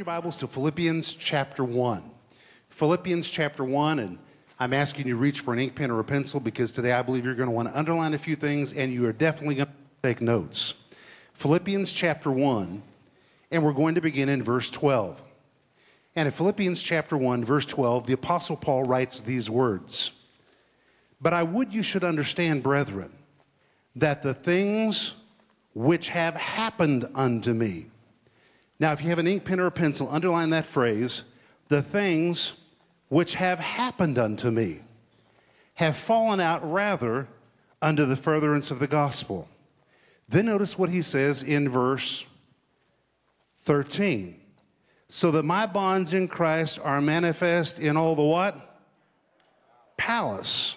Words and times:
your 0.00 0.06
Bibles 0.06 0.36
to 0.36 0.46
Philippians 0.46 1.12
chapter 1.12 1.62
1. 1.62 2.02
Philippians 2.70 3.28
chapter 3.28 3.62
1, 3.62 3.98
and 3.98 4.18
I'm 4.58 4.72
asking 4.72 5.06
you 5.06 5.12
to 5.12 5.18
reach 5.18 5.40
for 5.40 5.52
an 5.52 5.60
ink 5.60 5.74
pen 5.74 5.90
or 5.90 6.00
a 6.00 6.04
pencil 6.04 6.40
because 6.40 6.72
today 6.72 6.92
I 6.92 7.02
believe 7.02 7.26
you're 7.26 7.34
going 7.34 7.50
to 7.50 7.54
want 7.54 7.68
to 7.68 7.78
underline 7.78 8.14
a 8.14 8.18
few 8.18 8.34
things 8.34 8.72
and 8.72 8.90
you 8.90 9.04
are 9.06 9.12
definitely 9.12 9.56
going 9.56 9.66
to 9.66 9.74
take 10.02 10.22
notes. 10.22 10.72
Philippians 11.34 11.92
chapter 11.92 12.30
1, 12.30 12.82
and 13.50 13.62
we're 13.62 13.74
going 13.74 13.94
to 13.94 14.00
begin 14.00 14.30
in 14.30 14.42
verse 14.42 14.70
12. 14.70 15.20
And 16.16 16.24
in 16.24 16.32
Philippians 16.32 16.80
chapter 16.80 17.18
1, 17.18 17.44
verse 17.44 17.66
12, 17.66 18.06
the 18.06 18.14
Apostle 18.14 18.56
Paul 18.56 18.84
writes 18.84 19.20
these 19.20 19.50
words 19.50 20.12
But 21.20 21.34
I 21.34 21.42
would 21.42 21.74
you 21.74 21.82
should 21.82 22.04
understand, 22.04 22.62
brethren, 22.62 23.12
that 23.96 24.22
the 24.22 24.32
things 24.32 25.12
which 25.74 26.08
have 26.08 26.36
happened 26.36 27.06
unto 27.14 27.52
me, 27.52 27.88
now, 28.80 28.92
if 28.92 29.02
you 29.02 29.10
have 29.10 29.18
an 29.18 29.26
ink 29.26 29.44
pen 29.44 29.60
or 29.60 29.66
a 29.66 29.70
pencil, 29.70 30.08
underline 30.10 30.48
that 30.50 30.64
phrase 30.64 31.24
the 31.68 31.82
things 31.82 32.54
which 33.08 33.34
have 33.34 33.58
happened 33.58 34.18
unto 34.18 34.50
me 34.50 34.80
have 35.74 35.96
fallen 35.96 36.40
out 36.40 36.68
rather 36.68 37.28
under 37.82 38.06
the 38.06 38.16
furtherance 38.16 38.70
of 38.70 38.78
the 38.78 38.86
gospel. 38.86 39.48
Then 40.28 40.46
notice 40.46 40.78
what 40.78 40.88
he 40.88 41.02
says 41.02 41.42
in 41.42 41.68
verse 41.68 42.24
13. 43.64 44.40
So 45.08 45.30
that 45.32 45.42
my 45.42 45.66
bonds 45.66 46.14
in 46.14 46.26
Christ 46.26 46.80
are 46.82 47.00
manifest 47.02 47.78
in 47.78 47.98
all 47.98 48.14
the 48.14 48.22
what? 48.22 48.80
Palace. 49.98 50.76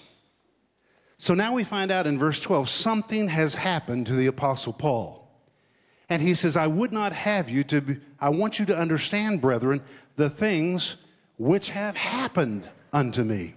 So 1.17 1.34
now 1.34 1.54
we 1.54 1.63
find 1.63 1.90
out 1.90 2.07
in 2.07 2.20
verse 2.20 2.41
12 2.41 2.67
something 2.67 3.29
has 3.29 3.55
happened 3.55 4.07
to 4.07 4.13
the 4.13 4.27
Apostle 4.27 4.73
Paul. 4.73 5.23
And 6.14 6.22
he 6.22 6.36
says, 6.36 6.56
I 6.56 6.68
would 6.68 6.92
not 6.92 7.12
have 7.12 7.50
you 7.50 7.64
to, 7.64 7.82
be, 7.82 7.98
I 8.20 8.30
want 8.30 8.60
you 8.60 8.68
to 8.68 8.78
understand, 8.78 9.42
brethren, 9.42 9.82
the 10.16 10.30
things 10.30 10.98
which 11.40 11.72
have 11.72 11.96
happened 11.96 12.70
unto 12.94 13.24
me. 13.24 13.56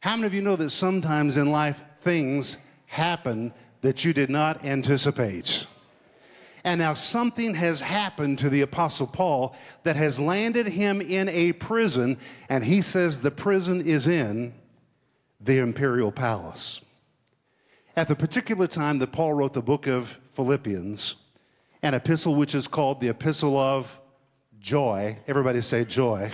How 0.00 0.16
many 0.16 0.26
of 0.26 0.34
you 0.34 0.42
know 0.42 0.56
that 0.56 0.70
sometimes 0.70 1.36
in 1.36 1.52
life 1.52 1.80
things 2.00 2.56
happen 2.86 3.54
that 3.82 4.04
you 4.04 4.12
did 4.12 4.30
not 4.30 4.64
anticipate? 4.64 5.68
And 6.64 6.80
now 6.80 6.94
something 6.94 7.54
has 7.54 7.82
happened 7.82 8.40
to 8.40 8.50
the 8.50 8.62
Apostle 8.62 9.06
Paul 9.06 9.54
that 9.84 9.94
has 9.94 10.18
landed 10.18 10.66
him 10.66 11.00
in 11.00 11.28
a 11.28 11.52
prison, 11.52 12.18
and 12.48 12.64
he 12.64 12.82
says 12.82 13.20
the 13.20 13.30
prison 13.30 13.80
is 13.80 14.08
in 14.08 14.54
the 15.40 15.58
imperial 15.58 16.10
palace. 16.10 16.80
At 17.94 18.08
the 18.08 18.16
particular 18.16 18.66
time 18.66 18.98
that 18.98 19.12
Paul 19.12 19.34
wrote 19.34 19.52
the 19.52 19.62
book 19.62 19.86
of 19.86 20.18
Philippians, 20.32 21.14
an 21.86 21.94
epistle 21.94 22.34
which 22.34 22.52
is 22.56 22.66
called 22.66 23.00
the 23.00 23.08
Epistle 23.08 23.56
of 23.56 24.00
Joy. 24.58 25.18
Everybody 25.28 25.60
say 25.60 25.84
joy. 25.84 26.32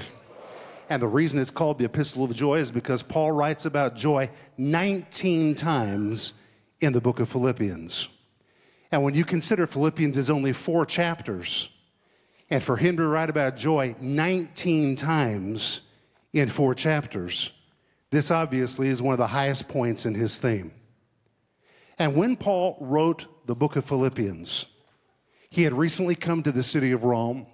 And 0.89 1.03
the 1.03 1.07
reason 1.07 1.39
it's 1.39 1.51
called 1.51 1.79
the 1.79 1.85
Epistle 1.85 2.25
of 2.25 2.33
Joy 2.33 2.61
is 2.61 2.71
because 2.71 3.03
Paul 3.03 3.33
writes 3.33 3.67
about 3.67 3.95
joy 3.95 4.31
19 4.57 5.55
times 5.55 6.33
in 6.81 6.95
the 6.95 7.03
book 7.03 7.21
of 7.21 7.29
Philippians. 7.29 8.09
And 8.91 9.03
when 9.03 9.15
you 9.15 9.27
consider 9.27 9.67
Philippians 9.67 10.17
is 10.17 10.31
only 10.31 10.55
four 10.55 10.87
chapters, 10.87 11.69
and 12.49 12.63
for 12.63 12.79
him 12.79 12.97
to 12.97 13.07
write 13.07 13.29
about 13.29 13.59
joy 13.59 13.95
19 14.01 14.97
times 14.97 15.83
in 16.33 16.49
four 16.49 16.75
chapters, 16.75 17.53
this 18.11 18.31
obviously 18.31 18.89
is 18.89 19.03
one 19.03 19.13
of 19.13 19.19
the 19.19 19.27
highest 19.27 19.69
points 19.69 20.07
in 20.07 20.15
his 20.15 20.39
theme. 20.41 20.73
And 21.99 22.15
when 22.15 22.37
Paul 22.37 22.79
wrote 22.81 23.27
the 23.45 23.55
book 23.55 23.77
of 23.77 23.85
Philippians, 23.85 24.65
he 25.53 25.65
had 25.65 25.75
recently 25.75 26.15
come 26.15 26.43
to 26.43 26.51
the 26.51 26.63
city 26.63 26.93
of 26.93 27.05
Rome. 27.05 27.47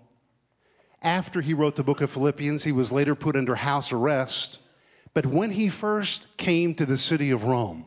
After 1.03 1.41
he 1.41 1.53
wrote 1.53 1.75
the 1.75 1.83
book 1.83 2.01
of 2.01 2.09
Philippians, 2.09 2.63
he 2.63 2.70
was 2.70 2.92
later 2.92 3.17
put 3.17 3.35
under 3.35 3.57
house 3.57 3.91
arrest. 3.91 4.61
But 5.14 5.27
when 5.27 5.51
he 5.51 5.69
first 5.69 6.37
came 6.37 6.77
to 6.77 6.87
the 6.87 6.97
city 6.97 7.33
of 7.33 7.42
Rome, 7.42 7.87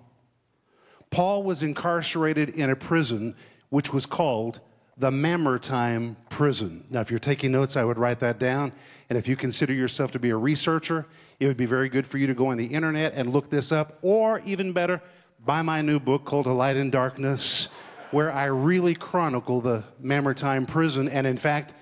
Paul 1.12 1.44
was 1.44 1.64
incarcerated 1.64 2.50
in 2.50 2.70
a 2.70 2.76
prison 2.76 3.38
which 3.70 3.94
was 3.94 4.06
called 4.06 4.60
the 4.98 5.12
Mamertine 5.12 6.18
prison. 6.30 6.84
Now, 6.90 7.00
if 7.00 7.10
you're 7.10 7.18
taking 7.18 7.54
notes, 7.54 7.78
I 7.78 7.86
would 7.86 7.98
write 7.98 8.20
that 8.20 8.38
down. 8.38 8.74
And 9.10 9.18
if 9.18 9.30
you 9.30 9.38
consider 9.38 9.72
yourself 9.72 10.12
to 10.12 10.20
be 10.20 10.32
a 10.32 10.36
researcher, 10.36 11.06
it 11.40 11.48
would 11.48 11.56
be 11.56 11.66
very 11.66 11.88
good 11.88 12.06
for 12.06 12.18
you 12.18 12.28
to 12.28 12.34
go 12.34 12.48
on 12.48 12.58
the 12.58 12.66
internet 12.66 13.14
and 13.16 13.32
look 13.32 13.50
this 13.50 13.72
up, 13.72 13.98
or 14.02 14.42
even 14.42 14.74
better, 14.74 15.02
buy 15.46 15.62
my 15.62 15.82
new 15.82 16.02
book 16.02 16.26
called 16.26 16.48
A 16.48 16.52
Light 16.52 16.76
in 16.76 16.90
Darkness 16.90 17.70
where 18.12 18.32
I 18.32 18.46
really 18.46 18.94
chronicle 18.94 19.62
the 19.62 19.84
Mamertine 20.00 20.66
prison. 20.66 21.08
And 21.08 21.26
in 21.26 21.38
fact, 21.38 21.74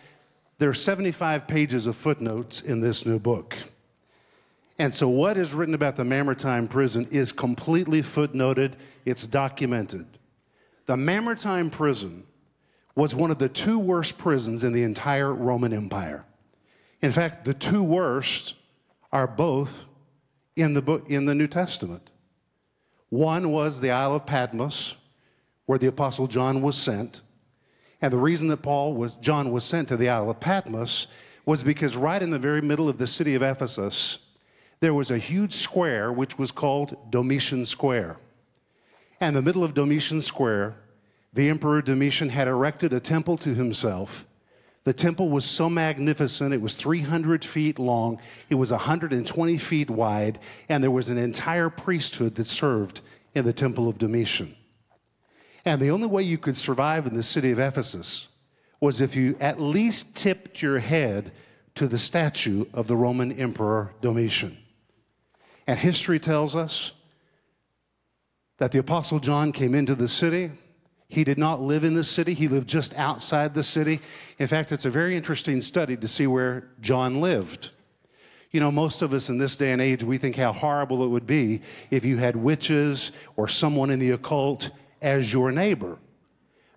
there 0.59 0.69
are 0.69 0.75
75 0.75 1.47
pages 1.47 1.88
of 1.88 1.95
footnotes 1.95 2.62
in 2.62 2.81
this 2.81 3.06
new 3.06 3.19
book. 3.19 3.57
And 4.78 4.95
so, 4.95 5.09
what 5.09 5.38
is 5.38 5.53
written 5.53 5.73
about 5.73 5.97
the 5.97 6.06
Mamertine 6.06 6.69
prison 6.69 7.07
is 7.12 7.31
completely 7.31 8.01
footnoted, 8.01 8.73
it's 9.06 9.28
documented. 9.28 10.06
The 10.85 10.95
Mamertine 10.95 11.69
prison 11.69 12.25
was 12.95 13.13
one 13.13 13.31
of 13.31 13.39
the 13.39 13.50
two 13.50 13.78
worst 13.78 14.18
prisons 14.18 14.63
in 14.63 14.72
the 14.72 14.84
entire 14.84 15.34
Roman 15.34 15.73
Empire. 15.73 16.25
In 17.01 17.12
fact, 17.12 17.45
the 17.45 17.53
two 17.53 17.84
worst 17.84 18.56
are 19.12 19.28
both 19.28 19.85
in 20.56 20.73
the, 20.73 20.81
book, 20.81 21.06
in 21.09 21.25
the 21.25 21.35
New 21.35 21.47
Testament. 21.47 22.09
One 23.09 23.51
was 23.51 23.81
the 23.81 23.91
Isle 23.91 24.16
of 24.16 24.25
Patmos, 24.25 24.95
where 25.69 25.78
the 25.78 25.85
apostle 25.85 26.25
John 26.25 26.63
was 26.63 26.75
sent. 26.75 27.22
And 28.02 28.12
the 28.12 28.18
reason 28.18 28.47
that 28.47 28.63
Paul 28.63 28.96
was 28.96 29.13
John 29.22 29.52
was 29.52 29.63
sent 29.63 29.90
to 29.90 29.97
the 29.97 30.09
Isle 30.09 30.31
of 30.31 30.40
Patmos 30.40 31.06
was 31.46 31.63
because 31.63 31.96
right 31.96 32.24
in 32.24 32.31
the 32.31 32.40
very 32.40 32.59
middle 32.59 32.90
of 32.90 32.97
the 32.97 33.06
city 33.06 33.35
of 33.35 33.44
Ephesus 33.44 34.18
there 34.80 34.96
was 34.96 35.12
a 35.12 35.19
huge 35.19 35.53
square 35.53 36.12
which 36.12 36.40
was 36.40 36.50
called 36.50 36.97
Domitian 37.12 37.68
Square. 37.68 38.18
And 39.22 39.35
the 39.35 39.44
middle 39.44 39.63
of 39.63 39.75
Domitian 39.75 40.22
Square, 40.22 40.75
the 41.34 41.50
emperor 41.50 41.84
Domitian 41.84 42.30
had 42.30 42.47
erected 42.47 42.91
a 42.91 43.00
temple 43.00 43.38
to 43.38 43.53
himself. 43.53 44.25
The 44.86 44.94
temple 44.94 45.30
was 45.30 45.46
so 45.46 45.69
magnificent, 45.69 46.51
it 46.51 46.63
was 46.63 46.74
300 46.74 47.46
feet 47.46 47.78
long, 47.78 48.19
it 48.50 48.56
was 48.56 48.72
120 48.72 49.57
feet 49.59 49.91
wide, 49.91 50.40
and 50.68 50.84
there 50.84 50.90
was 50.90 51.09
an 51.09 51.19
entire 51.19 51.69
priesthood 51.69 52.34
that 52.38 52.47
served 52.47 53.01
in 53.36 53.46
the 53.46 53.53
temple 53.53 53.88
of 53.88 54.00
Domitian. 54.00 54.56
And 55.65 55.81
the 55.81 55.91
only 55.91 56.07
way 56.07 56.23
you 56.23 56.37
could 56.37 56.57
survive 56.57 57.05
in 57.05 57.15
the 57.15 57.23
city 57.23 57.51
of 57.51 57.59
Ephesus 57.59 58.27
was 58.79 59.01
if 59.01 59.15
you 59.15 59.35
at 59.39 59.59
least 59.59 60.15
tipped 60.15 60.61
your 60.61 60.79
head 60.79 61.31
to 61.75 61.87
the 61.87 61.97
statue 61.97 62.65
of 62.73 62.87
the 62.87 62.95
Roman 62.95 63.31
Emperor 63.31 63.93
Domitian. 64.01 64.57
And 65.67 65.77
history 65.77 66.19
tells 66.19 66.55
us 66.55 66.93
that 68.57 68.71
the 68.71 68.79
Apostle 68.79 69.19
John 69.19 69.51
came 69.51 69.75
into 69.75 69.95
the 69.95 70.07
city. 70.07 70.51
He 71.07 71.23
did 71.23 71.37
not 71.37 71.61
live 71.61 71.83
in 71.83 71.93
the 71.93 72.03
city, 72.03 72.33
he 72.33 72.47
lived 72.47 72.67
just 72.67 72.93
outside 72.95 73.53
the 73.53 73.63
city. 73.63 73.99
In 74.37 74.47
fact, 74.47 74.71
it's 74.71 74.85
a 74.85 74.89
very 74.89 75.15
interesting 75.15 75.61
study 75.61 75.97
to 75.97 76.07
see 76.07 76.27
where 76.27 76.67
John 76.81 77.21
lived. 77.21 77.71
You 78.51 78.59
know, 78.59 78.71
most 78.71 79.01
of 79.01 79.13
us 79.13 79.29
in 79.29 79.37
this 79.37 79.55
day 79.55 79.71
and 79.71 79.81
age, 79.81 80.03
we 80.03 80.17
think 80.17 80.35
how 80.35 80.51
horrible 80.51 81.03
it 81.03 81.07
would 81.07 81.27
be 81.27 81.61
if 81.91 82.03
you 82.03 82.17
had 82.17 82.35
witches 82.35 83.11
or 83.35 83.47
someone 83.47 83.91
in 83.91 83.99
the 83.99 84.11
occult 84.11 84.71
as 85.01 85.31
your 85.31 85.51
neighbor. 85.51 85.97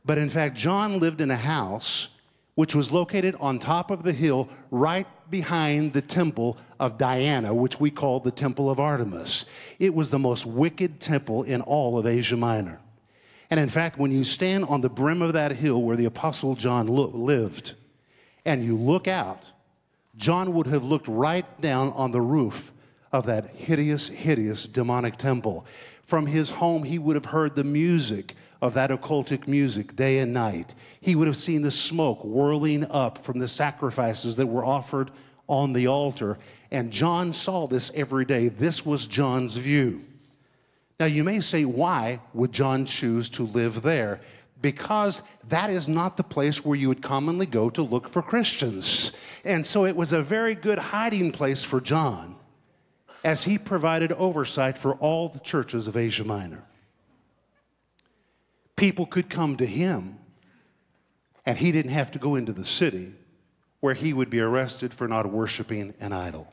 But 0.05 0.19
in 0.19 0.29
fact, 0.29 0.57
John 0.57 0.99
lived 0.99 1.21
in 1.21 1.31
a 1.31 1.37
house 1.37 2.09
which 2.55 2.75
was 2.75 2.93
located 2.93 3.35
on 3.41 3.59
top 3.59 3.91
of 3.91 4.03
the 4.03 4.13
hill 4.13 4.49
right 4.71 5.07
behind 5.31 5.93
the 5.93 6.03
temple 6.03 6.59
of 6.79 6.99
Diana, 6.99 7.55
which 7.55 7.81
we 7.81 7.91
call 7.91 8.21
the 8.21 8.31
Temple 8.31 8.69
of 8.69 8.79
Artemis. 8.79 9.47
It 9.79 9.95
was 9.95 10.11
the 10.11 10.19
most 10.19 10.45
wicked 10.45 11.01
temple 11.01 11.45
in 11.45 11.63
all 11.63 11.99
of 11.99 12.07
Asia 12.07 12.37
Minor. 12.37 12.81
And 13.49 13.59
in 13.59 13.69
fact, 13.69 13.99
when 13.99 14.13
you 14.13 14.25
stand 14.25 14.65
on 14.65 14.81
the 14.81 14.91
brim 14.91 15.23
of 15.23 15.33
that 15.33 15.53
hill 15.53 15.81
where 15.81 15.97
the 15.97 16.05
Apostle 16.05 16.55
John 16.55 16.89
lo- 16.89 17.11
lived 17.15 17.75
and 18.45 18.65
you 18.65 18.77
look 18.77 19.09
out, 19.09 19.53
John 20.17 20.53
would 20.55 20.67
have 20.67 20.85
looked 20.85 21.09
right 21.09 21.61
down 21.61 21.91
on 21.93 22.13
the 22.13 22.21
roof 22.21 22.73
of 23.13 23.27
that 23.27 23.49
hideous, 23.55 24.09
hideous 24.09 24.67
demonic 24.67 25.17
temple. 25.17 25.67
From 26.05 26.27
his 26.27 26.51
home, 26.51 26.85
he 26.85 26.99
would 26.99 27.17
have 27.17 27.27
heard 27.27 27.55
the 27.55 27.65
music 27.65 28.35
of 28.61 28.75
that 28.75 28.91
occultic 28.91 29.47
music 29.47 29.97
day 29.97 30.19
and 30.19 30.33
night. 30.33 30.75
He 31.01 31.15
would 31.15 31.27
have 31.27 31.37
seen 31.37 31.63
the 31.63 31.71
smoke 31.71 32.25
whirling 32.25 32.85
up 32.91 33.25
from 33.25 33.39
the 33.39 33.49
sacrifices 33.49 34.37
that 34.37 34.47
were 34.47 34.65
offered 34.65 35.11
on 35.49 35.73
the 35.73 35.89
altar. 35.89 36.39
And 36.71 36.93
John 36.93 37.33
saw 37.33 37.67
this 37.67 37.91
every 37.95 38.25
day. 38.25 38.49
This 38.49 38.87
was 38.87 39.07
John's 39.07 39.57
view. 39.57 40.05
Now, 41.01 41.07
you 41.07 41.25
may 41.25 41.41
say, 41.41 41.65
why 41.65 42.21
would 42.33 42.53
John 42.53 42.87
choose 42.87 43.29
to 43.31 43.45
live 43.45 43.83
there? 43.83 44.21
Because 44.61 45.23
that 45.49 45.69
is 45.69 45.89
not 45.89 46.17
the 46.17 46.23
place 46.23 46.65
where 46.65 46.79
you 46.79 46.89
would 46.89 47.03
commonly 47.03 47.47
go 47.47 47.69
to 47.71 47.83
look 47.83 48.09
for 48.09 48.23
Christians. 48.23 49.11
And 49.45 49.67
so 49.67 49.85
it 49.85 49.97
was 49.97 50.13
a 50.13 50.23
very 50.23 50.55
good 50.55 50.79
hiding 50.79 51.33
place 51.33 51.65
for 51.65 51.81
John 51.81 52.37
as 53.25 53.45
he 53.45 53.59
provided 53.59 54.13
oversight 54.13 54.77
for 54.77 54.95
all 54.95 55.29
the 55.29 55.39
churches 55.39 55.87
of 55.87 55.97
Asia 55.97 56.25
Minor. 56.25 56.65
People 58.77 59.07
could 59.07 59.29
come 59.31 59.57
to 59.57 59.67
him, 59.67 60.19
and 61.47 61.59
he 61.59 61.71
didn't 61.73 61.93
have 61.93 62.11
to 62.13 62.19
go 62.19 62.35
into 62.35 62.53
the 62.53 62.65
city 62.65 63.13
where 63.81 63.95
he 63.95 64.13
would 64.13 64.31
be 64.31 64.41
arrested 64.41 64.95
for 64.95 65.09
not 65.09 65.31
worshiping 65.31 65.95
an 66.01 66.13
idol. 66.13 66.53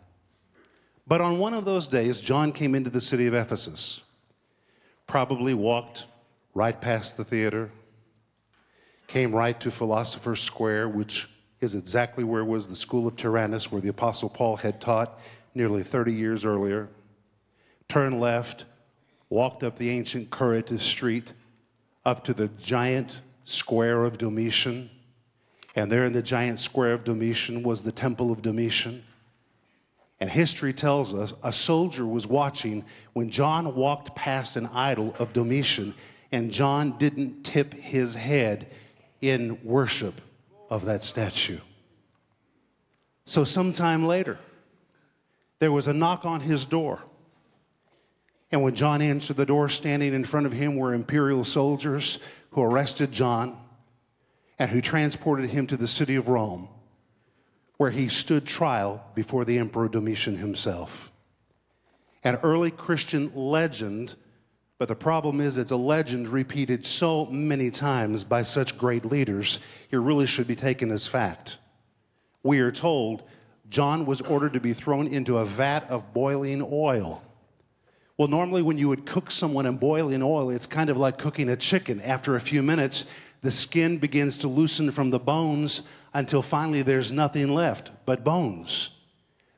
But 1.07 1.21
on 1.21 1.39
one 1.39 1.53
of 1.53 1.65
those 1.65 1.87
days, 1.87 2.19
John 2.19 2.51
came 2.51 2.75
into 2.75 2.89
the 2.89 3.01
city 3.01 3.25
of 3.25 3.33
Ephesus, 3.33 4.01
probably 5.07 5.53
walked 5.53 6.05
right 6.53 6.79
past 6.79 7.17
the 7.17 7.23
theater, 7.23 7.71
came 9.07 9.33
right 9.33 9.59
to 9.59 9.71
Philosopher's 9.71 10.41
Square, 10.41 10.89
which 10.89 11.27
is 11.61 11.73
exactly 11.73 12.23
where 12.23 12.45
was 12.45 12.69
the 12.69 12.75
school 12.75 13.07
of 13.07 13.17
Tyrannus, 13.17 13.71
where 13.71 13.81
the 13.81 13.89
Apostle 13.89 14.29
Paul 14.29 14.57
had 14.57 14.79
taught 14.79 15.19
nearly 15.53 15.83
30 15.83 16.13
years 16.13 16.45
earlier, 16.45 16.89
turned 17.87 18.19
left, 18.19 18.65
walked 19.29 19.63
up 19.63 19.77
the 19.77 19.89
ancient 19.89 20.29
Curetes 20.29 20.81
Street, 20.81 21.33
up 22.05 22.23
to 22.23 22.33
the 22.33 22.47
giant 22.47 23.21
square 23.43 24.03
of 24.05 24.17
Domitian. 24.17 24.89
And 25.75 25.91
there 25.91 26.05
in 26.05 26.13
the 26.13 26.21
giant 26.21 26.59
square 26.59 26.93
of 26.93 27.03
Domitian 27.03 27.63
was 27.63 27.83
the 27.83 27.91
temple 27.91 28.31
of 28.31 28.41
Domitian. 28.41 29.03
And 30.19 30.29
history 30.29 30.73
tells 30.73 31.13
us 31.13 31.33
a 31.43 31.53
soldier 31.53 32.05
was 32.05 32.27
watching 32.27 32.83
when 33.13 33.29
John 33.29 33.75
walked 33.75 34.15
past 34.15 34.55
an 34.57 34.67
idol 34.67 35.15
of 35.17 35.31
Domitian, 35.33 35.93
and 36.31 36.51
John 36.51 36.97
didn't 36.97 37.43
tip 37.43 37.73
his 37.73 38.15
head 38.15 38.67
in 39.21 39.59
worship 39.63 40.21
of 40.69 40.85
that 40.85 41.03
statue. 41.03 41.59
So, 43.25 43.43
sometime 43.43 44.05
later, 44.05 44.37
there 45.59 45.71
was 45.71 45.87
a 45.87 45.93
knock 45.93 46.25
on 46.25 46.41
his 46.41 46.65
door. 46.65 47.01
And 48.51 48.63
when 48.63 48.75
John 48.75 49.01
answered 49.01 49.37
the 49.37 49.45
door, 49.45 49.69
standing 49.69 50.13
in 50.13 50.25
front 50.25 50.45
of 50.45 50.53
him 50.53 50.75
were 50.75 50.93
imperial 50.93 51.43
soldiers 51.43 52.17
who 52.51 52.61
arrested 52.61 53.11
John 53.11 53.57
and 54.57 54.71
who 54.71 54.81
transported 54.81 55.49
him 55.51 55.67
to 55.67 55.77
the 55.77 55.87
city 55.87 56.15
of 56.15 56.27
Rome, 56.27 56.67
where 57.77 57.91
he 57.91 58.09
stood 58.09 58.45
trial 58.45 59.03
before 59.13 59.45
the 59.45 59.59
Emperor 59.59 59.87
Domitian 59.87 60.37
himself. 60.37 61.11
An 62.23 62.37
early 62.37 62.71
Christian 62.71 63.31
legend, 63.35 64.15
but 64.77 64.87
the 64.87 64.95
problem 64.95 65.39
is 65.39 65.57
it's 65.57 65.71
a 65.71 65.77
legend 65.77 66.27
repeated 66.27 66.85
so 66.85 67.25
many 67.27 67.69
times 67.69 68.23
by 68.23 68.41
such 68.41 68.77
great 68.77 69.05
leaders, 69.05 69.59
it 69.91 69.97
really 69.97 70.25
should 70.25 70.47
be 70.47 70.55
taken 70.55 70.91
as 70.91 71.07
fact. 71.07 71.57
We 72.43 72.59
are 72.59 72.71
told 72.71 73.23
John 73.69 74.05
was 74.05 74.21
ordered 74.21 74.53
to 74.53 74.59
be 74.59 74.73
thrown 74.73 75.07
into 75.07 75.37
a 75.37 75.45
vat 75.45 75.89
of 75.89 76.13
boiling 76.13 76.67
oil. 76.71 77.21
Well, 78.17 78.27
normally 78.27 78.61
when 78.61 78.77
you 78.77 78.89
would 78.89 79.05
cook 79.05 79.31
someone 79.31 79.65
in 79.65 79.77
boiling 79.77 80.23
oil, 80.23 80.49
it's 80.49 80.65
kind 80.65 80.89
of 80.89 80.97
like 80.97 81.17
cooking 81.17 81.49
a 81.49 81.55
chicken. 81.55 82.01
After 82.01 82.35
a 82.35 82.41
few 82.41 82.61
minutes, 82.61 83.05
the 83.41 83.51
skin 83.51 83.97
begins 83.97 84.37
to 84.39 84.47
loosen 84.47 84.91
from 84.91 85.11
the 85.11 85.19
bones 85.19 85.83
until 86.13 86.41
finally 86.41 86.81
there's 86.81 87.11
nothing 87.11 87.53
left 87.53 87.91
but 88.05 88.23
bones. 88.23 88.89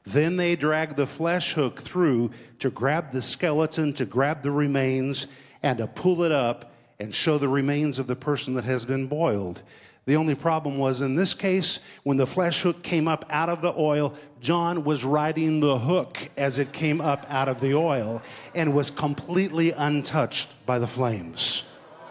Then 0.04 0.38
they 0.38 0.56
drag 0.56 0.96
the 0.96 1.08
flesh 1.08 1.54
hook 1.54 1.81
through 1.81 2.31
to 2.60 2.69
grab 2.69 3.12
the 3.12 3.22
skeleton, 3.22 3.94
to 3.94 4.06
grab 4.06 4.42
the 4.42 4.52
remains, 4.52 5.28
and 5.63 5.78
to 5.78 5.88
pull 5.88 6.24
it 6.24 6.31
up 6.31 6.74
and 7.00 7.16
show 7.16 7.38
the 7.38 7.48
remains 7.48 7.98
of 7.98 8.08
the 8.08 8.16
person 8.16 8.56
that 8.56 8.63
has 8.66 8.86
been 8.86 9.08
boiled. 9.08 9.62
The 10.06 10.15
only 10.15 10.36
problem 10.36 10.77
was 10.77 11.01
in 11.01 11.15
this 11.15 11.33
case, 11.33 11.80
when 12.03 12.18
the 12.18 12.25
flesh 12.25 12.62
hook 12.62 12.81
came 12.81 13.07
up 13.07 13.25
out 13.30 13.50
of 13.50 13.62
the 13.62 13.74
oil, 13.77 14.15
John 14.39 14.83
was 14.83 15.03
riding 15.03 15.59
the 15.59 15.77
hook 15.77 16.30
as 16.36 16.57
it 16.57 16.74
came 16.74 17.00
up 17.00 17.25
out 17.30 17.48
of 17.48 17.62
the 17.62 17.75
oil 17.75 18.21
and 18.56 18.74
was 18.74 18.89
completely 18.89 19.71
untouched 19.71 20.50
by 20.65 20.80
the 20.80 20.88
flames. 20.88 21.63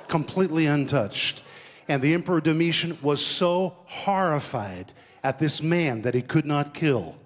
Completely 0.07 0.67
untouched. 0.67 1.43
And 1.89 2.01
the 2.01 2.15
Emperor 2.15 2.41
Domitian 2.41 2.97
was 3.03 3.25
so 3.25 3.77
horrified 3.87 4.93
at 5.25 5.41
this 5.41 5.61
man 5.61 6.03
that 6.03 6.15
he 6.15 6.23
could 6.23 6.47
not 6.47 6.73
kill 6.73 7.17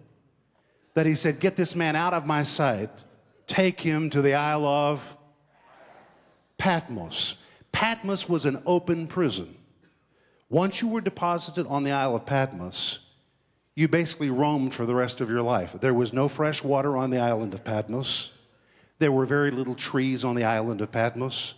that 0.94 1.06
he 1.06 1.14
said, 1.14 1.40
Get 1.40 1.56
this 1.56 1.76
man 1.76 1.96
out 1.96 2.14
of 2.14 2.26
my 2.26 2.42
sight, 2.42 2.90
take 3.46 3.80
him 3.80 4.08
to 4.10 4.22
the 4.22 4.34
Isle 4.34 4.64
of 4.64 5.16
Patmos. 6.56 7.34
Patmos 7.72 8.28
was 8.28 8.46
an 8.46 8.62
open 8.64 9.06
prison. 9.06 9.56
Once 10.54 10.80
you 10.80 10.86
were 10.86 11.00
deposited 11.00 11.66
on 11.66 11.82
the 11.82 11.90
Isle 11.90 12.14
of 12.14 12.26
Patmos, 12.26 13.00
you 13.74 13.88
basically 13.88 14.30
roamed 14.30 14.72
for 14.72 14.86
the 14.86 14.94
rest 14.94 15.20
of 15.20 15.28
your 15.28 15.42
life. 15.42 15.72
There 15.80 15.92
was 15.92 16.12
no 16.12 16.28
fresh 16.28 16.62
water 16.62 16.96
on 16.96 17.10
the 17.10 17.18
island 17.18 17.54
of 17.54 17.64
Patmos. 17.64 18.30
There 19.00 19.10
were 19.10 19.26
very 19.26 19.50
little 19.50 19.74
trees 19.74 20.24
on 20.24 20.36
the 20.36 20.44
island 20.44 20.80
of 20.80 20.92
Patmos. 20.92 21.54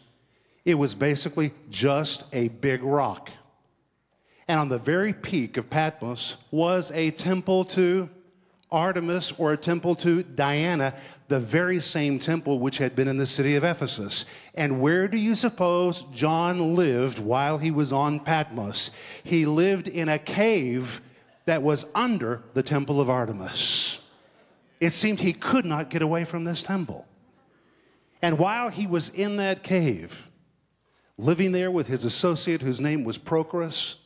It 0.64 0.76
was 0.76 0.94
basically 0.94 1.52
just 1.68 2.24
a 2.32 2.48
big 2.48 2.82
rock. 2.82 3.30
And 4.48 4.60
on 4.60 4.70
the 4.70 4.78
very 4.78 5.12
peak 5.12 5.58
of 5.58 5.68
Patmos 5.68 6.38
was 6.50 6.90
a 6.92 7.10
temple 7.10 7.64
to 7.64 8.08
Artemis 8.72 9.30
or 9.36 9.52
a 9.52 9.58
temple 9.58 9.94
to 9.96 10.22
Diana, 10.22 10.94
the 11.28 11.40
very 11.40 11.80
same 11.80 12.18
temple 12.18 12.58
which 12.58 12.78
had 12.78 12.94
been 12.94 13.08
in 13.08 13.16
the 13.16 13.26
city 13.26 13.56
of 13.56 13.64
Ephesus. 13.64 14.26
And 14.54 14.80
where 14.80 15.08
do 15.08 15.18
you 15.18 15.34
suppose 15.34 16.02
John 16.12 16.76
lived 16.76 17.18
while 17.18 17.58
he 17.58 17.70
was 17.70 17.92
on 17.92 18.20
Patmos? 18.20 18.90
He 19.24 19.44
lived 19.44 19.88
in 19.88 20.08
a 20.08 20.18
cave 20.18 21.00
that 21.46 21.62
was 21.62 21.86
under 21.94 22.42
the 22.54 22.62
temple 22.62 23.00
of 23.00 23.10
Artemis. 23.10 24.00
It 24.80 24.90
seemed 24.90 25.20
he 25.20 25.32
could 25.32 25.64
not 25.64 25.90
get 25.90 26.02
away 26.02 26.24
from 26.24 26.44
this 26.44 26.62
temple. 26.62 27.06
And 28.22 28.38
while 28.38 28.68
he 28.68 28.86
was 28.86 29.08
in 29.08 29.36
that 29.36 29.62
cave, 29.62 30.28
living 31.18 31.52
there 31.52 31.70
with 31.70 31.86
his 31.86 32.04
associate 32.04 32.62
whose 32.62 32.80
name 32.80 33.04
was 33.04 33.18
Prochorus, 33.18 33.96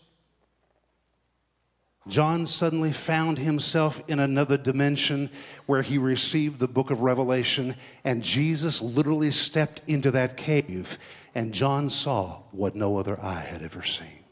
John 2.11 2.45
suddenly 2.45 2.93
found 2.93 3.39
himself 3.39 4.03
in 4.09 4.19
another 4.19 4.59
dimension 4.59 5.31
where 5.67 5.83
he 5.83 5.97
received 5.97 6.59
the 6.59 6.69
book 6.69 6.91
of 6.91 7.03
Revelation, 7.03 7.77
and 8.05 8.23
Jesus 8.23 8.83
literally 8.83 9.31
stepped 9.31 9.81
into 9.87 10.11
that 10.11 10.37
cave, 10.37 10.99
and 11.35 11.55
John 11.55 11.89
saw 11.89 12.41
what 12.51 12.75
no 12.75 12.99
other 12.99 13.19
eye 13.21 13.47
had 13.49 13.62
ever 13.62 13.85
seen. 13.85 14.25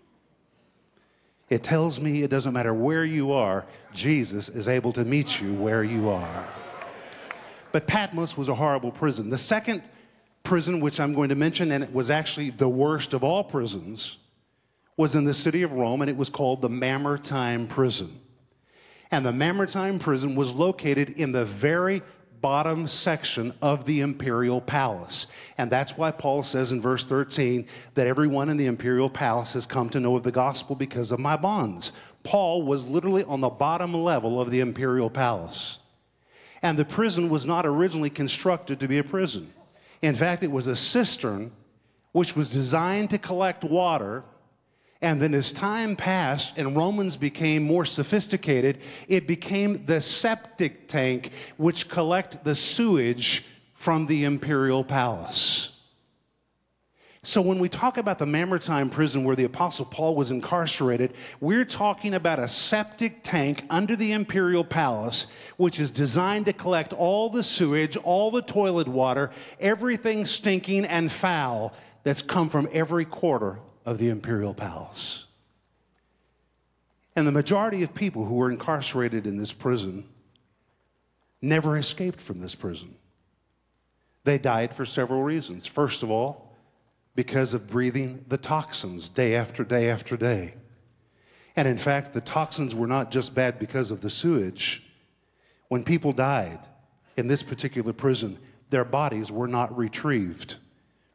It 1.49 1.63
tells 1.63 2.01
me 2.01 2.23
it 2.23 2.31
doesn't 2.31 2.53
matter 2.53 2.75
where 2.75 3.05
you 3.05 3.33
are, 3.33 3.65
Jesus 3.93 4.49
is 4.49 4.67
able 4.67 4.93
to 4.95 5.05
meet 5.05 5.41
you 5.41 5.55
where 5.55 5.85
you 5.85 6.09
are. 6.11 6.47
But 7.71 7.87
Patmos 7.87 8.37
was 8.37 8.49
a 8.49 8.55
horrible 8.55 8.91
prison. 8.91 9.31
The 9.31 9.39
second 9.39 9.83
prison, 10.43 10.81
which 10.81 10.99
I'm 10.99 11.15
going 11.15 11.29
to 11.29 11.35
mention, 11.37 11.71
and 11.71 11.85
it 11.85 11.95
was 11.95 12.11
actually 12.11 12.51
the 12.51 12.69
worst 12.69 13.15
of 13.15 13.23
all 13.23 13.45
prisons, 13.45 14.19
was 14.99 15.15
in 15.15 15.25
the 15.25 15.33
city 15.33 15.63
of 15.63 15.73
Rome, 15.73 16.03
and 16.03 16.11
it 16.11 16.17
was 16.17 16.29
called 16.29 16.61
the 16.61 16.69
Mamertine 16.69 17.69
Prison. 17.69 18.21
And 19.11 19.25
the 19.25 19.33
Mamertine 19.33 20.01
Prison 20.01 20.35
was 20.35 20.53
located 20.53 21.11
in 21.11 21.33
the 21.33 21.45
very 21.45 22.03
bottom 22.41 22.87
section 22.89 23.55
of 23.63 23.87
the 23.87 24.01
imperial 24.01 24.61
palace. 24.61 25.29
And 25.57 25.71
that's 25.71 25.97
why 25.97 26.11
Paul 26.11 26.43
says 26.43 26.73
in 26.73 26.81
verse 26.81 27.05
13 27.05 27.67
that 27.95 28.09
everyone 28.09 28.49
in 28.49 28.57
the 28.57 28.67
imperial 28.67 29.09
palace 29.09 29.53
has 29.53 29.67
come 29.67 29.89
to 29.91 30.01
know 30.01 30.17
of 30.17 30.25
the 30.25 30.33
gospel 30.33 30.75
because 30.75 31.13
of 31.13 31.21
my 31.21 31.37
bonds. 31.37 31.93
Paul 32.25 32.63
was 32.63 32.89
literally 32.89 33.25
on 33.25 33.41
the 33.41 33.49
bottom 33.49 33.95
level 33.95 34.41
of 34.41 34.51
the 34.51 34.61
imperial 34.61 35.11
palace. 35.11 35.79
And 36.61 36.77
the 36.77 36.85
prison 36.85 37.29
was 37.29 37.47
not 37.47 37.65
originally 37.65 38.11
constructed 38.11 38.81
to 38.81 38.89
be 38.89 38.99
a 38.99 39.05
prison. 39.05 39.53
In 40.03 40.17
fact, 40.17 40.43
it 40.43 40.51
was 40.51 40.67
a 40.67 40.77
cistern 40.77 41.53
which 42.11 42.35
was 42.35 42.51
designed 42.51 43.11
to 43.11 43.19
collect 43.19 43.63
water 43.63 44.25
and 45.01 45.23
then 45.23 45.33
as 45.33 45.53
time 45.53 45.95
passed 45.95 46.59
and 46.59 46.77
Romans 46.77 47.17
became 47.17 47.63
more 47.63 47.85
sophisticated, 47.85 48.79
it 49.07 49.27
became 49.27 49.85
the 49.87 50.01
septic 50.01 50.89
tank 50.89 51.31
which 51.57 51.89
collect 51.89 52.43
the 52.45 52.55
sewage 52.55 53.45
from 53.75 54.07
the 54.07 54.25
imperial 54.25 54.83
palace. 54.83 55.73
So 57.23 57.43
when 57.43 57.59
we 57.59 57.69
talk 57.69 57.97
about 57.97 58.19
the 58.19 58.27
Mamertine 58.27 58.91
prison 58.91 59.23
where 59.23 59.37
the 59.37 59.45
apostle 59.45 59.85
Paul 59.85 60.17
was 60.17 60.31
incarcerated, 60.31 61.13
we're 61.41 61.65
talking 61.65 62.15
about 62.15 62.39
a 62.39 62.49
septic 62.49 63.23
tank 63.23 63.65
under 63.71 63.95
the 63.95 64.13
imperial 64.13 64.65
palace 64.65 65.27
which 65.57 65.79
is 65.79 65.91
designed 65.91 66.47
to 66.47 66.53
collect 66.53 66.93
all 66.93 67.29
the 67.29 67.43
sewage, 67.43 67.97
all 67.99 68.31
the 68.31 68.43
toilet 68.43 68.89
water, 68.89 69.31
everything 69.61 70.27
stinking 70.27 70.87
and 70.87 71.13
foul 71.13 71.73
that's 72.03 72.23
come 72.23 72.49
from 72.49 72.69
every 72.73 73.05
quarter 73.05 73.59
of 73.89 73.97
the 73.97 74.11
imperial 74.11 74.53
palace. 74.53 75.25
And 77.17 77.27
the 77.27 77.33
majority 77.33 77.83
of 77.83 77.95
people 77.95 78.27
who 78.27 78.35
were 78.35 78.51
incarcerated 78.51 79.27
in 79.27 79.39
this 79.39 79.55
prison 79.55 80.05
never 81.41 81.79
escaped 81.79 82.21
from 82.21 82.43
this 82.43 82.55
prison. 82.55 82.97
They 84.25 84.37
died 84.37 84.75
for 84.75 84.85
several 84.85 85.23
reasons. 85.23 85.67
First 85.67 86.03
of 86.03 86.11
all, 86.11 86.55
because 87.15 87.55
of 87.55 87.67
breathing 87.67 88.27
the 88.29 88.37
toxins 88.37 89.09
day 89.09 89.35
after 89.35 89.65
day 89.65 89.89
after 89.89 90.19
day. 90.19 90.53
And 91.57 91.67
in 91.67 91.79
fact, 91.79 92.13
the 92.13 92.21
toxins 92.21 92.75
were 92.75 92.87
not 92.87 93.11
just 93.11 93.35
bad 93.35 93.59
because 93.59 93.91
of 93.91 94.03
the 94.03 94.11
sewage. 94.11 94.83
When 95.69 95.83
people 95.83 96.13
died 96.13 96.61
in 97.17 97.27
this 97.27 97.43
particular 97.43 97.95
prison, 97.95 98.39
their 98.69 98.85
bodies 98.85 99.33
were 99.33 99.49
not 99.49 99.75
retrieved. 99.75 100.57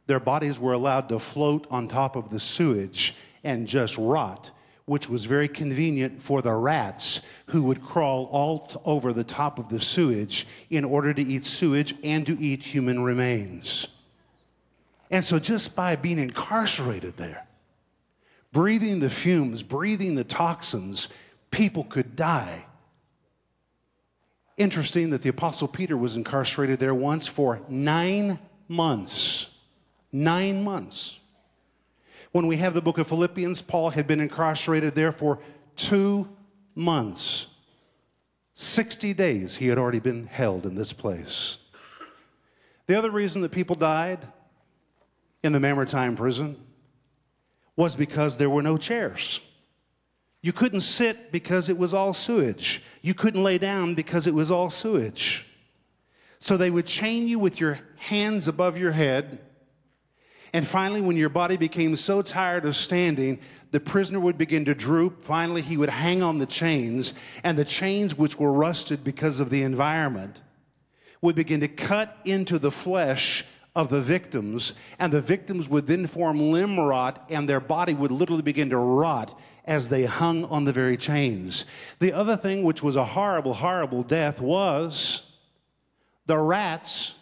Their 0.05 0.19
bodies 0.19 0.59
were 0.59 0.73
allowed 0.73 1.09
to 1.09 1.19
float 1.19 1.65
on 1.69 1.87
top 1.87 2.15
of 2.15 2.29
the 2.29 2.39
sewage 2.39 3.15
and 3.43 3.67
just 3.67 3.97
rot, 3.97 4.51
which 4.85 5.09
was 5.09 5.25
very 5.25 5.47
convenient 5.47 6.21
for 6.21 6.41
the 6.41 6.53
rats 6.53 7.21
who 7.47 7.63
would 7.63 7.81
crawl 7.81 8.25
all 8.31 8.69
over 8.83 9.13
the 9.13 9.23
top 9.23 9.59
of 9.59 9.69
the 9.69 9.79
sewage 9.79 10.45
in 10.69 10.83
order 10.83 11.13
to 11.13 11.21
eat 11.21 11.45
sewage 11.45 11.95
and 12.03 12.25
to 12.25 12.37
eat 12.39 12.63
human 12.63 13.01
remains. 13.01 13.87
And 15.09 15.23
so, 15.23 15.39
just 15.39 15.75
by 15.75 15.95
being 15.95 16.19
incarcerated 16.19 17.17
there, 17.17 17.45
breathing 18.51 18.99
the 18.99 19.09
fumes, 19.09 19.63
breathing 19.63 20.15
the 20.15 20.23
toxins, 20.23 21.07
people 21.51 21.83
could 21.83 22.15
die. 22.15 22.65
Interesting 24.57 25.11
that 25.11 25.21
the 25.21 25.29
Apostle 25.29 25.67
Peter 25.67 25.95
was 25.95 26.15
incarcerated 26.15 26.79
there 26.79 26.93
once 26.93 27.27
for 27.27 27.61
nine 27.69 28.39
months. 28.67 29.52
Nine 30.13 30.63
months. 30.63 31.19
When 32.31 32.47
we 32.47 32.57
have 32.57 32.73
the 32.73 32.81
book 32.81 32.97
of 32.97 33.07
Philippians, 33.07 33.61
Paul 33.61 33.89
had 33.89 34.07
been 34.07 34.21
incarcerated 34.21 34.95
there 34.95 35.11
for 35.11 35.39
two 35.75 36.29
months. 36.75 37.47
60 38.55 39.13
days 39.13 39.57
he 39.57 39.67
had 39.67 39.77
already 39.77 39.99
been 39.99 40.27
held 40.27 40.65
in 40.65 40.75
this 40.75 40.93
place. 40.93 41.57
The 42.85 42.95
other 42.95 43.11
reason 43.11 43.41
that 43.41 43.51
people 43.51 43.75
died 43.75 44.19
in 45.41 45.51
the 45.51 45.59
Mamertine 45.59 46.15
prison 46.15 46.57
was 47.75 47.95
because 47.95 48.37
there 48.37 48.49
were 48.49 48.61
no 48.61 48.77
chairs. 48.77 49.39
You 50.41 50.53
couldn't 50.53 50.81
sit 50.81 51.31
because 51.31 51.69
it 51.69 51.77
was 51.77 51.93
all 51.93 52.13
sewage. 52.13 52.83
You 53.01 53.13
couldn't 53.13 53.43
lay 53.43 53.57
down 53.57 53.95
because 53.95 54.27
it 54.27 54.33
was 54.33 54.51
all 54.51 54.69
sewage. 54.69 55.47
So 56.39 56.57
they 56.57 56.69
would 56.69 56.85
chain 56.85 57.27
you 57.27 57.39
with 57.39 57.59
your 57.59 57.79
hands 57.95 58.47
above 58.47 58.77
your 58.77 58.91
head. 58.91 59.39
And 60.53 60.67
finally, 60.67 61.01
when 61.01 61.17
your 61.17 61.29
body 61.29 61.57
became 61.57 61.95
so 61.95 62.21
tired 62.21 62.65
of 62.65 62.75
standing, 62.75 63.39
the 63.71 63.79
prisoner 63.79 64.19
would 64.19 64.37
begin 64.37 64.65
to 64.65 64.75
droop. 64.75 65.23
Finally, 65.23 65.63
he 65.63 65.77
would 65.77 65.89
hang 65.89 66.21
on 66.21 66.37
the 66.37 66.45
chains, 66.45 67.15
and 67.43 67.57
the 67.57 67.65
chains, 67.65 68.15
which 68.15 68.37
were 68.37 68.53
rusted 68.53 69.03
because 69.03 69.39
of 69.39 69.49
the 69.49 69.63
environment, 69.63 70.41
would 71.21 71.35
begin 71.35 71.59
to 71.61 71.67
cut 71.67 72.15
into 72.23 72.59
the 72.59 72.69
flesh 72.69 73.45
of 73.75 73.89
the 73.89 74.01
victims, 74.01 74.73
and 74.99 75.11
the 75.11 75.21
victims 75.21 75.67
would 75.67 75.87
then 75.87 76.05
form 76.05 76.39
limb 76.39 76.79
rot, 76.79 77.25
and 77.29 77.49
their 77.49 77.59
body 77.59 77.95
would 77.95 78.11
literally 78.11 78.43
begin 78.43 78.69
to 78.69 78.77
rot 78.77 79.39
as 79.65 79.89
they 79.89 80.05
hung 80.05 80.45
on 80.45 80.65
the 80.65 80.73
very 80.73 80.97
chains. 80.97 81.65
The 81.97 82.13
other 82.13 82.37
thing, 82.37 82.61
which 82.61 82.83
was 82.83 82.95
a 82.95 83.05
horrible, 83.05 83.55
horrible 83.55 84.03
death, 84.03 84.39
was 84.39 85.23
the 86.27 86.37
rats, 86.37 87.15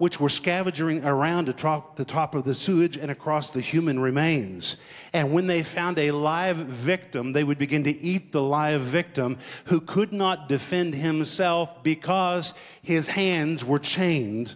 which 0.00 0.18
were 0.18 0.30
scavenging 0.30 1.04
around 1.04 1.46
the 1.46 1.52
top, 1.52 2.34
of 2.34 2.44
the 2.44 2.54
sewage 2.54 2.96
and 2.96 3.10
across 3.10 3.50
the 3.50 3.60
human 3.60 4.00
remains. 4.00 4.78
And 5.12 5.30
when 5.30 5.46
they 5.46 5.62
found 5.62 5.98
a 5.98 6.10
live 6.10 6.56
victim, 6.56 7.34
they 7.34 7.44
would 7.44 7.58
begin 7.58 7.84
to 7.84 8.00
eat 8.00 8.32
the 8.32 8.40
live 8.40 8.80
victim 8.80 9.36
who 9.66 9.78
could 9.78 10.10
not 10.10 10.48
defend 10.48 10.94
himself 10.94 11.82
because 11.82 12.54
his 12.80 13.08
hands 13.08 13.62
were 13.62 13.78
chained 13.78 14.54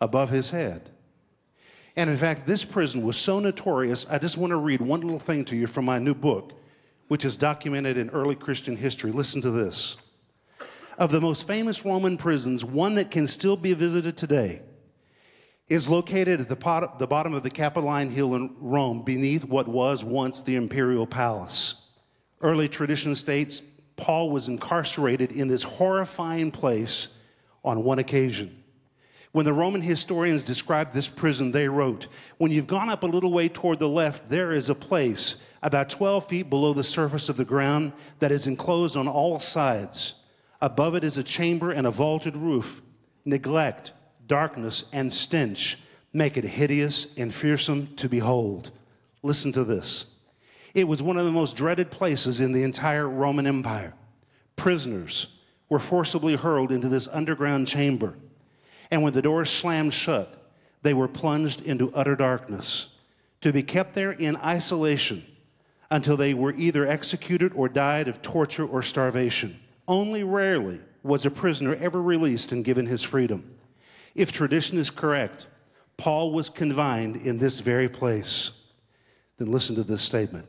above 0.00 0.30
his 0.30 0.50
head. 0.50 0.90
And 1.94 2.10
in 2.10 2.16
fact, 2.16 2.44
this 2.44 2.64
prison 2.64 3.02
was 3.02 3.16
so 3.16 3.38
notorious. 3.38 4.08
I 4.10 4.18
just 4.18 4.36
want 4.36 4.50
to 4.50 4.56
read 4.56 4.80
one 4.80 5.02
little 5.02 5.20
thing 5.20 5.44
to 5.44 5.56
you 5.56 5.68
from 5.68 5.84
my 5.84 6.00
new 6.00 6.14
book, 6.14 6.52
which 7.06 7.24
is 7.24 7.36
documented 7.36 7.96
in 7.96 8.10
early 8.10 8.34
Christian 8.34 8.76
history. 8.76 9.12
Listen 9.12 9.40
to 9.42 9.52
this. 9.52 9.98
Of 10.96 11.10
the 11.10 11.20
most 11.20 11.46
famous 11.46 11.84
Roman 11.84 12.16
prisons, 12.16 12.64
one 12.64 12.94
that 12.94 13.10
can 13.10 13.26
still 13.26 13.56
be 13.56 13.74
visited 13.74 14.16
today 14.16 14.62
is 15.68 15.88
located 15.88 16.40
at 16.40 16.48
the, 16.48 16.56
pot, 16.56 16.98
the 16.98 17.06
bottom 17.06 17.34
of 17.34 17.42
the 17.42 17.50
Capitoline 17.50 18.10
Hill 18.10 18.34
in 18.36 18.54
Rome, 18.60 19.02
beneath 19.02 19.44
what 19.44 19.66
was 19.66 20.04
once 20.04 20.42
the 20.42 20.54
imperial 20.54 21.06
palace. 21.06 21.74
Early 22.40 22.68
tradition 22.68 23.14
states 23.14 23.62
Paul 23.96 24.30
was 24.30 24.48
incarcerated 24.48 25.32
in 25.32 25.48
this 25.48 25.62
horrifying 25.62 26.50
place 26.50 27.08
on 27.64 27.82
one 27.82 27.98
occasion. 27.98 28.62
When 29.32 29.44
the 29.44 29.52
Roman 29.52 29.82
historians 29.82 30.44
described 30.44 30.94
this 30.94 31.08
prison, 31.08 31.50
they 31.50 31.66
wrote, 31.66 32.06
When 32.38 32.52
you've 32.52 32.68
gone 32.68 32.88
up 32.88 33.02
a 33.02 33.06
little 33.06 33.32
way 33.32 33.48
toward 33.48 33.80
the 33.80 33.88
left, 33.88 34.28
there 34.28 34.52
is 34.52 34.68
a 34.68 34.76
place 34.76 35.36
about 35.60 35.88
12 35.88 36.28
feet 36.28 36.50
below 36.50 36.72
the 36.72 36.84
surface 36.84 37.28
of 37.28 37.36
the 37.36 37.44
ground 37.44 37.92
that 38.20 38.30
is 38.30 38.46
enclosed 38.46 38.96
on 38.96 39.08
all 39.08 39.40
sides. 39.40 40.14
Above 40.64 40.94
it 40.94 41.04
is 41.04 41.18
a 41.18 41.22
chamber 41.22 41.70
and 41.70 41.86
a 41.86 41.90
vaulted 41.90 42.34
roof. 42.34 42.80
Neglect, 43.26 43.92
darkness, 44.26 44.86
and 44.94 45.12
stench 45.12 45.78
make 46.10 46.38
it 46.38 46.44
hideous 46.44 47.06
and 47.18 47.34
fearsome 47.34 47.94
to 47.96 48.08
behold. 48.08 48.70
Listen 49.22 49.52
to 49.52 49.62
this. 49.62 50.06
It 50.72 50.88
was 50.88 51.02
one 51.02 51.18
of 51.18 51.26
the 51.26 51.30
most 51.30 51.54
dreaded 51.54 51.90
places 51.90 52.40
in 52.40 52.52
the 52.52 52.62
entire 52.62 53.06
Roman 53.06 53.46
Empire. 53.46 53.92
Prisoners 54.56 55.26
were 55.68 55.78
forcibly 55.78 56.34
hurled 56.34 56.72
into 56.72 56.88
this 56.88 57.08
underground 57.08 57.66
chamber. 57.66 58.14
And 58.90 59.02
when 59.02 59.12
the 59.12 59.20
doors 59.20 59.50
slammed 59.50 59.92
shut, 59.92 60.50
they 60.80 60.94
were 60.94 61.08
plunged 61.08 61.60
into 61.60 61.92
utter 61.92 62.16
darkness 62.16 62.88
to 63.42 63.52
be 63.52 63.62
kept 63.62 63.92
there 63.92 64.12
in 64.12 64.36
isolation 64.36 65.26
until 65.90 66.16
they 66.16 66.32
were 66.32 66.54
either 66.54 66.86
executed 66.86 67.52
or 67.54 67.68
died 67.68 68.08
of 68.08 68.22
torture 68.22 68.64
or 68.64 68.82
starvation. 68.82 69.60
Only 69.86 70.24
rarely 70.24 70.80
was 71.02 71.26
a 71.26 71.30
prisoner 71.30 71.74
ever 71.74 72.00
released 72.00 72.52
and 72.52 72.64
given 72.64 72.86
his 72.86 73.02
freedom. 73.02 73.54
If 74.14 74.32
tradition 74.32 74.78
is 74.78 74.90
correct, 74.90 75.46
Paul 75.96 76.32
was 76.32 76.48
confined 76.48 77.16
in 77.16 77.38
this 77.38 77.60
very 77.60 77.88
place. 77.88 78.52
Then 79.38 79.50
listen 79.50 79.76
to 79.76 79.82
this 79.82 80.02
statement. 80.02 80.46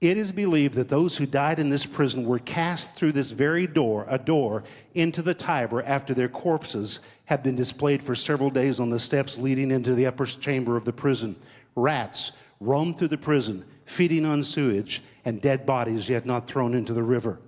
It 0.00 0.16
is 0.16 0.30
believed 0.30 0.74
that 0.74 0.88
those 0.88 1.16
who 1.16 1.26
died 1.26 1.58
in 1.58 1.70
this 1.70 1.86
prison 1.86 2.24
were 2.24 2.38
cast 2.38 2.94
through 2.94 3.12
this 3.12 3.32
very 3.32 3.66
door, 3.66 4.06
a 4.08 4.18
door, 4.18 4.62
into 4.94 5.22
the 5.22 5.34
Tiber 5.34 5.82
after 5.82 6.14
their 6.14 6.28
corpses 6.28 7.00
had 7.24 7.42
been 7.42 7.56
displayed 7.56 8.02
for 8.02 8.14
several 8.14 8.50
days 8.50 8.78
on 8.78 8.90
the 8.90 9.00
steps 9.00 9.38
leading 9.38 9.72
into 9.72 9.94
the 9.94 10.06
upper 10.06 10.26
chamber 10.26 10.76
of 10.76 10.84
the 10.84 10.92
prison. 10.92 11.34
Rats 11.74 12.30
roamed 12.60 12.98
through 12.98 13.08
the 13.08 13.18
prison, 13.18 13.64
feeding 13.86 14.24
on 14.24 14.42
sewage 14.44 15.02
and 15.24 15.40
dead 15.40 15.66
bodies 15.66 16.08
yet 16.08 16.26
not 16.26 16.46
thrown 16.46 16.74
into 16.74 16.92
the 16.92 17.02
river. 17.02 17.40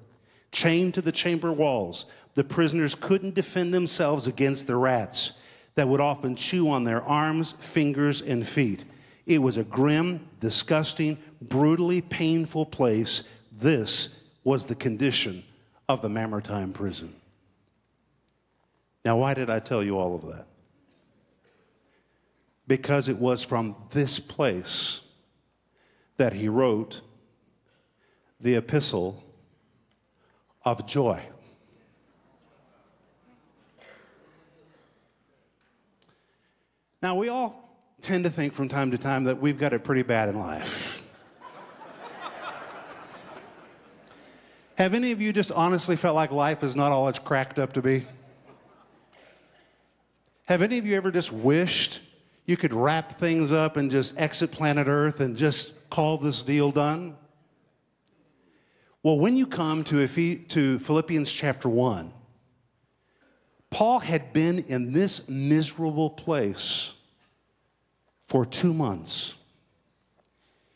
Chained 0.53 0.95
to 0.95 1.03
the 1.03 1.13
chamber 1.13 1.53
walls, 1.53 2.07
the 2.35 2.45
prisoners 2.45 2.95
couldn't 2.95 3.35
defend 3.35 3.73
themselves 3.73 4.27
against 4.27 4.67
the 4.67 4.77
rats 4.77 5.33
that 5.75 5.89
would 5.89 6.01
often 6.01 6.37
chew 6.37 6.71
on 6.71 6.85
their 6.85 7.03
arms, 7.03 7.53
fingers, 7.53 8.21
and 8.21 8.47
feet. 8.47 8.85
It 9.27 9.39
was 9.39 9.57
a 9.57 9.65
grim, 9.65 10.29
disgusting, 10.41 11.19
brutally 11.41 12.01
painful 12.01 12.67
place. 12.67 13.23
This 13.53 14.09
was 14.43 14.67
the 14.67 14.75
condition 14.75 15.45
of 15.89 16.03
the 16.03 16.09
Mamertine 16.09 16.73
prison. 16.73 17.15
Now, 19.05 19.19
why 19.19 19.35
did 19.35 19.49
I 19.49 19.61
tell 19.61 19.83
you 19.83 19.99
all 19.99 20.15
of 20.15 20.27
that? 20.27 20.47
Because 22.67 23.09
it 23.09 23.17
was 23.17 23.43
from 23.43 23.77
this 23.91 24.21
place 24.21 25.01
that 26.17 26.33
he 26.33 26.49
wrote 26.49 27.01
the 28.41 28.55
epistle 28.55 29.25
of 30.65 30.87
joy. 30.87 31.23
Now, 37.03 37.17
we 37.17 37.29
all 37.29 37.71
tend 38.03 38.25
to 38.25 38.31
think 38.31 38.53
from 38.53 38.69
time 38.69 38.91
to 38.91 38.99
time 38.99 39.25
that 39.25 39.41
we've 39.41 39.59
got 39.59 39.73
it 39.73 39.85
pretty 39.85 40.03
bad 40.03 40.29
in 40.29 40.39
life. 40.39 41.07
Have 44.77 44.95
any 44.95 45.13
of 45.13 45.21
you 45.21 45.33
just 45.33 45.53
honestly 45.53 45.97
felt 45.97 46.15
like 46.15 46.31
life 46.33 46.63
is 46.63 46.75
not 46.75 46.91
all 46.91 47.09
it's 47.09 47.19
cracked 47.19 47.59
up 47.59 47.75
to 47.75 47.83
be? 47.83 48.07
Have 50.47 50.63
any 50.63 50.79
of 50.79 50.87
you 50.87 50.97
ever 50.97 51.11
just 51.11 51.33
wished 51.33 52.01
you 52.47 52.57
could 52.57 52.73
wrap 52.73 53.19
things 53.19 53.53
up 53.53 53.77
and 53.77 53.91
just 53.91 54.19
exit 54.19 54.51
planet 54.51 54.87
Earth 54.89 55.21
and 55.21 55.37
just 55.37 55.91
call 55.91 56.19
this 56.19 56.43
deal 56.43 56.71
done? 56.71 57.17
Well, 59.03 59.19
when 59.19 59.37
you 59.37 59.47
come 59.47 59.83
to, 59.85 60.07
to 60.07 60.79
Philippians 60.79 61.33
chapter 61.33 61.69
1, 61.69 62.13
Paul 63.71 64.01
had 64.01 64.33
been 64.33 64.65
in 64.69 64.93
this 64.93 65.29
miserable 65.29 66.11
place 66.11 66.93
for 68.27 68.45
two 68.45 68.75
months. 68.75 69.35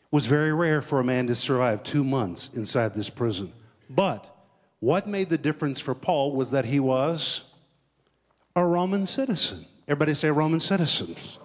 It 0.05 0.11
was 0.11 0.25
very 0.25 0.53
rare 0.53 0.81
for 0.81 0.99
a 0.99 1.03
man 1.03 1.27
to 1.27 1.35
survive 1.35 1.83
two 1.83 2.03
months 2.03 2.49
inside 2.53 2.95
this 2.95 3.09
prison. 3.09 3.53
But 3.89 4.25
what 4.79 5.05
made 5.05 5.29
the 5.29 5.37
difference 5.37 5.79
for 5.79 5.93
Paul 5.93 6.31
was 6.31 6.51
that 6.51 6.65
he 6.65 6.79
was 6.79 7.43
a 8.55 8.65
Roman 8.65 9.05
citizen. 9.05 9.65
Everybody 9.87 10.15
say 10.15 10.31
Roman 10.31 10.59
citizens. 10.59 11.37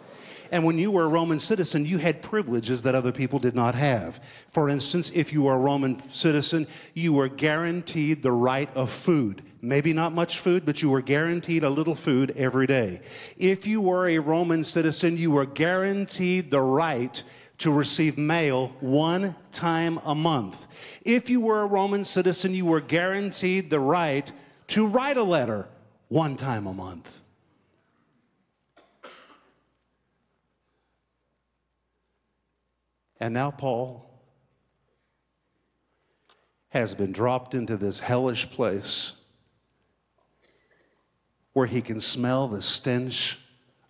And 0.50 0.64
when 0.64 0.78
you 0.78 0.90
were 0.90 1.04
a 1.04 1.09
Roman 1.09 1.38
citizen, 1.38 1.87
you 1.87 1.99
had 1.99 2.23
privileges 2.23 2.83
that 2.83 2.95
other 2.95 3.12
people 3.12 3.38
did 3.38 3.54
not 3.54 3.76
have. 3.76 4.21
For 4.49 4.69
instance, 4.69 5.11
if 5.14 5.33
you 5.33 5.45
were 5.45 5.54
a 5.54 5.59
Roman 5.59 6.02
citizen, 6.11 6.66
you 6.92 7.12
were 7.12 7.28
guaranteed 7.28 8.23
the 8.23 8.33
right 8.33 8.69
of 8.75 8.90
food. 8.90 9.42
Maybe 9.62 9.92
not 9.92 10.12
much 10.12 10.38
food, 10.38 10.66
but 10.66 10.83
you 10.83 10.90
were 10.90 11.02
guaranteed 11.02 11.62
a 11.62 11.71
little 11.71 11.95
food 11.95 12.33
every 12.37 12.66
day. 12.66 13.00
If 13.37 13.66
you 13.66 13.80
were 13.80 14.09
a 14.09 14.19
Roman 14.19 14.64
citizen, 14.64 15.16
you 15.16 15.30
were 15.30 15.47
guaranteed 15.47 16.50
the 16.50 16.62
right 16.62 17.23
to 17.59 17.71
receive 17.71 18.16
mail 18.19 18.75
one 18.80 19.37
time 19.52 20.00
a 20.04 20.14
month. 20.14 20.66
If 21.02 21.30
you 21.30 21.40
were 21.40 21.61
a 21.61 21.66
Roman 21.66 22.04
citizen, 22.04 22.54
you 22.54 22.64
were 22.64 22.80
guaranteed 22.80 23.71
the 23.71 23.80
right 23.80 24.33
to 24.69 24.87
write 24.87 25.19
a 25.19 25.23
letter 25.23 25.69
one 26.09 26.37
time 26.37 26.66
a 26.66 26.73
month. 26.73 27.19
And 33.20 33.34
now 33.34 33.50
Paul 33.50 34.10
has 36.70 36.94
been 36.94 37.12
dropped 37.12 37.54
into 37.54 37.76
this 37.76 38.00
hellish 38.00 38.50
place 38.50 39.12
where 41.52 41.66
he 41.66 41.82
can 41.82 42.00
smell 42.00 42.48
the 42.48 42.62
stench 42.62 43.38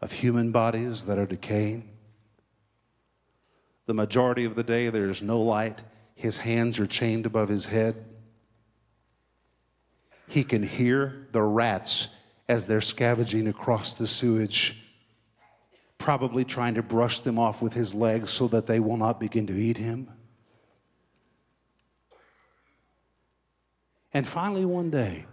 of 0.00 0.12
human 0.12 0.50
bodies 0.50 1.04
that 1.04 1.18
are 1.18 1.26
decaying. 1.26 1.88
The 3.86 3.94
majority 3.94 4.44
of 4.44 4.54
the 4.54 4.64
day, 4.64 4.88
there 4.88 5.10
is 5.10 5.22
no 5.22 5.40
light. 5.40 5.80
His 6.14 6.38
hands 6.38 6.78
are 6.78 6.86
chained 6.86 7.26
above 7.26 7.48
his 7.48 7.66
head. 7.66 8.06
He 10.26 10.42
can 10.42 10.62
hear 10.62 11.28
the 11.32 11.42
rats 11.42 12.08
as 12.48 12.66
they're 12.66 12.80
scavenging 12.80 13.46
across 13.46 13.94
the 13.94 14.06
sewage, 14.06 14.82
probably 16.00 16.44
trying 16.44 16.74
to 16.74 16.82
brush 16.82 17.20
them 17.20 17.38
off 17.38 17.62
with 17.62 17.74
his 17.74 17.94
legs 17.94 18.30
so 18.30 18.48
that 18.48 18.66
they 18.66 18.80
will 18.80 18.96
not 18.96 19.20
begin 19.20 19.46
to 19.46 19.56
eat 19.56 19.76
him. 19.76 20.08
And 24.12 24.26
finally, 24.26 24.64
one 24.64 24.90
day, 24.90 25.26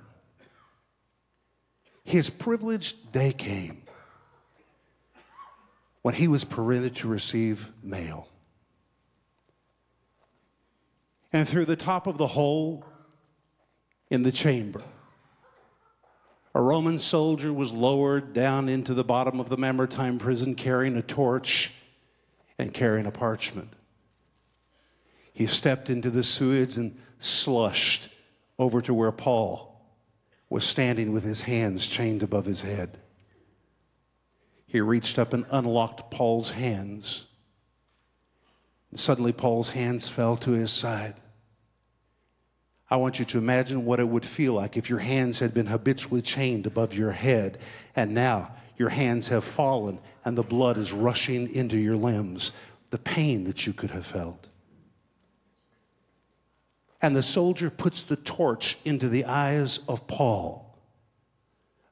his 2.04 2.30
privileged 2.30 3.12
day 3.12 3.34
came 3.34 3.82
when 6.04 6.14
he 6.14 6.28
was 6.28 6.44
permitted 6.44 6.96
to 6.98 7.08
receive 7.08 7.72
mail. 7.82 8.30
And 11.34 11.48
through 11.48 11.66
the 11.66 11.76
top 11.76 12.08
of 12.08 12.18
the 12.18 12.28
hole 12.28 12.86
in 14.10 14.24
the 14.24 14.32
chamber, 14.32 14.84
a 16.58 16.60
Roman 16.60 16.98
soldier 16.98 17.54
was 17.54 17.72
lowered 17.72 18.34
down 18.34 18.68
into 18.68 18.96
the 18.96 19.04
bottom 19.04 19.40
of 19.40 19.48
the 19.48 19.58
Mamertine 19.58 20.18
prison 20.18 20.56
carrying 20.56 20.98
a 20.98 21.04
torch 21.04 21.72
and 22.58 22.74
carrying 22.74 23.06
a 23.06 23.12
parchment. 23.12 23.72
He 25.32 25.46
stepped 25.46 25.88
into 25.88 26.10
the 26.10 26.24
sewage 26.24 26.76
and 26.76 26.98
slushed 27.20 28.10
over 28.58 28.82
to 28.82 28.92
where 28.92 29.12
Paul 29.12 29.86
was 30.50 30.66
standing 30.66 31.14
with 31.14 31.24
his 31.24 31.42
hands 31.42 31.88
chained 31.88 32.24
above 32.24 32.46
his 32.46 32.64
head. 32.64 32.98
He 34.66 34.82
reached 34.82 35.20
up 35.20 35.34
and 35.34 35.46
unlocked 35.52 36.10
Paul's 36.10 36.50
hands. 36.50 37.28
And 38.90 39.00
suddenly, 39.00 39.32
Paul's 39.32 39.70
hands 39.70 40.10
fell 40.10 40.36
to 40.38 40.54
his 40.54 40.72
side. 40.72 41.14
I 42.90 42.98
want 42.98 43.20
you 43.20 43.26
to 43.26 43.38
imagine 43.38 43.86
what 43.86 44.00
it 44.00 44.08
would 44.08 44.26
feel 44.26 44.54
like 44.54 44.78
if 44.78 44.90
your 44.90 45.00
hands 45.00 45.40
had 45.40 45.54
been 45.54 45.66
habitually 45.66 46.22
chained 46.22 46.66
above 46.66 46.94
your 46.94 47.12
head, 47.12 47.58
and 47.96 48.14
now 48.14 48.52
your 48.78 48.90
hands 48.90 49.28
have 49.28 49.44
fallen 49.44 50.00
and 50.24 50.38
the 50.38 50.44
blood 50.44 50.78
is 50.78 50.94
rushing 50.94 51.54
into 51.54 51.78
your 51.78 51.96
limbs. 51.96 52.52
The 52.90 52.98
pain 52.98 53.44
that 53.46 53.68
you 53.68 53.74
could 53.74 53.92
have 53.92 54.06
felt. 54.06 54.48
And 57.02 57.16
the 57.16 57.24
soldier 57.24 57.70
puts 57.70 58.04
the 58.04 58.16
torch 58.16 58.78
into 58.86 59.10
the 59.10 59.26
eyes 59.26 59.80
of 59.88 60.08
Paul. 60.08 60.78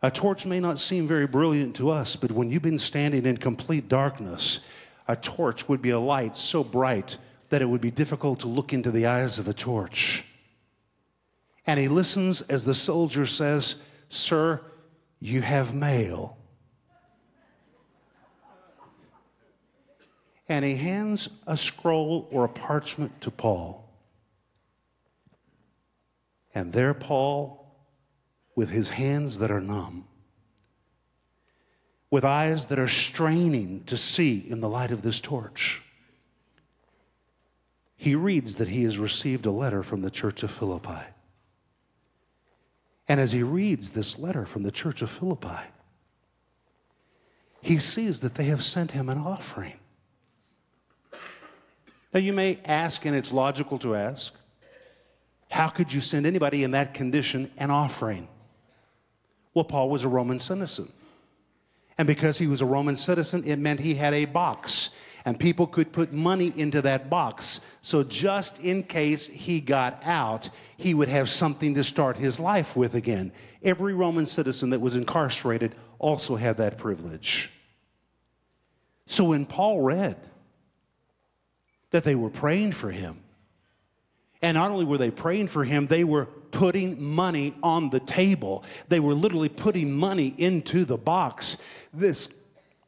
A 0.01 0.09
torch 0.09 0.45
may 0.45 0.59
not 0.59 0.79
seem 0.79 1.07
very 1.07 1.27
brilliant 1.27 1.75
to 1.77 1.89
us, 1.89 2.15
but 2.15 2.31
when 2.31 2.49
you've 2.49 2.61
been 2.61 2.79
standing 2.79 3.25
in 3.25 3.37
complete 3.37 3.89
darkness, 3.89 4.61
a 5.07 5.15
torch 5.15 5.67
would 5.67 5.81
be 5.81 5.89
a 5.89 5.99
light 5.99 6.37
so 6.37 6.63
bright 6.63 7.17
that 7.49 7.61
it 7.61 7.65
would 7.65 7.81
be 7.81 7.91
difficult 7.91 8.39
to 8.41 8.47
look 8.47 8.71
into 8.71 8.91
the 8.91 9.05
eyes 9.05 9.37
of 9.37 9.47
a 9.47 9.53
torch. 9.53 10.23
And 11.67 11.79
he 11.79 11.87
listens 11.87 12.41
as 12.41 12.65
the 12.65 12.75
soldier 12.75 13.25
says, 13.25 13.77
Sir, 14.09 14.61
you 15.19 15.41
have 15.41 15.73
mail. 15.73 16.37
And 20.47 20.63
he 20.63 20.75
hands 20.75 21.29
a 21.47 21.57
scroll 21.57 22.27
or 22.31 22.45
a 22.45 22.49
parchment 22.49 23.19
to 23.21 23.31
Paul. 23.31 23.89
And 26.53 26.71
there, 26.71 26.93
Paul, 26.93 27.75
with 28.55 28.69
his 28.69 28.89
hands 28.89 29.39
that 29.39 29.51
are 29.51 29.59
numb, 29.59 30.07
with 32.11 32.23
eyes 32.23 32.67
that 32.67 32.79
are 32.79 32.87
straining 32.87 33.83
to 33.85 33.97
see 33.97 34.37
in 34.37 34.61
the 34.61 34.69
light 34.69 34.91
of 34.91 35.01
this 35.01 35.19
torch, 35.19 35.81
he 37.97 38.13
reads 38.13 38.57
that 38.57 38.67
he 38.67 38.83
has 38.83 38.99
received 38.99 39.45
a 39.45 39.51
letter 39.51 39.81
from 39.81 40.01
the 40.01 40.11
church 40.11 40.43
of 40.43 40.51
Philippi. 40.51 41.07
And 43.07 43.19
as 43.19 43.31
he 43.31 43.43
reads 43.43 43.91
this 43.91 44.17
letter 44.17 44.45
from 44.45 44.63
the 44.63 44.71
church 44.71 45.01
of 45.01 45.09
Philippi, 45.09 45.69
he 47.61 47.77
sees 47.77 48.21
that 48.21 48.35
they 48.35 48.45
have 48.45 48.63
sent 48.63 48.91
him 48.91 49.09
an 49.09 49.17
offering. 49.17 49.79
Now, 52.13 52.19
you 52.19 52.33
may 52.33 52.59
ask, 52.65 53.05
and 53.05 53.15
it's 53.15 53.33
logical 53.33 53.77
to 53.79 53.95
ask, 53.95 54.35
how 55.49 55.69
could 55.69 55.91
you 55.91 56.01
send 56.01 56.25
anybody 56.25 56.63
in 56.63 56.71
that 56.71 56.93
condition 56.93 57.51
an 57.57 57.71
offering? 57.71 58.27
Well, 59.53 59.65
Paul 59.65 59.89
was 59.89 60.03
a 60.03 60.09
Roman 60.09 60.39
citizen. 60.39 60.91
And 61.97 62.07
because 62.07 62.37
he 62.37 62.47
was 62.47 62.61
a 62.61 62.65
Roman 62.65 62.95
citizen, 62.97 63.43
it 63.45 63.57
meant 63.57 63.79
he 63.79 63.95
had 63.95 64.13
a 64.13 64.25
box. 64.25 64.89
And 65.25 65.39
people 65.39 65.65
could 65.65 65.91
put 65.91 66.13
money 66.13 66.53
into 66.55 66.83
that 66.83 67.09
box. 67.09 67.59
So, 67.81 68.03
just 68.03 68.59
in 68.59 68.83
case 68.83 69.25
he 69.25 69.59
got 69.59 69.99
out, 70.03 70.49
he 70.77 70.93
would 70.93 71.09
have 71.09 71.29
something 71.29 71.73
to 71.73 71.83
start 71.83 72.17
his 72.17 72.39
life 72.39 72.75
with 72.75 72.93
again. 72.93 73.31
Every 73.63 73.95
Roman 73.95 74.27
citizen 74.27 74.69
that 74.69 74.81
was 74.81 74.95
incarcerated 74.95 75.73
also 75.97 76.35
had 76.35 76.57
that 76.57 76.77
privilege. 76.77 77.49
So, 79.07 79.25
when 79.25 79.47
Paul 79.47 79.81
read 79.81 80.17
that 81.89 82.03
they 82.03 82.15
were 82.15 82.29
praying 82.29 82.73
for 82.73 82.91
him, 82.91 83.23
and 84.43 84.55
not 84.55 84.69
only 84.69 84.85
were 84.85 84.99
they 84.99 85.09
praying 85.09 85.47
for 85.47 85.63
him, 85.63 85.87
they 85.87 86.03
were 86.03 86.27
putting 86.27 87.01
money 87.01 87.55
on 87.63 87.89
the 87.89 87.99
table. 87.99 88.63
They 88.89 88.99
were 88.99 89.15
literally 89.15 89.49
putting 89.49 89.91
money 89.91 90.35
into 90.37 90.85
the 90.85 90.97
box. 90.97 91.57
This 91.91 92.31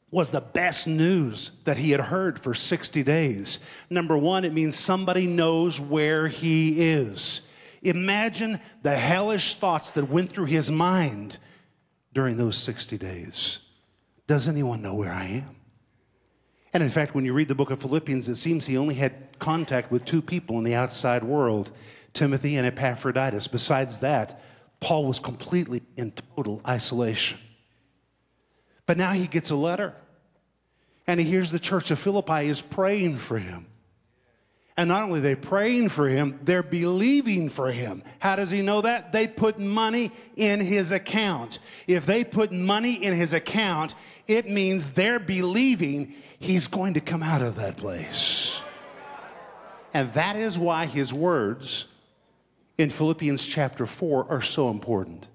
was 0.09 0.31
the 0.31 0.41
best 0.41 0.87
news 0.87 1.51
that 1.65 1.77
he 1.77 1.91
had 1.91 1.99
heard 1.99 2.39
for 2.39 2.53
60 2.53 3.03
days. 3.03 3.59
Number 3.89 4.17
one, 4.17 4.45
it 4.45 4.53
means 4.53 4.77
somebody 4.77 5.27
knows 5.27 5.79
where 5.79 6.27
he 6.27 6.81
is. 6.91 7.41
Imagine 7.81 8.59
the 8.83 8.95
hellish 8.95 9.55
thoughts 9.55 9.91
that 9.91 10.09
went 10.09 10.31
through 10.31 10.45
his 10.45 10.71
mind 10.71 11.37
during 12.13 12.37
those 12.37 12.57
60 12.57 12.97
days. 12.97 13.59
Does 14.27 14.47
anyone 14.47 14.81
know 14.81 14.95
where 14.95 15.11
I 15.11 15.25
am? 15.25 15.55
And 16.73 16.83
in 16.83 16.89
fact, 16.89 17.15
when 17.15 17.25
you 17.25 17.33
read 17.33 17.47
the 17.47 17.55
book 17.55 17.71
of 17.71 17.81
Philippians, 17.81 18.27
it 18.27 18.35
seems 18.35 18.65
he 18.65 18.77
only 18.77 18.95
had 18.95 19.39
contact 19.39 19.91
with 19.91 20.05
two 20.05 20.21
people 20.21 20.57
in 20.57 20.63
the 20.63 20.75
outside 20.75 21.23
world 21.23 21.71
Timothy 22.13 22.55
and 22.55 22.65
Epaphroditus. 22.65 23.47
Besides 23.47 23.99
that, 23.99 24.41
Paul 24.79 25.05
was 25.05 25.19
completely 25.19 25.83
in 25.95 26.13
total 26.35 26.61
isolation. 26.67 27.39
But 28.87 28.97
now 28.97 29.11
he 29.11 29.27
gets 29.27 29.51
a 29.51 29.55
letter, 29.55 29.93
and 31.05 31.19
he 31.19 31.25
hears 31.27 31.51
the 31.51 31.59
church 31.59 31.91
of 31.91 31.99
Philippi 31.99 32.47
is 32.47 32.61
praying 32.61 33.17
for 33.17 33.37
him. 33.37 33.67
And 34.77 34.89
not 34.89 35.03
only 35.03 35.19
are 35.19 35.23
they 35.23 35.35
praying 35.35 35.89
for 35.89 36.07
him, 36.07 36.39
they're 36.43 36.63
believing 36.63 37.49
for 37.49 37.71
him. 37.71 38.03
How 38.19 38.35
does 38.35 38.51
he 38.51 38.61
know 38.61 38.81
that? 38.81 39.11
They 39.11 39.27
put 39.27 39.59
money 39.59 40.11
in 40.35 40.59
his 40.59 40.91
account. 40.91 41.57
If 41.87 42.05
they 42.05 42.23
put 42.23 42.51
money 42.51 42.93
in 42.93 43.13
his 43.15 43.33
account, 43.33 43.95
it 44.27 44.49
means 44.49 44.91
they're 44.91 45.19
believing 45.19 46.13
he's 46.39 46.67
going 46.67 46.93
to 46.93 47.01
come 47.01 47.23
out 47.23 47.41
of 47.41 47.55
that 47.55 47.77
place. 47.77 48.61
And 49.93 50.13
that 50.13 50.35
is 50.35 50.59
why 50.59 50.85
his 50.85 51.11
words 51.11 51.87
in 52.77 52.91
Philippians 52.91 53.43
chapter 53.45 53.87
4 53.87 54.27
are 54.29 54.43
so 54.43 54.69
important. 54.69 55.27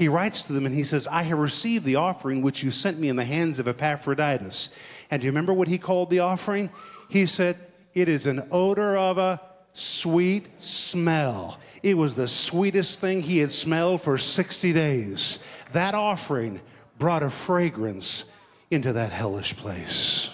He 0.00 0.08
writes 0.08 0.40
to 0.44 0.54
them 0.54 0.64
and 0.64 0.74
he 0.74 0.82
says, 0.82 1.06
I 1.06 1.24
have 1.24 1.36
received 1.36 1.84
the 1.84 1.96
offering 1.96 2.40
which 2.40 2.62
you 2.62 2.70
sent 2.70 2.98
me 2.98 3.10
in 3.10 3.16
the 3.16 3.24
hands 3.26 3.58
of 3.58 3.68
Epaphroditus. 3.68 4.70
And 5.10 5.20
do 5.20 5.26
you 5.26 5.30
remember 5.30 5.52
what 5.52 5.68
he 5.68 5.76
called 5.76 6.08
the 6.08 6.20
offering? 6.20 6.70
He 7.10 7.26
said, 7.26 7.58
It 7.92 8.08
is 8.08 8.24
an 8.24 8.48
odor 8.50 8.96
of 8.96 9.18
a 9.18 9.42
sweet 9.74 10.46
smell. 10.56 11.58
It 11.82 11.98
was 11.98 12.14
the 12.14 12.28
sweetest 12.28 12.98
thing 12.98 13.20
he 13.20 13.40
had 13.40 13.52
smelled 13.52 14.00
for 14.00 14.16
60 14.16 14.72
days. 14.72 15.38
That 15.72 15.94
offering 15.94 16.62
brought 16.98 17.22
a 17.22 17.28
fragrance 17.28 18.24
into 18.70 18.94
that 18.94 19.12
hellish 19.12 19.54
place. 19.54 20.30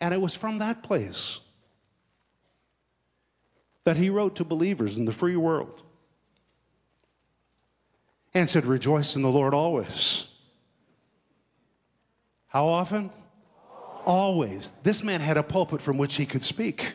And 0.00 0.14
it 0.14 0.20
was 0.22 0.34
from 0.34 0.60
that 0.60 0.82
place 0.82 1.40
that 3.84 3.96
he 3.96 4.10
wrote 4.10 4.36
to 4.36 4.44
believers 4.44 4.96
in 4.96 5.04
the 5.04 5.12
free 5.12 5.36
world 5.36 5.82
and 8.34 8.48
said, 8.48 8.64
Rejoice 8.64 9.16
in 9.16 9.22
the 9.22 9.30
Lord 9.30 9.54
always. 9.54 10.28
How 12.46 12.66
often? 12.66 13.10
Always. 14.04 14.70
This 14.82 15.02
man 15.02 15.20
had 15.20 15.36
a 15.36 15.42
pulpit 15.42 15.80
from 15.80 15.98
which 15.98 16.16
he 16.16 16.26
could 16.26 16.42
speak. 16.42 16.94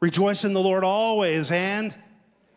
Rejoice 0.00 0.44
in 0.44 0.54
the 0.54 0.60
Lord 0.60 0.82
always, 0.82 1.50
and 1.50 1.96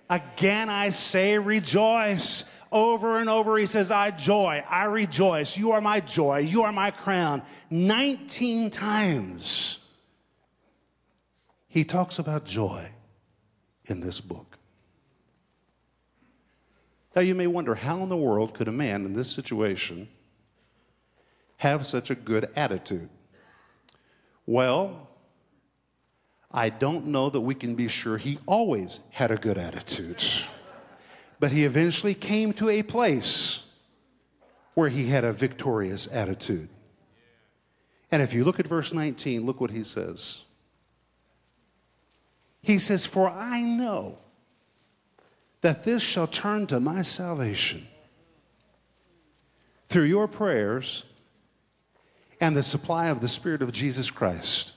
again 0.09 0.69
I 0.69 0.89
say 0.89 1.37
rejoice. 1.37 2.45
Over 2.71 3.19
and 3.19 3.29
over, 3.29 3.55
he 3.57 3.67
says, 3.67 3.91
I 3.91 4.09
joy, 4.09 4.63
I 4.67 4.85
rejoice. 4.85 5.55
You 5.55 5.73
are 5.73 5.81
my 5.81 5.99
joy, 5.99 6.39
you 6.39 6.63
are 6.63 6.71
my 6.71 6.89
crown. 6.89 7.43
19 7.69 8.71
times 8.71 9.82
he 11.73 11.83
talks 11.83 12.19
about 12.19 12.45
joy 12.45 12.87
in 13.85 13.99
this 13.99 14.21
book. 14.21 14.59
Now, 17.15 17.23
you 17.23 17.33
may 17.33 17.47
wonder 17.47 17.73
how 17.73 18.03
in 18.03 18.09
the 18.09 18.15
world 18.15 18.53
could 18.53 18.67
a 18.67 18.71
man 18.71 19.05
in 19.05 19.15
this 19.15 19.31
situation 19.31 20.07
have 21.57 21.87
such 21.87 22.11
a 22.11 22.15
good 22.15 22.47
attitude? 22.55 23.09
Well, 24.45 25.09
I 26.51 26.69
don't 26.69 27.07
know 27.07 27.31
that 27.31 27.41
we 27.41 27.55
can 27.55 27.73
be 27.73 27.87
sure 27.87 28.17
he 28.19 28.37
always 28.45 28.99
had 29.09 29.31
a 29.31 29.35
good 29.35 29.57
attitude. 29.57 30.23
But 31.39 31.53
he 31.53 31.65
eventually 31.65 32.13
came 32.13 32.53
to 32.53 32.69
a 32.69 32.83
place 32.83 33.67
where 34.75 34.89
he 34.89 35.07
had 35.07 35.23
a 35.23 35.33
victorious 35.33 36.07
attitude. 36.11 36.69
And 38.11 38.21
if 38.21 38.31
you 38.31 38.43
look 38.43 38.59
at 38.59 38.67
verse 38.67 38.93
19, 38.93 39.43
look 39.43 39.59
what 39.59 39.71
he 39.71 39.83
says. 39.83 40.43
He 42.63 42.79
says, 42.79 43.05
For 43.05 43.29
I 43.29 43.61
know 43.61 44.17
that 45.61 45.83
this 45.83 46.01
shall 46.01 46.27
turn 46.27 46.65
to 46.67 46.79
my 46.79 47.03
salvation 47.03 47.87
through 49.89 50.05
your 50.05 50.27
prayers 50.27 51.03
and 52.39 52.57
the 52.57 52.63
supply 52.63 53.07
of 53.07 53.21
the 53.21 53.27
Spirit 53.27 53.61
of 53.61 53.71
Jesus 53.71 54.09
Christ. 54.09 54.73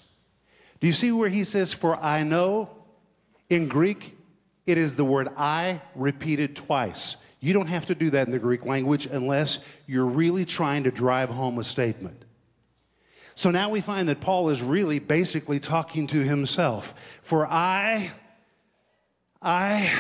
Do 0.81 0.87
you 0.87 0.93
see 0.93 1.11
where 1.13 1.31
he 1.31 1.45
says, 1.45 1.73
For 1.73 1.97
I 1.97 2.23
know? 2.23 2.71
In 3.49 3.69
Greek, 3.69 4.19
it 4.67 4.77
is 4.77 4.97
the 4.97 5.05
word 5.05 5.29
I 5.37 5.81
repeated 5.95 6.57
twice. 6.57 7.17
You 7.39 7.53
don't 7.53 7.69
have 7.69 7.87
to 7.87 7.95
do 7.95 8.11
that 8.11 8.27
in 8.27 8.33
the 8.33 8.41
Greek 8.41 8.67
language 8.67 9.07
unless 9.07 9.61
you're 9.87 10.05
really 10.05 10.45
trying 10.45 10.83
to 10.85 10.91
drive 10.91 11.31
home 11.31 11.59
a 11.59 11.65
statement. 11.65 12.25
So 13.37 13.51
now 13.51 13.69
we 13.69 13.83
find 13.83 14.09
that 14.09 14.23
Paul 14.23 14.49
is 14.49 14.63
really 14.63 14.99
basically 14.99 15.61
talking 15.61 16.07
to 16.07 16.21
himself. 16.21 16.95
For 17.21 17.47
I, 17.47 18.11
I, 19.43 19.93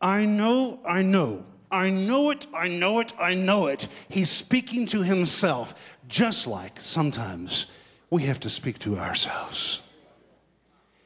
I 0.00 0.24
know, 0.24 0.80
I 0.86 1.02
know, 1.02 1.44
I 1.70 1.90
know 1.90 2.30
it, 2.30 2.46
I 2.54 2.68
know 2.68 3.00
it, 3.00 3.12
I 3.20 3.34
know 3.34 3.66
it. 3.66 3.88
He's 4.08 4.30
speaking 4.30 4.86
to 4.86 5.02
himself, 5.02 5.74
just 6.08 6.46
like 6.46 6.80
sometimes 6.80 7.66
we 8.08 8.22
have 8.22 8.40
to 8.40 8.50
speak 8.50 8.78
to 8.80 8.96
ourselves. 8.96 9.82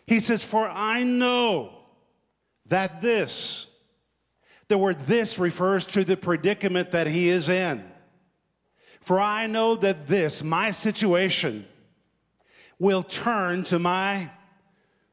He 0.06 0.20
says, 0.20 0.44
For 0.44 0.68
I 0.68 1.02
know 1.02 1.72
that 2.66 3.02
this, 3.02 3.66
the 4.68 4.78
word 4.78 5.00
this 5.00 5.36
refers 5.36 5.84
to 5.86 6.04
the 6.04 6.16
predicament 6.16 6.92
that 6.92 7.08
he 7.08 7.28
is 7.28 7.48
in. 7.48 7.82
For 9.08 9.18
I 9.18 9.46
know 9.46 9.74
that 9.76 10.06
this, 10.06 10.44
my 10.44 10.70
situation, 10.70 11.64
will 12.78 13.02
turn 13.02 13.62
to 13.62 13.78
my 13.78 14.28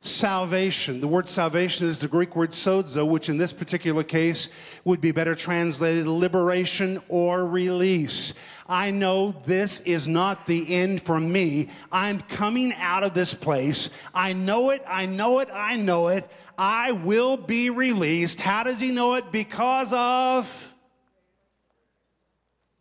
salvation. 0.01 0.99
The 0.99 1.07
word 1.07 1.29
salvation 1.29 1.87
is 1.87 1.99
the 1.99 2.09
Greek 2.09 2.35
word 2.35 2.49
sozo, 2.49 3.07
which 3.07 3.29
in 3.29 3.37
this 3.37 3.53
particular 3.53 4.03
case 4.03 4.49
would 4.83 4.99
be 4.99 5.11
better 5.11 5.33
translated 5.33 6.07
liberation 6.07 7.01
or 7.07 7.45
release. 7.45 8.33
I 8.67 8.91
know 8.91 9.41
this 9.45 9.79
is 9.79 10.09
not 10.09 10.45
the 10.45 10.75
end 10.75 11.01
for 11.01 11.17
me. 11.17 11.69
I'm 11.89 12.19
coming 12.19 12.73
out 12.73 13.05
of 13.05 13.13
this 13.13 13.33
place. 13.33 13.91
I 14.13 14.33
know 14.33 14.71
it, 14.71 14.83
I 14.85 15.05
know 15.05 15.39
it, 15.39 15.47
I 15.53 15.77
know 15.77 16.09
it. 16.09 16.29
I 16.57 16.91
will 16.91 17.37
be 17.37 17.69
released. 17.69 18.41
How 18.41 18.63
does 18.63 18.81
he 18.81 18.91
know 18.91 19.13
it? 19.13 19.31
Because 19.31 19.93
of 19.93 20.74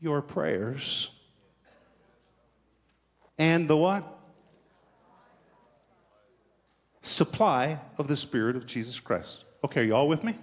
your 0.04 0.20
prayers. 0.20 1.10
And 3.38 3.68
the 3.68 3.76
what? 3.76 4.04
Supply 7.00 7.80
of 7.98 8.06
the 8.06 8.16
Spirit 8.16 8.54
of 8.54 8.66
Jesus 8.66 9.00
Christ. 9.00 9.44
Okay, 9.64 9.80
are 9.80 9.84
you 9.84 9.94
all 9.94 10.06
with 10.06 10.22
me? 10.22 10.38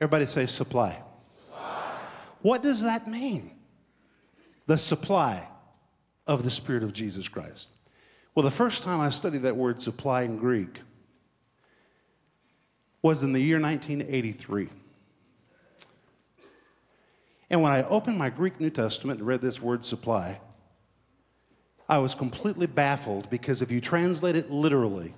Everybody 0.00 0.26
say 0.26 0.46
supply. 0.46 1.02
supply. 1.50 1.98
What 2.40 2.62
does 2.62 2.82
that 2.82 3.08
mean? 3.08 3.50
The 4.66 4.78
supply 4.78 5.48
of 6.26 6.44
the 6.44 6.50
Spirit 6.50 6.84
of 6.84 6.92
Jesus 6.92 7.26
Christ. 7.26 7.70
Well, 8.34 8.44
the 8.44 8.50
first 8.50 8.84
time 8.84 9.00
I 9.00 9.10
studied 9.10 9.42
that 9.42 9.56
word 9.56 9.82
supply 9.82 10.22
in 10.22 10.36
Greek 10.36 10.80
was 13.02 13.24
in 13.24 13.32
the 13.32 13.40
year 13.40 13.60
1983. 13.60 14.68
And 17.48 17.62
when 17.62 17.72
I 17.72 17.84
opened 17.84 18.18
my 18.18 18.30
Greek 18.30 18.60
New 18.60 18.70
Testament 18.70 19.20
and 19.20 19.26
read 19.26 19.40
this 19.40 19.60
word 19.60 19.84
supply, 19.84 20.40
I 21.88 21.98
was 21.98 22.14
completely 22.14 22.66
baffled 22.66 23.30
because 23.30 23.62
if 23.62 23.70
you 23.70 23.80
translate 23.80 24.34
it 24.34 24.50
literally, 24.50 25.14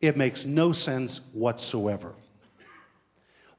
it 0.00 0.16
makes 0.16 0.44
no 0.44 0.72
sense 0.72 1.20
whatsoever. 1.32 2.14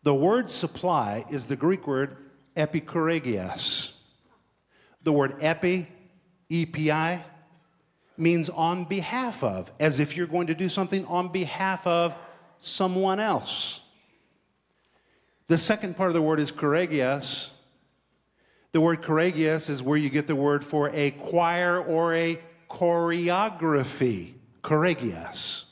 The 0.04 0.14
word 0.14 0.50
supply 0.50 1.26
is 1.30 1.48
the 1.48 1.56
Greek 1.56 1.88
word 1.88 2.18
epikoregias. 2.56 3.94
The 5.04 5.12
word 5.12 5.36
epi, 5.42 5.88
EPI, 6.52 7.24
means 8.18 8.50
on 8.50 8.86
behalf 8.86 9.44
of, 9.44 9.72
as 9.80 10.00
if 10.00 10.16
you're 10.16 10.28
going 10.28 10.48
to 10.48 10.56
do 10.56 10.70
something 10.70 11.06
on 11.06 11.30
behalf 11.30 11.88
of 11.88 12.16
someone 12.60 13.20
else. 13.20 13.82
The 15.52 15.58
second 15.58 15.98
part 15.98 16.10
of 16.10 16.14
the 16.14 16.22
word 16.22 16.40
is 16.40 16.50
choregias. 16.50 17.50
The 18.72 18.80
word 18.80 19.02
choregias 19.02 19.70
is 19.70 19.84
where 19.84 19.98
you 19.98 20.10
get 20.10 20.26
the 20.26 20.34
word 20.34 20.64
for 20.64 20.90
a 20.94 21.12
choir 21.12 21.78
or 21.78 22.16
a 22.16 22.40
choreography. 22.70 24.36
Choregias. 24.64 25.66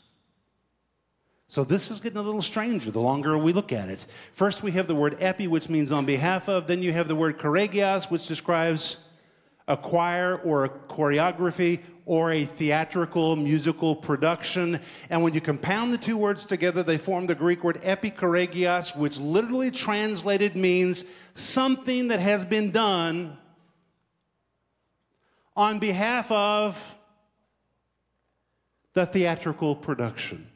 So 1.47 1.63
this 1.63 1.91
is 1.91 2.01
getting 2.01 2.17
a 2.17 2.21
little 2.21 2.41
stranger 2.41 2.91
the 2.91 2.99
longer 2.99 3.37
we 3.37 3.53
look 3.53 3.71
at 3.71 3.87
it. 3.87 4.05
First, 4.33 4.63
we 4.63 4.71
have 4.71 4.87
the 4.87 4.95
word 4.95 5.15
epi, 5.21 5.47
which 5.47 5.69
means 5.69 5.93
on 5.93 6.05
behalf 6.05 6.49
of. 6.49 6.67
Then 6.67 6.83
you 6.83 6.91
have 6.91 7.07
the 7.07 7.15
word 7.15 7.37
choregias, 7.39 8.11
which 8.11 8.27
describes 8.27 8.97
a 9.69 9.77
choir 9.77 10.35
or 10.43 10.65
a 10.65 10.69
choreography 10.69 11.79
or 12.05 12.31
a 12.31 12.43
theatrical 12.43 13.35
musical 13.35 13.95
production. 13.95 14.81
And 15.11 15.21
when 15.21 15.35
you 15.35 15.41
compound 15.41 15.93
the 15.93 15.97
two 15.97 16.17
words 16.17 16.43
together, 16.43 16.81
they 16.81 16.97
form 16.97 17.27
the 17.27 17.35
Greek 17.35 17.63
word 17.63 17.79
epikoregios, 17.83 18.97
which 18.97 19.19
literally 19.19 19.69
translated 19.69 20.55
means 20.55 21.05
something 21.35 22.07
that 22.07 22.19
has 22.19 22.43
been 22.45 22.71
done 22.71 23.37
on 25.55 25.77
behalf 25.77 26.31
of 26.31 26.95
the 28.93 29.05
theatrical 29.05 29.75
production. 29.75 30.49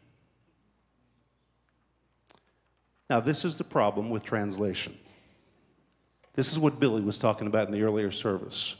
Now, 3.11 3.19
this 3.19 3.45
is 3.45 3.57
the 3.57 3.63
problem 3.63 4.09
with 4.09 4.23
translation. 4.23 4.97
This 6.33 6.51
is 6.51 6.57
what 6.57 6.79
Billy 6.79 7.03
was 7.03 7.19
talking 7.19 7.45
about 7.45 7.67
in 7.67 7.73
the 7.73 7.83
earlier 7.83 8.09
service. 8.09 8.75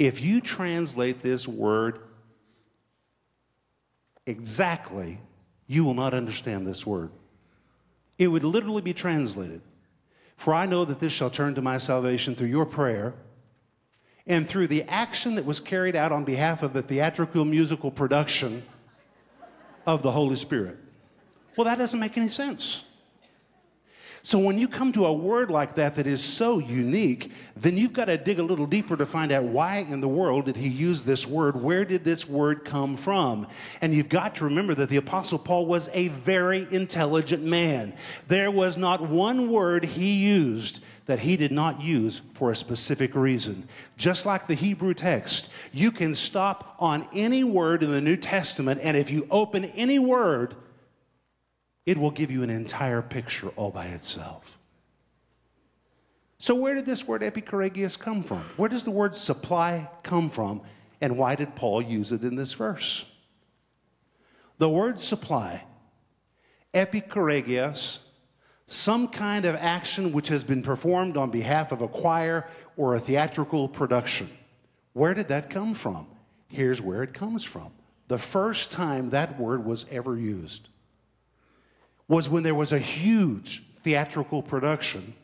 If 0.00 0.22
you 0.22 0.40
translate 0.40 1.22
this 1.22 1.46
word 1.46 1.98
exactly, 4.24 5.20
you 5.66 5.84
will 5.84 5.92
not 5.92 6.14
understand 6.14 6.66
this 6.66 6.86
word. 6.86 7.10
It 8.18 8.28
would 8.28 8.42
literally 8.42 8.80
be 8.80 8.94
translated 8.94 9.60
For 10.40 10.54
I 10.54 10.64
know 10.64 10.86
that 10.86 11.00
this 11.00 11.12
shall 11.12 11.28
turn 11.28 11.54
to 11.56 11.60
my 11.60 11.76
salvation 11.76 12.34
through 12.34 12.48
your 12.48 12.64
prayer 12.64 13.12
and 14.26 14.48
through 14.48 14.68
the 14.68 14.84
action 14.84 15.34
that 15.34 15.44
was 15.44 15.60
carried 15.60 15.94
out 15.94 16.12
on 16.12 16.24
behalf 16.24 16.62
of 16.62 16.72
the 16.72 16.80
theatrical 16.80 17.44
musical 17.44 17.90
production 17.90 18.62
of 19.84 20.02
the 20.02 20.12
Holy 20.12 20.36
Spirit. 20.36 20.78
Well, 21.58 21.66
that 21.66 21.76
doesn't 21.76 22.00
make 22.00 22.16
any 22.16 22.28
sense. 22.28 22.84
So 24.22 24.38
when 24.38 24.58
you 24.58 24.68
come 24.68 24.92
to 24.92 25.06
a 25.06 25.12
word 25.12 25.50
like 25.50 25.76
that 25.76 25.94
that 25.94 26.06
is 26.06 26.22
so 26.22 26.58
unique, 26.58 27.32
then 27.56 27.78
you've 27.78 27.94
got 27.94 28.06
to 28.06 28.18
dig 28.18 28.38
a 28.38 28.42
little 28.42 28.66
deeper 28.66 28.96
to 28.96 29.06
find 29.06 29.32
out 29.32 29.44
why 29.44 29.78
in 29.78 30.00
the 30.00 30.08
world 30.08 30.44
did 30.44 30.56
he 30.56 30.68
use 30.68 31.04
this 31.04 31.26
word? 31.26 31.60
Where 31.60 31.84
did 31.86 32.04
this 32.04 32.28
word 32.28 32.64
come 32.64 32.96
from? 32.96 33.46
And 33.80 33.94
you've 33.94 34.10
got 34.10 34.34
to 34.36 34.44
remember 34.44 34.74
that 34.74 34.90
the 34.90 34.98
Apostle 34.98 35.38
Paul 35.38 35.66
was 35.66 35.88
a 35.94 36.08
very 36.08 36.66
intelligent 36.70 37.42
man. 37.42 37.94
There 38.28 38.50
was 38.50 38.76
not 38.76 39.00
one 39.00 39.50
word 39.50 39.84
he 39.84 40.12
used 40.12 40.80
that 41.06 41.20
he 41.20 41.36
did 41.36 41.50
not 41.50 41.80
use 41.80 42.20
for 42.34 42.52
a 42.52 42.56
specific 42.56 43.16
reason. 43.16 43.68
Just 43.96 44.26
like 44.26 44.46
the 44.46 44.54
Hebrew 44.54 44.94
text, 44.94 45.48
you 45.72 45.90
can 45.90 46.14
stop 46.14 46.76
on 46.78 47.08
any 47.12 47.42
word 47.42 47.82
in 47.82 47.90
the 47.90 48.00
New 48.00 48.16
Testament, 48.16 48.80
and 48.82 48.96
if 48.96 49.10
you 49.10 49.26
open 49.28 49.64
any 49.64 49.98
word, 49.98 50.54
it 51.86 51.98
will 51.98 52.10
give 52.10 52.30
you 52.30 52.42
an 52.42 52.50
entire 52.50 53.02
picture 53.02 53.48
all 53.56 53.70
by 53.70 53.86
itself. 53.86 54.58
So 56.38 56.54
where 56.54 56.74
did 56.74 56.86
this 56.86 57.06
word 57.06 57.20
epikouragos 57.20 57.98
come 57.98 58.22
from? 58.22 58.40
Where 58.56 58.70
does 58.70 58.84
the 58.84 58.90
word 58.90 59.14
supply 59.14 59.90
come 60.02 60.30
from? 60.30 60.62
And 61.02 61.18
why 61.18 61.34
did 61.34 61.54
Paul 61.54 61.82
use 61.82 62.12
it 62.12 62.22
in 62.22 62.34
this 62.34 62.54
verse? 62.54 63.04
The 64.56 64.68
word 64.68 65.00
supply, 65.00 65.64
epikouragos, 66.72 67.98
some 68.66 69.08
kind 69.08 69.44
of 69.44 69.54
action 69.56 70.12
which 70.12 70.28
has 70.28 70.42
been 70.42 70.62
performed 70.62 71.18
on 71.18 71.30
behalf 71.30 71.72
of 71.72 71.82
a 71.82 71.88
choir 71.88 72.48
or 72.76 72.94
a 72.94 73.00
theatrical 73.00 73.68
production. 73.68 74.30
Where 74.94 75.12
did 75.12 75.28
that 75.28 75.50
come 75.50 75.74
from? 75.74 76.06
Here's 76.48 76.80
where 76.80 77.02
it 77.02 77.12
comes 77.12 77.44
from. 77.44 77.72
The 78.08 78.16
first 78.16 78.72
time 78.72 79.10
that 79.10 79.38
word 79.38 79.66
was 79.66 79.84
ever 79.90 80.16
used 80.16 80.69
was 82.10 82.28
when 82.28 82.42
there 82.42 82.56
was 82.56 82.72
a 82.72 82.78
huge 82.78 83.62
theatrical 83.84 84.42
production 84.42 85.14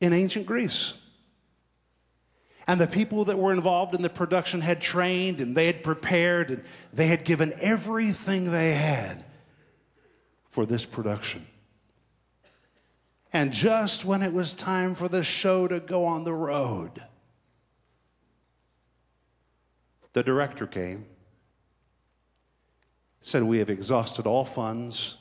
in 0.00 0.12
ancient 0.12 0.44
Greece. 0.44 0.94
And 2.66 2.80
the 2.80 2.88
people 2.88 3.26
that 3.26 3.38
were 3.38 3.52
involved 3.52 3.94
in 3.94 4.02
the 4.02 4.10
production 4.10 4.60
had 4.60 4.80
trained 4.80 5.40
and 5.40 5.56
they 5.56 5.66
had 5.66 5.84
prepared 5.84 6.50
and 6.50 6.64
they 6.92 7.06
had 7.06 7.24
given 7.24 7.54
everything 7.60 8.50
they 8.50 8.74
had 8.74 9.24
for 10.50 10.66
this 10.66 10.84
production. 10.84 11.46
And 13.32 13.52
just 13.52 14.04
when 14.04 14.22
it 14.22 14.32
was 14.32 14.52
time 14.52 14.96
for 14.96 15.06
the 15.06 15.22
show 15.22 15.68
to 15.68 15.78
go 15.78 16.06
on 16.06 16.24
the 16.24 16.34
road, 16.34 17.04
the 20.12 20.24
director 20.24 20.66
came, 20.66 21.06
said, 23.20 23.44
We 23.44 23.58
have 23.58 23.70
exhausted 23.70 24.26
all 24.26 24.44
funds, 24.44 25.18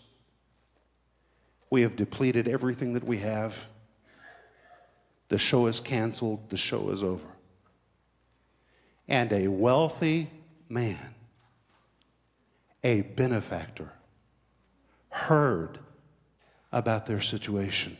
we 1.70 1.82
have 1.82 1.96
depleted 1.96 2.48
everything 2.48 2.94
that 2.94 3.04
we 3.04 3.18
have. 3.20 3.68
The 5.30 5.38
show 5.38 5.68
is 5.68 5.80
canceled, 5.80 6.50
the 6.50 6.58
show 6.58 6.90
is 6.90 7.04
over. 7.04 7.28
And 9.08 9.32
a 9.32 9.48
wealthy 9.48 10.30
man, 10.70 11.14
a 12.84 13.02
benefactor, 13.02 13.92
heard 15.10 15.80
about 16.72 17.06
their 17.06 17.22
situation. 17.22 17.98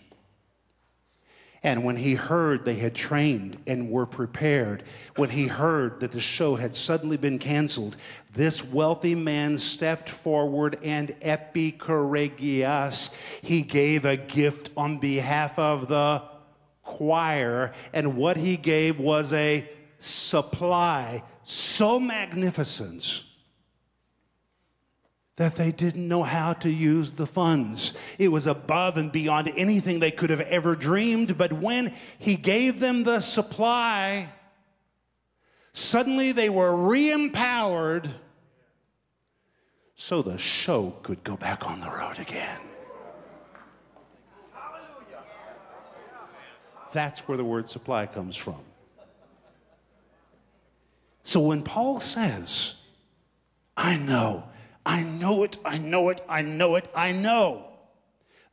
And 1.64 1.84
when 1.84 1.98
he 1.98 2.14
heard 2.16 2.66
they 2.66 2.76
had 2.76 2.94
trained 2.94 3.58
and 3.66 3.90
were 3.90 4.06
prepared, 4.06 4.84
when 5.16 5.32
he 5.32 5.48
heard 5.48 6.00
that 6.00 6.12
the 6.12 6.20
show 6.20 6.56
had 6.56 6.76
suddenly 6.76 7.18
been 7.18 7.40
canceled, 7.40 7.98
this 8.34 8.64
wealthy 8.64 9.16
man 9.16 9.58
stepped 9.58 10.10
forward 10.10 10.78
and 10.84 11.16
epikouragos, 11.22 13.14
he 13.42 13.64
gave 13.64 14.06
a 14.06 14.18
gift 14.18 14.70
on 14.78 15.00
behalf 15.00 15.58
of 15.58 15.88
the 15.88 16.24
choir. 16.84 17.74
And 17.92 18.16
what 18.18 18.38
he 18.38 18.56
gave 18.58 19.00
was 19.00 19.34
a 19.34 19.70
supply 20.00 21.24
so 21.44 22.00
magnificent 22.00 23.24
that 25.38 25.56
they 25.56 25.72
didn't 25.72 26.08
know 26.08 26.24
how 26.24 26.54
to 26.54 26.70
use 26.70 27.14
the 27.14 27.28
funds. 27.28 27.94
It 28.18 28.30
was 28.30 28.48
above 28.48 28.98
and 28.98 29.12
beyond 29.12 29.54
anything 29.56 30.00
they 30.00 30.12
could 30.12 30.32
have 30.32 30.42
ever 30.42 30.76
dreamed. 30.76 31.38
But 31.38 31.54
when 31.54 31.94
he 32.18 32.36
gave 32.36 32.80
them 32.80 33.04
the 33.04 33.20
supply, 33.20 34.30
suddenly 35.74 36.32
they 36.32 36.50
were 36.50 36.76
re 36.76 37.12
empowered 37.12 38.10
so 39.96 40.22
the 40.22 40.40
show 40.40 40.96
could 41.04 41.24
go 41.24 41.38
back 41.38 41.68
on 41.68 41.82
the 41.82 41.90
road 41.90 42.20
again. 42.20 42.60
That's 46.94 47.28
where 47.28 47.38
the 47.38 47.44
word 47.44 47.70
supply 47.70 48.08
comes 48.08 48.36
from. 48.36 48.62
So 51.24 51.42
when 51.42 51.62
Paul 51.62 52.00
says, 52.00 52.76
I 53.76 53.98
know 53.98 54.46
I 54.88 55.04
know 55.04 55.44
it, 55.44 55.58
I 55.66 55.78
know 55.78 56.08
it, 56.10 56.22
I 56.30 56.42
know 56.44 56.76
it, 56.78 56.90
I 56.96 57.12
know 57.12 57.66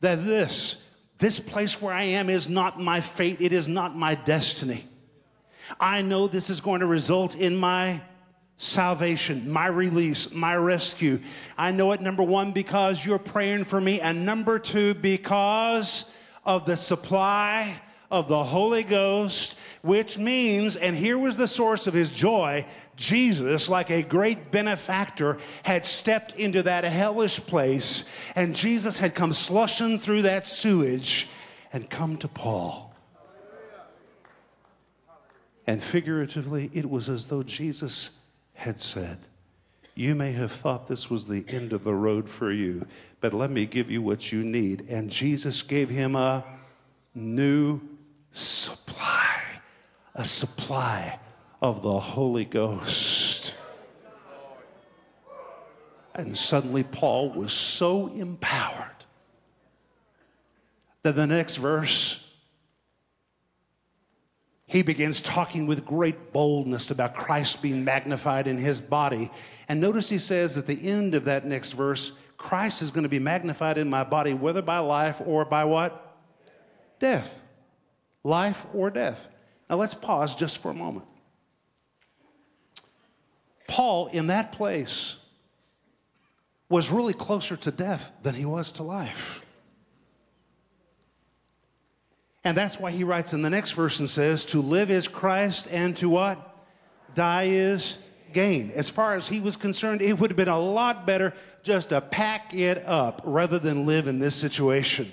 that 0.00 0.24
this, 0.24 0.84
this 1.18 1.38
place 1.38 1.80
where 1.80 1.94
I 1.94 2.02
am 2.02 2.28
is 2.28 2.48
not 2.48 2.80
my 2.80 3.00
fate, 3.00 3.40
it 3.40 3.52
is 3.52 3.68
not 3.68 3.96
my 3.96 4.16
destiny. 4.16 4.88
I 5.78 6.02
know 6.02 6.26
this 6.26 6.50
is 6.50 6.60
going 6.60 6.80
to 6.80 6.86
result 6.86 7.36
in 7.36 7.54
my 7.54 8.02
salvation, 8.56 9.48
my 9.48 9.68
release, 9.68 10.32
my 10.32 10.56
rescue. 10.56 11.20
I 11.56 11.70
know 11.70 11.92
it, 11.92 12.00
number 12.00 12.24
one, 12.24 12.50
because 12.50 13.06
you're 13.06 13.20
praying 13.20 13.64
for 13.64 13.80
me, 13.80 14.00
and 14.00 14.26
number 14.26 14.58
two, 14.58 14.94
because 14.94 16.10
of 16.44 16.66
the 16.66 16.76
supply 16.76 17.80
of 18.10 18.26
the 18.26 18.42
Holy 18.42 18.82
Ghost, 18.82 19.54
which 19.82 20.18
means, 20.18 20.74
and 20.74 20.96
here 20.96 21.16
was 21.16 21.36
the 21.36 21.48
source 21.48 21.86
of 21.86 21.94
his 21.94 22.10
joy 22.10 22.66
Jesus, 22.96 23.68
like 23.68 23.90
a 23.90 24.02
great 24.02 24.50
benefactor, 24.50 25.38
had 25.62 25.84
stepped 25.84 26.34
into 26.36 26.62
that 26.62 26.84
hellish 26.84 27.40
place, 27.40 28.08
and 28.36 28.54
Jesus 28.54 28.98
had 28.98 29.14
come 29.14 29.32
slushing 29.32 29.98
through 29.98 30.22
that 30.22 30.46
sewage 30.46 31.28
and 31.72 31.90
come 31.90 32.16
to 32.18 32.28
Paul. 32.28 32.94
And 35.66 35.82
figuratively, 35.82 36.70
it 36.72 36.88
was 36.88 37.08
as 37.08 37.26
though 37.26 37.42
Jesus 37.42 38.10
had 38.52 38.78
said, 38.78 39.18
You 39.94 40.14
may 40.14 40.32
have 40.32 40.52
thought 40.52 40.86
this 40.86 41.10
was 41.10 41.26
the 41.26 41.44
end 41.48 41.72
of 41.72 41.84
the 41.84 41.94
road 41.94 42.28
for 42.28 42.52
you, 42.52 42.86
but 43.20 43.32
let 43.32 43.50
me 43.50 43.66
give 43.66 43.90
you 43.90 44.02
what 44.02 44.30
you 44.30 44.44
need. 44.44 44.86
And 44.88 45.10
Jesus 45.10 45.62
gave 45.62 45.88
him 45.88 46.14
a 46.14 46.44
new 47.14 47.80
supply, 48.32 49.40
a 50.14 50.24
supply 50.24 51.18
of 51.64 51.80
the 51.80 51.98
Holy 51.98 52.44
Ghost. 52.44 53.54
And 56.14 56.36
suddenly, 56.36 56.82
Paul 56.82 57.30
was 57.30 57.54
so 57.54 58.08
empowered 58.08 59.06
that 61.04 61.16
the 61.16 61.26
next 61.26 61.56
verse, 61.56 62.22
he 64.66 64.82
begins 64.82 65.22
talking 65.22 65.66
with 65.66 65.86
great 65.86 66.34
boldness 66.34 66.90
about 66.90 67.14
Christ 67.14 67.62
being 67.62 67.82
magnified 67.82 68.46
in 68.46 68.58
his 68.58 68.82
body. 68.82 69.30
And 69.66 69.80
notice 69.80 70.10
he 70.10 70.18
says 70.18 70.58
at 70.58 70.66
the 70.66 70.86
end 70.86 71.14
of 71.14 71.24
that 71.24 71.46
next 71.46 71.72
verse, 71.72 72.12
Christ 72.36 72.82
is 72.82 72.90
going 72.90 73.04
to 73.04 73.08
be 73.08 73.18
magnified 73.18 73.78
in 73.78 73.88
my 73.88 74.04
body, 74.04 74.34
whether 74.34 74.60
by 74.60 74.80
life 74.80 75.22
or 75.24 75.46
by 75.46 75.64
what? 75.64 76.14
Death. 76.98 77.40
Life 78.22 78.66
or 78.74 78.90
death. 78.90 79.28
Now 79.70 79.76
let's 79.76 79.94
pause 79.94 80.36
just 80.36 80.58
for 80.58 80.70
a 80.70 80.74
moment. 80.74 81.06
Paul, 83.74 84.06
in 84.06 84.28
that 84.28 84.52
place, 84.52 85.16
was 86.68 86.92
really 86.92 87.12
closer 87.12 87.56
to 87.56 87.72
death 87.72 88.12
than 88.22 88.36
he 88.36 88.44
was 88.44 88.70
to 88.70 88.84
life. 88.84 89.44
And 92.44 92.56
that's 92.56 92.78
why 92.78 92.92
he 92.92 93.02
writes 93.02 93.32
in 93.32 93.42
the 93.42 93.50
next 93.50 93.72
verse 93.72 93.98
and 93.98 94.08
says, 94.08 94.44
To 94.44 94.60
live 94.60 94.92
is 94.92 95.08
Christ, 95.08 95.66
and 95.72 95.96
to 95.96 96.08
what? 96.08 96.38
Die 97.16 97.42
is 97.46 97.98
gain. 98.32 98.70
As 98.76 98.90
far 98.90 99.16
as 99.16 99.26
he 99.26 99.40
was 99.40 99.56
concerned, 99.56 100.02
it 100.02 100.20
would 100.20 100.30
have 100.30 100.36
been 100.36 100.46
a 100.46 100.60
lot 100.60 101.04
better 101.04 101.34
just 101.64 101.88
to 101.88 102.00
pack 102.00 102.54
it 102.54 102.86
up 102.86 103.22
rather 103.24 103.58
than 103.58 103.86
live 103.86 104.06
in 104.06 104.20
this 104.20 104.36
situation. 104.36 105.12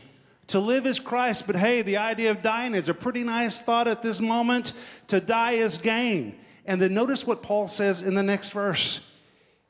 To 0.50 0.60
live 0.60 0.86
is 0.86 1.00
Christ, 1.00 1.48
but 1.48 1.56
hey, 1.56 1.82
the 1.82 1.98
idea 1.98 2.30
of 2.30 2.44
dying 2.44 2.76
is 2.76 2.90
a 2.90 2.94
pretty 2.94 3.24
nice 3.24 3.60
thought 3.60 3.88
at 3.88 4.04
this 4.04 4.22
moment. 4.22 4.74
To 5.08 5.20
die 5.20 5.54
is 5.54 5.78
gain. 5.78 6.36
And 6.66 6.82
then 6.82 6.94
notice 6.94 7.26
what 7.26 7.44
Paul 7.44 7.68
says 7.68 8.02
in 8.02 8.14
the 8.14 8.24
next 8.24 8.52
verse. 8.52 9.06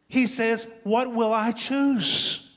He 0.08 0.28
says, 0.28 0.68
What 0.84 1.14
will 1.14 1.34
I 1.34 1.52
choose? 1.52 2.50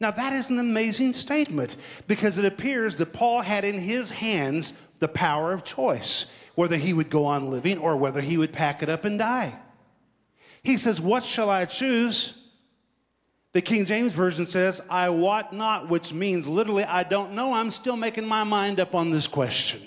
Now, 0.00 0.10
that 0.10 0.32
is 0.32 0.50
an 0.50 0.58
amazing 0.58 1.12
statement 1.12 1.76
because 2.08 2.36
it 2.36 2.44
appears 2.44 2.96
that 2.96 3.12
Paul 3.12 3.40
had 3.40 3.64
in 3.64 3.78
his 3.78 4.10
hands 4.10 4.74
the 4.98 5.06
power 5.06 5.52
of 5.52 5.62
choice, 5.62 6.26
whether 6.56 6.76
he 6.76 6.92
would 6.92 7.08
go 7.08 7.24
on 7.24 7.50
living 7.50 7.78
or 7.78 7.96
whether 7.96 8.20
he 8.20 8.36
would 8.36 8.52
pack 8.52 8.82
it 8.82 8.88
up 8.88 9.04
and 9.04 9.18
die. 9.18 9.54
He 10.62 10.76
says, 10.76 11.00
What 11.00 11.24
shall 11.24 11.50
I 11.50 11.64
choose? 11.64 12.38
The 13.52 13.60
King 13.60 13.84
James 13.84 14.12
Version 14.12 14.46
says, 14.46 14.80
I 14.88 15.10
wot 15.10 15.52
not, 15.52 15.88
which 15.88 16.12
means 16.12 16.48
literally, 16.48 16.84
I 16.84 17.02
don't 17.02 17.32
know. 17.32 17.52
I'm 17.52 17.70
still 17.70 17.96
making 17.96 18.24
my 18.24 18.44
mind 18.44 18.80
up 18.80 18.94
on 18.94 19.10
this 19.10 19.26
question. 19.26 19.82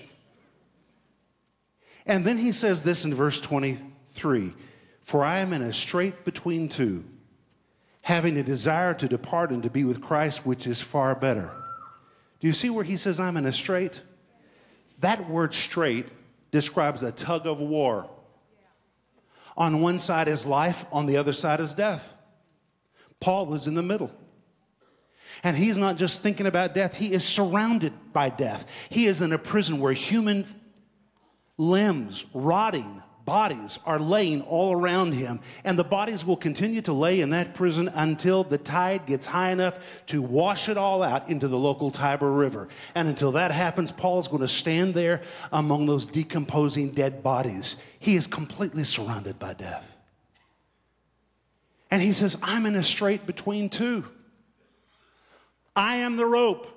And 2.06 2.24
then 2.24 2.38
he 2.38 2.52
says 2.52 2.84
this 2.84 3.06
in 3.06 3.14
verse 3.14 3.42
23 3.42 4.54
For 5.02 5.24
I 5.24 5.40
am 5.40 5.54
in 5.54 5.62
a 5.62 5.74
strait 5.74 6.24
between 6.24 6.70
two, 6.70 7.04
having 8.02 8.38
a 8.38 8.44
desire 8.44 8.94
to 8.94 9.08
depart 9.08 9.52
and 9.52 9.64
to 9.64 9.70
be 9.70 9.84
with 9.84 10.02
Christ, 10.02 10.46
which 10.46 10.68
is 10.68 10.82
far 10.82 11.16
better. 11.16 11.52
Do 12.40 12.48
you 12.48 12.54
see 12.54 12.70
where 12.70 12.84
he 12.84 12.98
says, 12.98 13.20
I'm 13.20 13.38
in 13.38 13.46
a 13.46 13.54
strait? 13.54 14.02
That 15.00 15.30
word 15.30 15.54
strait 15.54 16.08
describes 16.52 17.04
a 17.04 17.12
tug 17.12 17.48
of 17.48 17.60
war. 17.60 18.10
On 19.58 19.82
one 19.82 20.00
side 20.00 20.28
is 20.28 20.46
life, 20.46 20.86
on 20.92 21.06
the 21.06 21.18
other 21.18 21.34
side 21.34 21.60
is 21.60 21.74
death. 21.74 22.14
Paul 23.20 23.46
was 23.46 23.68
in 23.68 23.74
the 23.74 23.82
middle. 23.82 24.12
And 25.44 25.56
he's 25.58 25.78
not 25.78 25.98
just 25.98 26.22
thinking 26.22 26.46
about 26.46 26.74
death, 26.74 26.96
he 26.96 27.12
is 27.12 27.24
surrounded 27.24 27.94
by 28.14 28.30
death. 28.30 28.66
He 28.90 29.06
is 29.06 29.22
in 29.22 29.34
a 29.34 29.38
prison 29.38 29.80
where 29.80 29.94
human 29.94 30.46
limbs, 31.58 32.26
rotting 32.34 33.02
bodies, 33.26 33.80
are 33.86 34.00
laying 34.00 34.42
all 34.44 34.72
around 34.72 35.14
him. 35.14 35.40
And 35.64 35.80
the 35.80 35.84
bodies 35.84 36.24
will 36.24 36.38
continue 36.38 36.82
to 36.84 36.94
lay 36.94 37.22
in 37.22 37.32
that 37.32 37.56
prison 37.56 37.90
until 37.90 38.44
the 38.44 38.58
tide 38.58 39.06
gets 39.08 39.26
high 39.26 39.52
enough 39.52 39.80
to 40.08 40.22
wash 40.22 40.70
it 40.70 40.78
all 40.78 41.02
out 41.02 41.28
into 41.28 41.48
the 41.48 41.58
local 41.58 41.90
Tiber 41.90 42.32
River. 42.32 42.68
And 42.94 43.08
until 43.08 43.32
that 43.34 43.52
happens, 43.52 43.92
Paul 43.92 44.20
is 44.20 44.28
going 44.28 44.42
to 44.42 44.48
stand 44.48 44.94
there 44.94 45.24
among 45.52 45.88
those 45.88 46.06
decomposing 46.06 46.92
dead 46.92 47.24
bodies. 47.24 47.78
He 48.00 48.16
is 48.16 48.28
completely 48.28 48.84
surrounded 48.84 49.40
by 49.40 49.54
death. 49.54 49.98
And 51.90 52.02
he 52.02 52.14
says, 52.14 52.38
I'm 52.44 52.66
in 52.66 52.76
a 52.76 52.84
strait 52.84 53.26
between 53.26 53.70
two. 53.70 54.06
I 55.76 55.98
am 55.98 56.16
the 56.16 56.26
rope. 56.26 56.75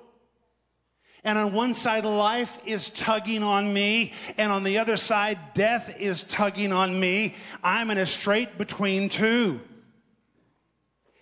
And 1.23 1.37
on 1.37 1.53
one 1.53 1.73
side, 1.73 2.05
life 2.05 2.59
is 2.65 2.89
tugging 2.89 3.43
on 3.43 3.73
me, 3.73 4.13
and 4.37 4.51
on 4.51 4.63
the 4.63 4.77
other 4.77 4.95
side, 4.95 5.37
death 5.53 5.95
is 5.99 6.23
tugging 6.23 6.71
on 6.71 6.97
me. 6.99 7.35
I'm 7.63 7.91
in 7.91 7.97
a 7.97 8.05
strait 8.05 8.57
between 8.57 9.09
two. 9.09 9.59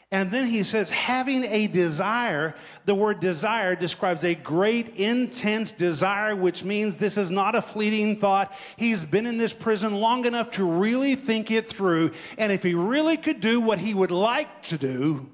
And 0.10 0.31
then 0.31 0.45
he 0.45 0.63
says, 0.63 0.89
having 0.89 1.43
a 1.43 1.67
desire, 1.67 2.55
the 2.86 2.95
word 2.95 3.19
desire 3.19 3.75
describes 3.75 4.23
a 4.23 4.36
great, 4.36 4.95
intense 4.95 5.73
desire, 5.73 6.33
which 6.33 6.63
means 6.63 6.95
this 6.95 7.17
is 7.17 7.29
not 7.29 7.55
a 7.55 7.62
fleeting 7.62 8.17
thought. 8.17 8.53
He's 8.77 9.03
been 9.03 9.25
in 9.25 9.38
this 9.38 9.51
prison 9.51 9.95
long 9.95 10.25
enough 10.25 10.51
to 10.51 10.63
really 10.63 11.15
think 11.15 11.51
it 11.51 11.67
through. 11.67 12.12
And 12.38 12.53
if 12.53 12.63
he 12.63 12.73
really 12.73 13.17
could 13.17 13.41
do 13.41 13.60
what 13.60 13.79
he 13.79 13.93
would 13.93 14.12
like 14.12 14.62
to 14.63 14.77
do, 14.77 15.29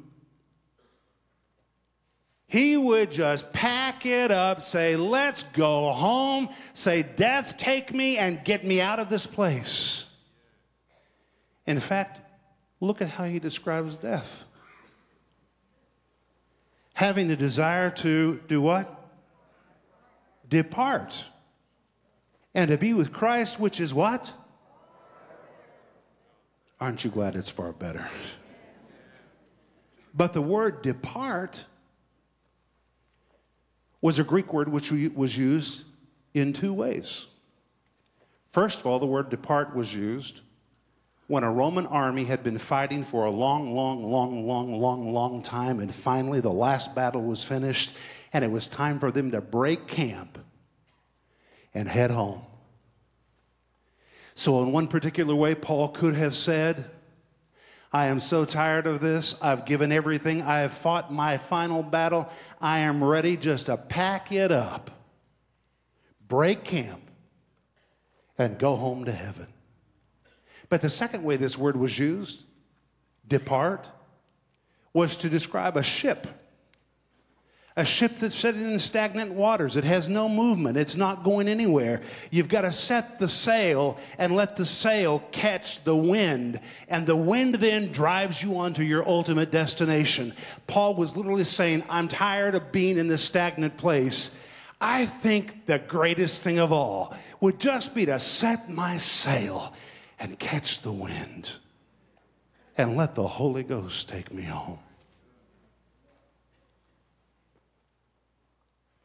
he 2.54 2.78
would 2.78 3.10
just 3.10 3.52
pack 3.52 4.06
it 4.06 4.30
up, 4.30 4.62
say, 4.62 4.96
Let's 4.96 5.42
go 5.42 5.92
home, 5.92 6.50
say, 6.76 7.02
Death, 7.02 7.58
take 7.58 7.92
me 7.92 8.20
and 8.20 8.44
get 8.44 8.63
me 8.63 8.80
out 8.80 9.00
of 9.00 9.10
this 9.10 9.26
place. 9.26 10.06
In 11.66 11.80
fact, 11.80 12.20
look 12.80 13.02
at 13.02 13.08
how 13.08 13.24
he 13.24 13.39
describes 13.39 13.96
death 13.96 14.44
having 16.94 17.32
a 17.32 17.36
desire 17.36 17.89
to 17.89 18.39
do 18.48 18.62
what? 18.62 19.10
Depart. 20.48 21.26
And 22.54 22.70
to 22.70 22.78
be 22.78 22.94
with 22.94 23.12
Christ, 23.12 23.60
which 23.60 23.80
is 23.80 23.96
what? 23.96 24.32
Aren't 26.80 27.04
you 27.04 27.10
glad 27.10 27.36
it's 27.36 27.50
far 27.50 27.74
better? 27.74 28.08
But 30.13 30.34
the 30.34 30.42
word 30.44 30.84
depart 30.84 31.66
was 34.04 34.20
a 34.20 34.24
Greek 34.24 34.52
word 34.52 34.68
which 34.68 34.92
was 34.92 35.38
used 35.38 35.86
in 36.34 36.52
two 36.52 36.74
ways. 36.74 37.26
First 38.52 38.82
of 38.82 38.86
all, 38.86 39.00
the 39.00 39.06
word 39.06 39.30
depart 39.30 39.74
was 39.74 39.96
used 39.96 40.42
when 41.28 41.46
a 41.46 41.50
Roman 41.50 41.88
army 41.88 42.26
had 42.26 42.44
been 42.44 42.58
fighting 42.58 43.06
for 43.06 43.24
a 43.24 43.32
long, 43.32 43.74
long, 43.74 44.04
long, 44.04 44.46
long, 44.46 44.78
long, 44.78 45.13
long 45.13 45.42
time, 45.42 45.80
and 45.80 45.96
finally 45.96 46.42
the 46.42 46.52
last 46.52 46.94
battle 46.94 47.24
was 47.24 47.46
finished, 47.46 47.96
and 48.34 48.44
it 48.44 48.52
was 48.52 48.68
time 48.68 49.00
for 49.00 49.10
them 49.10 49.32
to 49.32 49.39
break 49.39 49.88
camp 49.88 50.38
and 51.74 51.88
head 51.88 52.12
home. 52.12 52.42
So, 54.36 54.62
in 54.63 54.74
one 54.74 54.89
particular 54.89 55.34
way, 55.34 55.56
Paul 55.56 55.88
could 55.88 56.16
have 56.16 56.36
said, 56.36 56.92
I 57.96 58.08
am 58.08 58.20
so 58.20 58.44
tired 58.44 58.88
of 58.88 59.02
this. 59.02 59.39
I've 59.39 59.66
given 59.66 59.92
everything. 59.92 60.42
I 60.42 60.62
have 60.62 60.74
fought 60.74 61.13
my 61.13 61.38
final 61.38 61.84
battle. 61.84 62.28
I 62.63 62.80
am 62.80 63.04
ready 63.04 63.36
just 63.36 63.65
to 63.65 63.76
pack 63.76 64.32
it 64.32 64.49
up, 64.49 64.89
break 66.26 66.63
camp, 66.63 67.02
and 68.38 68.58
go 68.58 68.78
home 68.78 69.04
to 69.04 69.12
heaven. 69.12 69.47
But 70.69 70.80
the 70.80 70.89
second 70.89 71.26
way 71.26 71.36
this 71.36 71.58
word 71.58 71.76
was 71.76 71.99
used, 71.99 72.45
depart, 73.28 73.86
was 74.93 75.17
to 75.17 75.30
describe 75.30 75.76
a 75.76 75.84
ship 75.84 76.26
a 77.75 77.83
ship 77.83 78.17
that's 78.19 78.36
sitting 78.36 78.71
in 78.71 78.77
stagnant 78.77 79.31
waters. 79.31 79.75
It 79.75 79.83
has 79.83 80.07
no 80.07 80.29
movement. 80.29 80.77
It's 80.77 80.95
not 80.95 81.23
going 81.23 81.47
anywhere. 81.47 82.01
You've 82.29 82.47
got 82.47 82.62
to 82.62 82.71
set 82.71 83.17
the 83.17 83.27
sail 83.27 83.97
and 84.19 84.36
let 84.36 84.55
the 84.57 84.65
sail 84.65 85.23
catch 85.31 85.83
the 85.83 85.95
wind. 85.95 86.59
And 86.88 87.07
the 87.07 87.15
wind 87.15 87.55
then 87.55 87.91
drives 87.91 88.43
you 88.43 88.59
onto 88.59 88.83
your 88.83 89.07
ultimate 89.07 89.49
destination. 89.49 90.33
Paul 90.67 90.93
was 90.93 91.17
literally 91.17 91.45
saying, 91.45 91.83
I'm 91.89 92.07
tired 92.07 92.53
of 92.53 92.71
being 92.71 92.99
in 92.99 93.07
this 93.07 93.23
stagnant 93.23 93.77
place. 93.77 94.36
I 94.79 95.05
think 95.07 95.65
the 95.65 95.79
greatest 95.79 96.43
thing 96.43 96.59
of 96.59 96.71
all 96.71 97.15
would 97.39 97.59
just 97.59 97.95
be 97.95 98.05
to 98.05 98.19
set 98.19 98.69
my 98.69 98.97
sail 98.97 99.73
and 100.19 100.38
catch 100.38 100.81
the 100.81 100.91
wind 100.91 101.51
and 102.77 102.95
let 102.95 103.15
the 103.15 103.27
Holy 103.27 103.63
Ghost 103.63 104.09
take 104.09 104.31
me 104.31 104.43
home. 104.43 104.79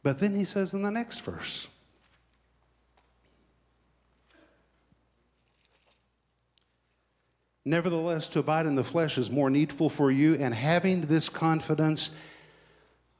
But 0.01 0.19
then 0.19 0.35
he 0.35 0.45
says 0.45 0.73
in 0.73 0.81
the 0.81 0.91
next 0.91 1.19
verse, 1.19 1.67
Nevertheless, 7.65 8.27
to 8.29 8.39
abide 8.39 8.65
in 8.65 8.73
the 8.73 8.83
flesh 8.83 9.17
is 9.19 9.29
more 9.29 9.49
needful 9.49 9.91
for 9.91 10.09
you, 10.09 10.33
and 10.33 10.55
having 10.55 11.01
this 11.01 11.29
confidence, 11.29 12.15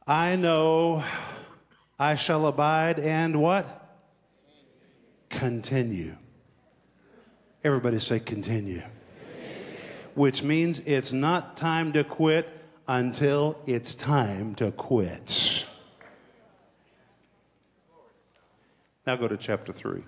I 0.07 0.37
know 0.37 1.03
I 1.99 2.15
shall 2.15 2.47
abide 2.47 2.99
and 2.99 3.39
what? 3.39 3.97
Continue. 5.29 6.15
Everybody 7.63 7.99
say 7.99 8.19
continue. 8.19 8.81
continue. 8.81 8.91
Which 10.15 10.41
means 10.41 10.79
it's 10.79 11.13
not 11.13 11.55
time 11.55 11.93
to 11.93 12.03
quit 12.03 12.49
until 12.87 13.55
it's 13.67 13.93
time 13.93 14.55
to 14.55 14.71
quit. 14.71 15.67
Now 19.09 19.15
go 19.15 19.27
to 19.27 19.37
chapter 19.37 19.73
3. 19.73 20.03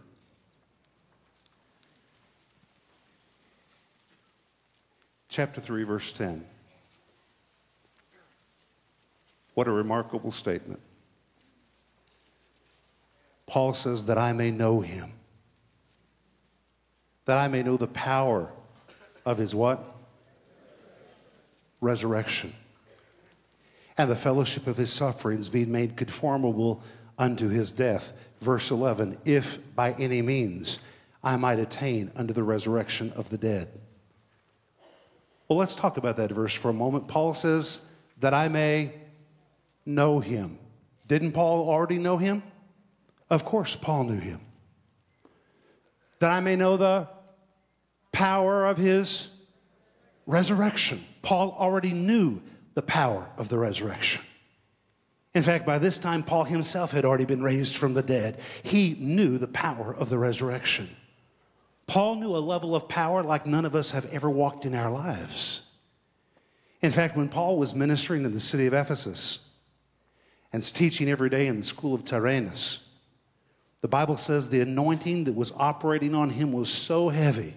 Chapter 5.27 5.59
3, 5.59 5.83
verse 5.85 6.11
10. 6.11 6.45
What 9.55 9.67
a 9.67 9.71
remarkable 9.71 10.31
statement. 10.31 10.79
Paul 13.47 13.73
says, 13.73 14.05
That 14.05 14.19
I 14.19 14.33
may 14.33 14.51
know 14.51 14.81
him, 14.81 15.13
that 17.25 17.39
I 17.39 17.47
may 17.47 17.63
know 17.63 17.77
the 17.77 17.87
power 17.87 18.51
of 19.25 19.39
his 19.39 19.55
what? 19.55 19.83
Resurrection. 21.79 22.53
And 23.97 24.11
the 24.11 24.15
fellowship 24.15 24.67
of 24.67 24.77
his 24.77 24.93
sufferings, 24.93 25.49
being 25.49 25.71
made 25.71 25.97
conformable 25.97 26.83
unto 27.21 27.47
his 27.47 27.71
death 27.71 28.11
verse 28.41 28.71
11, 28.71 29.19
if 29.23 29.59
by 29.75 29.93
any 29.93 30.21
means 30.21 30.79
I 31.23 31.37
might 31.37 31.59
attain 31.59 32.11
unto 32.15 32.33
the 32.33 32.43
resurrection 32.43 33.13
of 33.13 33.29
the 33.29 33.37
dead. 33.37 33.69
Well, 35.47 35.59
let's 35.59 35.75
talk 35.75 35.97
about 35.97 36.17
that 36.17 36.31
verse 36.31 36.53
for 36.53 36.69
a 36.69 36.73
moment. 36.73 37.07
Paul 37.07 37.33
says, 37.33 37.85
that 38.21 38.33
I 38.33 38.47
may 38.47 38.93
know 39.85 40.19
him. 40.19 40.57
Didn't 41.07 41.33
Paul 41.33 41.67
already 41.67 41.97
know 41.97 42.17
him? 42.17 42.41
Of 43.29 43.43
course, 43.43 43.75
Paul 43.75 44.05
knew 44.05 44.19
him. 44.19 44.39
That 46.19 46.31
I 46.31 46.39
may 46.39 46.55
know 46.55 46.77
the 46.77 47.07
power 48.11 48.65
of 48.65 48.77
his 48.77 49.27
resurrection. 50.25 51.03
Paul 51.21 51.55
already 51.57 51.91
knew 51.91 52.41
the 52.75 52.81
power 52.81 53.27
of 53.37 53.49
the 53.49 53.57
resurrection. 53.57 54.21
In 55.33 55.43
fact, 55.43 55.65
by 55.65 55.79
this 55.79 55.97
time, 55.97 56.23
Paul 56.23 56.43
himself 56.43 56.91
had 56.91 57.05
already 57.05 57.25
been 57.25 57.43
raised 57.43 57.77
from 57.77 57.93
the 57.93 58.03
dead. 58.03 58.39
He 58.63 58.95
knew 58.99 59.37
the 59.37 59.47
power 59.47 59.93
of 59.93 60.09
the 60.09 60.17
resurrection. 60.17 60.89
Paul 61.87 62.15
knew 62.15 62.35
a 62.35 62.39
level 62.39 62.75
of 62.75 62.89
power 62.89 63.23
like 63.23 63.45
none 63.45 63.65
of 63.65 63.75
us 63.75 63.91
have 63.91 64.05
ever 64.13 64.29
walked 64.29 64.65
in 64.65 64.75
our 64.75 64.91
lives. 64.91 65.63
In 66.81 66.91
fact, 66.91 67.15
when 67.15 67.29
Paul 67.29 67.57
was 67.57 67.75
ministering 67.75 68.25
in 68.25 68.33
the 68.33 68.39
city 68.39 68.65
of 68.65 68.73
Ephesus 68.73 69.49
and 70.51 70.63
teaching 70.63 71.09
every 71.09 71.29
day 71.29 71.47
in 71.47 71.57
the 71.57 71.63
school 71.63 71.93
of 71.93 72.03
Tyrannus, 72.03 72.85
the 73.81 73.87
Bible 73.87 74.17
says 74.17 74.49
the 74.49 74.61
anointing 74.61 75.23
that 75.25 75.35
was 75.35 75.53
operating 75.55 76.13
on 76.13 76.31
him 76.31 76.51
was 76.51 76.69
so 76.69 77.09
heavy 77.09 77.55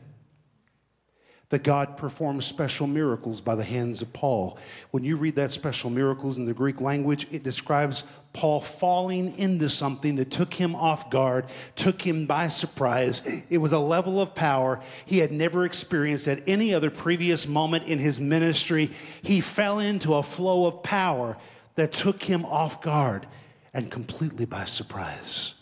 that 1.50 1.62
God 1.62 1.96
performed 1.96 2.42
special 2.42 2.86
miracles 2.86 3.40
by 3.40 3.54
the 3.54 3.64
hands 3.64 4.02
of 4.02 4.12
Paul. 4.12 4.58
When 4.90 5.04
you 5.04 5.16
read 5.16 5.36
that 5.36 5.52
special 5.52 5.90
miracles 5.90 6.38
in 6.38 6.46
the 6.46 6.54
Greek 6.54 6.80
language, 6.80 7.26
it 7.30 7.42
describes 7.42 8.04
Paul 8.32 8.60
falling 8.60 9.38
into 9.38 9.68
something 9.68 10.16
that 10.16 10.30
took 10.30 10.54
him 10.54 10.74
off 10.74 11.10
guard, 11.10 11.46
took 11.76 12.02
him 12.02 12.26
by 12.26 12.48
surprise. 12.48 13.22
It 13.48 13.58
was 13.58 13.72
a 13.72 13.78
level 13.78 14.20
of 14.20 14.34
power 14.34 14.80
he 15.06 15.18
had 15.18 15.30
never 15.30 15.64
experienced 15.64 16.26
at 16.26 16.42
any 16.46 16.74
other 16.74 16.90
previous 16.90 17.46
moment 17.46 17.84
in 17.86 17.98
his 17.98 18.20
ministry. 18.20 18.90
He 19.22 19.40
fell 19.40 19.78
into 19.78 20.14
a 20.14 20.22
flow 20.22 20.66
of 20.66 20.82
power 20.82 21.36
that 21.76 21.92
took 21.92 22.22
him 22.22 22.44
off 22.44 22.82
guard 22.82 23.26
and 23.72 23.90
completely 23.90 24.46
by 24.46 24.64
surprise. 24.64 25.54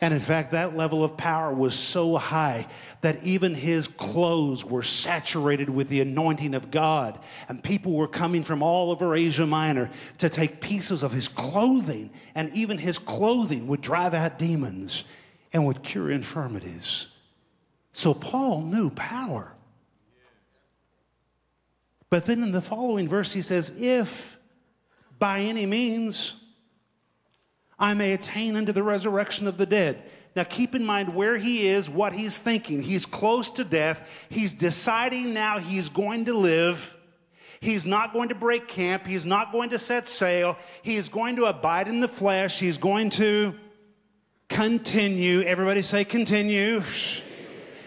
And 0.00 0.12
in 0.12 0.20
fact, 0.20 0.50
that 0.50 0.76
level 0.76 1.02
of 1.02 1.16
power 1.16 1.52
was 1.52 1.78
so 1.78 2.16
high 2.16 2.66
that 3.00 3.22
even 3.22 3.54
his 3.54 3.88
clothes 3.88 4.64
were 4.64 4.82
saturated 4.82 5.70
with 5.70 5.88
the 5.88 6.02
anointing 6.02 6.54
of 6.54 6.70
God. 6.70 7.18
And 7.48 7.64
people 7.64 7.92
were 7.92 8.08
coming 8.08 8.42
from 8.42 8.62
all 8.62 8.90
over 8.90 9.16
Asia 9.16 9.46
Minor 9.46 9.90
to 10.18 10.28
take 10.28 10.60
pieces 10.60 11.02
of 11.02 11.12
his 11.12 11.28
clothing, 11.28 12.10
and 12.34 12.52
even 12.52 12.76
his 12.76 12.98
clothing 12.98 13.68
would 13.68 13.80
drive 13.80 14.12
out 14.12 14.38
demons 14.38 15.04
and 15.52 15.64
would 15.64 15.82
cure 15.82 16.10
infirmities. 16.10 17.06
So 17.92 18.12
Paul 18.12 18.60
knew 18.60 18.90
power. 18.90 19.52
But 22.10 22.26
then 22.26 22.42
in 22.42 22.52
the 22.52 22.60
following 22.60 23.08
verse, 23.08 23.32
he 23.32 23.40
says, 23.40 23.74
If 23.78 24.36
by 25.18 25.40
any 25.40 25.64
means 25.64 26.34
I 27.78 27.94
may 27.94 28.12
attain 28.12 28.56
unto 28.56 28.72
the 28.72 28.82
resurrection 28.82 29.46
of 29.46 29.58
the 29.58 29.66
dead. 29.66 30.02
Now, 30.34 30.44
keep 30.44 30.74
in 30.74 30.84
mind 30.84 31.14
where 31.14 31.38
he 31.38 31.66
is, 31.66 31.88
what 31.88 32.12
he's 32.12 32.38
thinking. 32.38 32.82
He's 32.82 33.06
close 33.06 33.50
to 33.52 33.64
death. 33.64 34.06
He's 34.28 34.52
deciding 34.52 35.32
now 35.32 35.58
he's 35.58 35.88
going 35.88 36.26
to 36.26 36.34
live. 36.34 36.96
He's 37.60 37.86
not 37.86 38.12
going 38.12 38.28
to 38.28 38.34
break 38.34 38.68
camp. 38.68 39.06
He's 39.06 39.24
not 39.24 39.50
going 39.50 39.70
to 39.70 39.78
set 39.78 40.08
sail. 40.08 40.58
He's 40.82 41.08
going 41.08 41.36
to 41.36 41.46
abide 41.46 41.88
in 41.88 42.00
the 42.00 42.08
flesh. 42.08 42.60
He's 42.60 42.76
going 42.76 43.10
to 43.10 43.54
continue. 44.48 45.40
Everybody 45.42 45.80
say, 45.80 46.04
continue. 46.04 46.82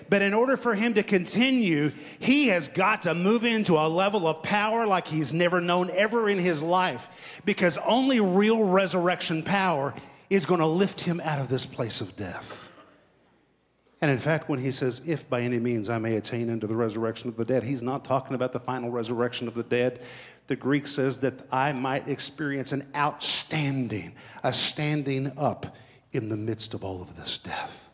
But 0.09 0.21
in 0.21 0.33
order 0.33 0.57
for 0.57 0.73
him 0.73 0.95
to 0.95 1.03
continue, 1.03 1.91
he 2.17 2.47
has 2.47 2.67
got 2.67 3.03
to 3.03 3.13
move 3.13 3.43
into 3.43 3.75
a 3.75 3.87
level 3.87 4.27
of 4.27 4.41
power 4.41 4.87
like 4.87 5.07
he's 5.07 5.33
never 5.33 5.61
known 5.61 5.91
ever 5.91 6.27
in 6.27 6.39
his 6.39 6.63
life. 6.63 7.07
Because 7.45 7.77
only 7.77 8.19
real 8.19 8.63
resurrection 8.63 9.43
power 9.43 9.93
is 10.29 10.45
going 10.45 10.61
to 10.61 10.65
lift 10.65 11.01
him 11.01 11.19
out 11.19 11.39
of 11.39 11.49
this 11.49 11.65
place 11.65 12.01
of 12.01 12.15
death. 12.15 12.69
And 14.01 14.09
in 14.09 14.17
fact, 14.17 14.47
when 14.47 14.59
he 14.59 14.71
says, 14.71 15.01
if 15.05 15.29
by 15.29 15.41
any 15.41 15.59
means 15.59 15.89
I 15.89 15.99
may 15.99 16.15
attain 16.15 16.49
unto 16.49 16.67
the 16.67 16.75
resurrection 16.75 17.29
of 17.29 17.35
the 17.35 17.45
dead, 17.45 17.63
he's 17.63 17.83
not 17.83 18.05
talking 18.05 18.33
about 18.33 18.53
the 18.53 18.59
final 18.59 18.89
resurrection 18.89 19.47
of 19.47 19.55
the 19.55 19.63
dead. 19.63 19.99
The 20.47 20.55
Greek 20.55 20.87
says 20.87 21.19
that 21.19 21.33
I 21.51 21.73
might 21.73 22.07
experience 22.07 22.71
an 22.71 22.87
outstanding, 22.95 24.15
a 24.41 24.53
standing 24.53 25.33
up 25.37 25.75
in 26.13 26.29
the 26.29 26.37
midst 26.37 26.73
of 26.73 26.83
all 26.83 27.01
of 27.01 27.17
this 27.17 27.37
death. 27.37 27.88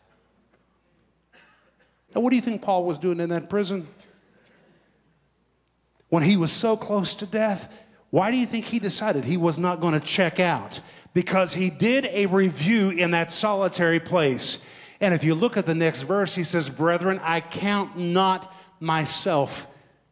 Now, 2.16 2.22
what 2.22 2.30
do 2.30 2.36
you 2.36 2.42
think 2.42 2.62
Paul 2.62 2.86
was 2.86 2.96
doing 2.96 3.20
in 3.20 3.28
that 3.28 3.50
prison? 3.50 3.86
When 6.08 6.22
he 6.22 6.38
was 6.38 6.50
so 6.50 6.74
close 6.74 7.14
to 7.16 7.26
death, 7.26 7.70
why 8.08 8.30
do 8.30 8.38
you 8.38 8.46
think 8.46 8.64
he 8.64 8.78
decided 8.78 9.26
he 9.26 9.36
was 9.36 9.58
not 9.58 9.82
going 9.82 9.92
to 9.92 10.00
check 10.00 10.40
out? 10.40 10.80
Because 11.12 11.52
he 11.52 11.68
did 11.68 12.06
a 12.06 12.24
review 12.24 12.88
in 12.88 13.10
that 13.10 13.30
solitary 13.30 14.00
place. 14.00 14.64
And 14.98 15.12
if 15.12 15.24
you 15.24 15.34
look 15.34 15.58
at 15.58 15.66
the 15.66 15.74
next 15.74 16.02
verse, 16.02 16.34
he 16.34 16.42
says, 16.42 16.70
Brethren, 16.70 17.20
I 17.22 17.42
count 17.42 17.98
not 17.98 18.50
myself 18.80 19.66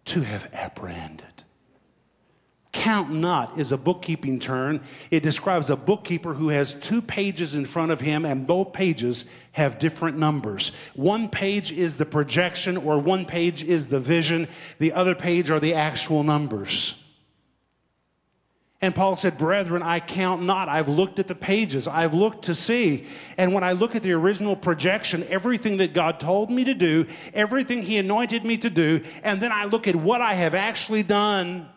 to 0.07 0.21
have 0.21 0.53
apprehended. 0.53 1.34
Count 2.85 3.11
not 3.11 3.59
is 3.59 3.73
a 3.73 3.79
bookkeeping 3.79 4.39
term. 4.39 4.83
It 5.11 5.23
describes 5.23 5.71
a 5.71 5.75
bookkeeper 5.77 6.35
who 6.35 6.51
has 6.51 6.75
two 6.75 7.01
pages 7.01 7.55
in 7.55 7.65
front 7.65 7.93
of 7.93 8.03
him, 8.03 8.27
and 8.27 8.47
both 8.47 8.75
pages 8.75 9.25
have 9.53 9.79
different 9.79 10.19
numbers. 10.19 10.71
One 10.93 11.31
page 11.31 11.73
is 11.73 11.97
the 11.97 12.05
projection, 12.05 12.77
or 12.77 12.99
one 12.99 13.25
page 13.25 13.65
is 13.65 13.89
the 13.89 14.01
vision, 14.01 14.49
the 14.79 14.93
other 14.93 15.15
page 15.15 15.51
are 15.51 15.59
the 15.59 15.73
actual 15.73 16.25
numbers. 16.25 17.03
And 18.83 18.95
Paul 18.95 19.17
said, 19.17 19.39
Brethren, 19.39 19.83
I 19.83 19.99
count 19.99 20.43
not. 20.43 20.69
I've 20.69 20.91
looked 20.91 21.19
at 21.19 21.27
the 21.27 21.35
pages, 21.35 21.89
I've 21.89 22.13
looked 22.13 22.45
to 22.45 22.55
see. 22.55 23.07
And 23.39 23.55
when 23.55 23.65
I 23.65 23.73
look 23.73 23.97
at 23.97 24.03
the 24.03 24.13
original 24.13 24.57
projection, 24.57 25.27
everything 25.31 25.79
that 25.79 25.95
God 25.95 26.21
told 26.21 26.51
me 26.51 26.65
to 26.65 26.75
do, 26.75 27.07
everything 27.33 27.83
He 27.83 27.97
anointed 27.97 28.45
me 28.45 28.59
to 28.59 28.69
do, 28.69 29.03
and 29.23 29.41
then 29.41 29.53
I 29.53 29.65
look 29.65 29.89
at 29.89 29.97
what 29.97 30.21
I 30.21 30.35
have 30.35 30.55
actually 30.55 31.03
done 31.03 31.71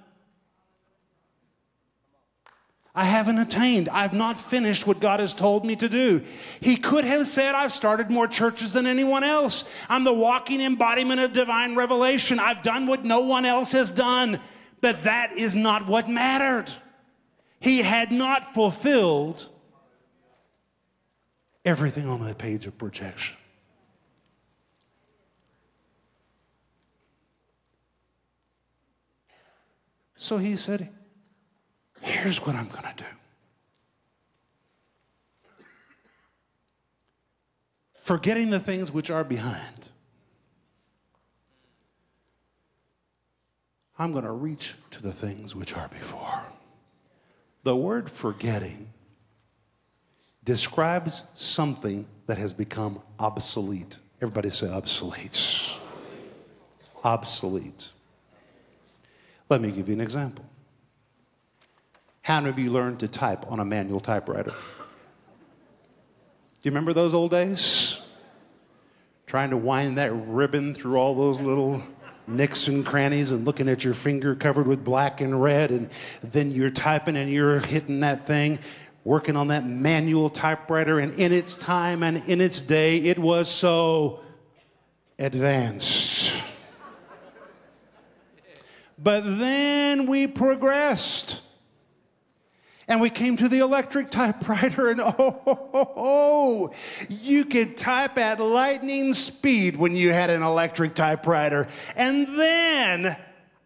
I 2.97 3.03
haven't 3.03 3.37
attained. 3.37 3.89
I've 3.89 4.13
not 4.13 4.39
finished 4.39 4.87
what 4.87 4.99
God 4.99 5.19
has 5.19 5.31
told 5.31 5.63
me 5.63 5.75
to 5.75 5.87
do. 5.87 6.23
He 6.59 6.77
could 6.77 7.05
have 7.05 7.27
said, 7.27 7.53
I've 7.53 7.71
started 7.71 8.09
more 8.09 8.27
churches 8.27 8.73
than 8.73 8.87
anyone 8.87 9.23
else. 9.23 9.65
I'm 9.87 10.03
the 10.03 10.11
walking 10.11 10.61
embodiment 10.61 11.21
of 11.21 11.31
divine 11.31 11.75
revelation. 11.75 12.39
I've 12.39 12.63
done 12.63 12.87
what 12.87 13.05
no 13.05 13.19
one 13.19 13.45
else 13.45 13.71
has 13.73 13.91
done. 13.91 14.39
But 14.81 15.03
that 15.03 15.37
is 15.37 15.55
not 15.55 15.85
what 15.85 16.09
mattered. 16.09 16.71
He 17.59 17.83
had 17.83 18.11
not 18.11 18.55
fulfilled 18.55 19.47
everything 21.63 22.09
on 22.09 22.25
that 22.25 22.39
page 22.39 22.65
of 22.65 22.79
projection. 22.79 23.37
So 30.15 30.39
he 30.39 30.57
said, 30.57 30.89
Here's 32.07 32.45
what 32.45 32.55
I'm 32.55 32.69
going 32.69 32.83
to 32.83 32.93
do. 32.95 33.03
Forgetting 38.01 38.49
the 38.49 38.61
things 38.61 38.93
which 38.93 39.11
are 39.11 39.25
behind, 39.25 39.89
I'm 43.99 44.13
going 44.13 44.23
to 44.23 44.31
reach 44.31 44.75
to 44.91 45.01
the 45.01 45.11
things 45.11 45.53
which 45.53 45.75
are 45.75 45.89
before. 45.89 46.43
The 47.63 47.75
word 47.75 48.09
forgetting 48.09 48.87
describes 50.45 51.23
something 51.35 52.07
that 52.27 52.37
has 52.37 52.53
become 52.53 53.01
obsolete. 53.19 53.97
Everybody 54.21 54.49
say 54.49 54.69
obsolete. 54.69 55.73
Obsolete. 57.03 57.89
Let 59.49 59.59
me 59.59 59.71
give 59.71 59.89
you 59.89 59.95
an 59.95 60.01
example. 60.01 60.45
How 62.27 62.41
many 62.41 62.49
of 62.49 62.59
you 62.59 62.71
learned 62.73 62.99
to 62.99 63.07
type 63.07 63.49
on 63.49 63.61
a 63.61 63.63
manual 63.63 64.01
typewriter? 64.01 64.49
Do 64.49 64.55
you 66.61 66.71
remember 66.71 66.91
those 66.91 67.13
old 67.13 67.31
days? 67.31 68.01
Trying 69.27 69.51
to 69.51 69.57
wind 69.57 69.97
that 69.97 70.11
ribbon 70.11 70.73
through 70.73 70.97
all 70.97 71.15
those 71.15 71.39
little 71.39 71.81
nicks 72.27 72.67
and 72.67 72.85
crannies 72.85 73.31
and 73.31 73.45
looking 73.45 73.69
at 73.69 73.85
your 73.85 73.93
finger 73.93 74.35
covered 74.35 74.67
with 74.67 74.83
black 74.83 75.21
and 75.21 75.41
red, 75.41 75.71
and 75.71 75.89
then 76.21 76.51
you're 76.51 76.69
typing 76.69 77.15
and 77.15 77.31
you're 77.31 77.59
hitting 77.59 78.01
that 78.01 78.27
thing, 78.27 78.59
working 79.05 79.37
on 79.37 79.47
that 79.47 79.65
manual 79.65 80.29
typewriter. 80.29 80.99
And 80.99 81.17
in 81.17 81.31
its 81.31 81.55
time 81.55 82.03
and 82.03 82.17
in 82.27 82.41
its 82.41 82.59
day, 82.59 82.97
it 82.97 83.17
was 83.17 83.49
so 83.49 84.19
advanced. 85.17 86.33
But 88.99 89.21
then 89.21 90.07
we 90.07 90.27
progressed. 90.27 91.43
And 92.89 93.01
we 93.01 93.09
came 93.09 93.35
to 93.37 93.49
the 93.49 93.59
electric 93.59 94.09
typewriter, 94.09 94.89
and 94.89 95.01
oh, 95.01 95.13
oh, 95.19 95.69
oh, 95.73 95.93
oh, 95.97 96.71
you 97.09 97.43
could 97.43 97.75
type 97.75 98.17
at 98.17 98.39
lightning 98.39 99.13
speed 99.13 99.75
when 99.75 99.95
you 99.95 100.13
had 100.13 100.29
an 100.29 100.41
electric 100.41 100.95
typewriter. 100.95 101.67
And 101.97 102.39
then 102.39 103.17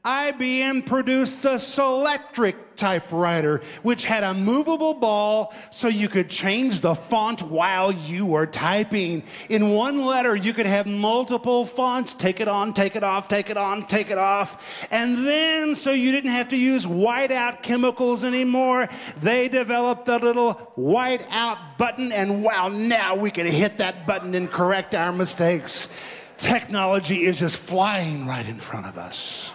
IBM 0.03 0.87
produced 0.87 1.43
the 1.43 1.57
Selectric 1.57 2.55
typewriter, 2.75 3.61
which 3.83 4.05
had 4.05 4.23
a 4.23 4.33
movable 4.33 4.95
ball 4.95 5.53
so 5.69 5.87
you 5.87 6.09
could 6.09 6.27
change 6.27 6.81
the 6.81 6.95
font 6.95 7.43
while 7.43 7.91
you 7.91 8.25
were 8.25 8.47
typing. 8.47 9.21
In 9.47 9.69
one 9.69 10.03
letter, 10.03 10.35
you 10.35 10.53
could 10.53 10.65
have 10.65 10.87
multiple 10.87 11.65
fonts 11.65 12.15
take 12.15 12.39
it 12.39 12.47
on, 12.47 12.73
take 12.73 12.95
it 12.95 13.03
off, 13.03 13.27
take 13.27 13.51
it 13.51 13.57
on, 13.57 13.85
take 13.85 14.09
it 14.09 14.17
off. 14.17 14.87
And 14.89 15.17
then, 15.27 15.75
so 15.75 15.91
you 15.91 16.11
didn't 16.11 16.31
have 16.31 16.47
to 16.47 16.57
use 16.57 16.87
whiteout 16.87 17.61
chemicals 17.61 18.23
anymore, 18.23 18.89
they 19.21 19.49
developed 19.49 20.07
the 20.07 20.17
little 20.17 20.55
whiteout 20.75 21.77
button, 21.77 22.11
and 22.11 22.43
wow, 22.43 22.69
now 22.69 23.15
we 23.15 23.29
can 23.29 23.45
hit 23.45 23.77
that 23.77 24.07
button 24.07 24.33
and 24.33 24.49
correct 24.49 24.95
our 24.95 25.11
mistakes. 25.11 25.93
Technology 26.37 27.25
is 27.25 27.37
just 27.37 27.57
flying 27.57 28.25
right 28.25 28.47
in 28.47 28.59
front 28.59 28.87
of 28.87 28.97
us. 28.97 29.53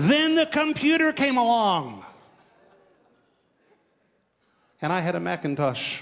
Then 0.00 0.34
the 0.34 0.46
computer 0.46 1.12
came 1.12 1.36
along. 1.36 2.06
And 4.80 4.90
I 4.94 5.00
had 5.00 5.14
a 5.14 5.20
Macintosh. 5.20 6.00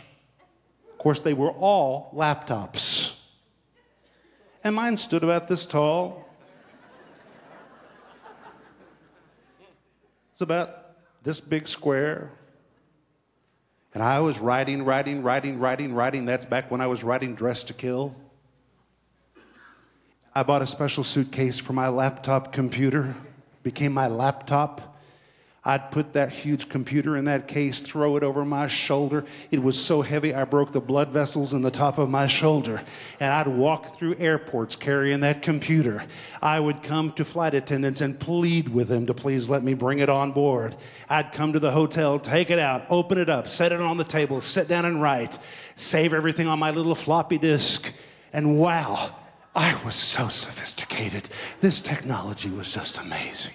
Of 0.92 0.99
course, 0.99 1.18
they 1.18 1.34
were 1.34 1.51
all 1.51 2.12
laptops. 2.14 3.16
And 4.62 4.76
mine 4.76 4.99
stood 4.99 5.24
about 5.24 5.49
this 5.49 5.66
tall. 5.66 6.28
It's 10.30 10.42
about 10.42 10.92
this 11.24 11.40
big 11.40 11.66
square. 11.66 12.30
And 13.94 14.01
I 14.01 14.20
was 14.20 14.38
writing, 14.38 14.84
writing, 14.84 15.24
writing, 15.24 15.59
writing, 15.59 15.92
writing. 15.92 16.24
That's 16.24 16.46
back 16.46 16.70
when 16.70 16.80
I 16.80 16.86
was 16.86 17.03
writing 17.03 17.34
Dressed 17.34 17.66
to 17.66 17.74
Kill. 17.74 18.14
I 20.36 20.44
bought 20.44 20.62
a 20.62 20.68
special 20.68 21.03
suitcase 21.03 21.59
for 21.59 21.72
my 21.72 21.88
laptop 21.88 22.53
computer 22.53 23.16
became 23.68 23.92
my 23.92 24.06
laptop. 24.06 24.96
I'd 25.62 25.90
put 25.90 26.14
that 26.14 26.30
huge 26.30 26.70
computer 26.70 27.18
in 27.18 27.26
that 27.26 27.46
case, 27.46 27.80
throw 27.80 28.16
it 28.16 28.22
over 28.22 28.42
my 28.42 28.66
shoulder. 28.66 29.26
It 29.50 29.62
was 29.62 29.78
so 29.78 30.00
heavy, 30.00 30.34
I 30.34 30.44
broke 30.44 30.72
the 30.72 30.80
blood 30.80 31.10
vessels 31.10 31.52
in 31.52 31.60
the 31.60 31.70
top 31.70 31.98
of 31.98 32.08
my 32.08 32.28
shoulder. 32.28 32.82
And 33.20 33.30
I'd 33.30 33.48
walk 33.48 33.94
through 33.94 34.16
airports 34.18 34.74
carrying 34.74 35.20
that 35.20 35.42
computer. 35.42 36.04
I 36.40 36.58
would 36.58 36.82
come 36.82 37.12
to 37.12 37.26
flight 37.26 37.52
attendants 37.52 38.00
and 38.00 38.18
plead 38.18 38.70
with 38.70 38.88
them 38.88 39.04
to 39.04 39.12
please 39.12 39.50
let 39.50 39.62
me 39.62 39.74
bring 39.74 39.98
it 39.98 40.08
on 40.08 40.32
board. 40.32 40.74
I'd 41.10 41.32
come 41.32 41.52
to 41.52 41.60
the 41.60 41.72
hotel, 41.72 42.18
take 42.18 42.48
it 42.48 42.58
out, 42.58 42.86
open 42.88 43.18
it 43.18 43.28
up, 43.28 43.50
set 43.50 43.70
it 43.70 43.82
on 43.82 43.98
the 43.98 44.04
table, 44.04 44.40
sit 44.40 44.66
down 44.66 44.86
and 44.86 45.02
write, 45.02 45.38
save 45.76 46.14
everything 46.14 46.46
on 46.46 46.58
my 46.58 46.70
little 46.70 46.94
floppy 46.94 47.36
disk. 47.36 47.92
And 48.32 48.58
wow, 48.58 49.14
I 49.59 49.76
was 49.84 49.96
so 49.96 50.28
sophisticated. 50.28 51.28
This 51.61 51.80
technology 51.80 52.48
was 52.48 52.72
just 52.72 52.98
amazing. 52.98 53.54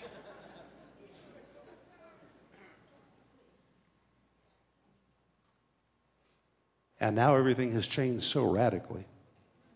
And 6.99 7.16
now 7.16 7.38
everything 7.38 7.72
has 7.72 7.88
changed 7.88 8.26
so 8.26 8.51
radically. 8.51 9.06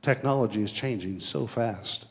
Technology 0.02 0.62
is 0.62 0.74
changing 0.74 1.22
so 1.22 1.48
fast 1.48 2.08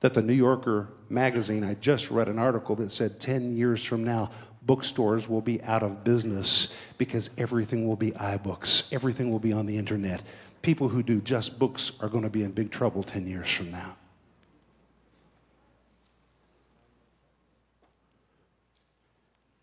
that 0.00 0.12
the 0.12 0.20
New 0.20 0.34
Yorker 0.34 0.90
magazine, 1.08 1.64
I 1.64 1.72
just 1.72 2.10
read 2.10 2.28
an 2.28 2.38
article 2.38 2.76
that 2.76 2.92
said 2.92 3.20
10 3.20 3.56
years 3.56 3.82
from 3.82 4.04
now, 4.04 4.30
bookstores 4.60 5.30
will 5.30 5.40
be 5.40 5.62
out 5.62 5.82
of 5.82 6.04
business 6.04 6.74
because 6.98 7.30
everything 7.38 7.88
will 7.88 7.96
be 7.96 8.12
iBooks, 8.12 8.92
everything 8.92 9.30
will 9.30 9.38
be 9.38 9.54
on 9.54 9.64
the 9.64 9.78
internet. 9.78 10.22
People 10.64 10.88
who 10.88 11.02
do 11.02 11.20
just 11.20 11.58
books 11.58 11.92
are 12.00 12.08
going 12.08 12.24
to 12.24 12.30
be 12.30 12.42
in 12.42 12.50
big 12.50 12.70
trouble 12.70 13.02
10 13.02 13.26
years 13.26 13.50
from 13.52 13.70
now. 13.70 13.96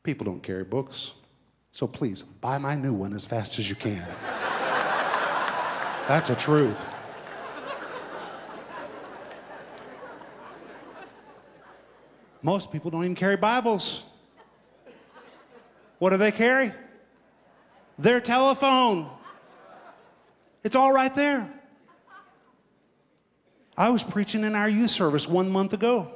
People 0.03 0.25
don't 0.25 0.43
carry 0.43 0.63
books. 0.63 1.13
So 1.71 1.87
please, 1.87 2.21
buy 2.21 2.59
my 2.59 2.75
new 2.75 2.93
one 2.93 3.15
as 3.15 3.25
fast 3.25 3.57
as 3.57 3.67
you 3.67 3.75
can. 3.75 4.07
That's 6.07 6.29
a 6.29 6.35
truth. 6.35 6.79
Most 12.43 12.71
people 12.71 12.91
don't 12.91 13.05
even 13.05 13.15
carry 13.15 13.37
Bibles. 13.37 14.03
What 15.97 16.11
do 16.11 16.17
they 16.17 16.31
carry? 16.31 16.73
Their 17.97 18.21
telephone. 18.21 19.09
It's 20.63 20.75
all 20.75 20.93
right 20.93 21.13
there. 21.15 21.51
I 23.77 23.89
was 23.89 24.03
preaching 24.03 24.43
in 24.43 24.55
our 24.55 24.69
youth 24.69 24.91
service 24.91 25.27
one 25.27 25.49
month 25.49 25.73
ago. 25.73 26.11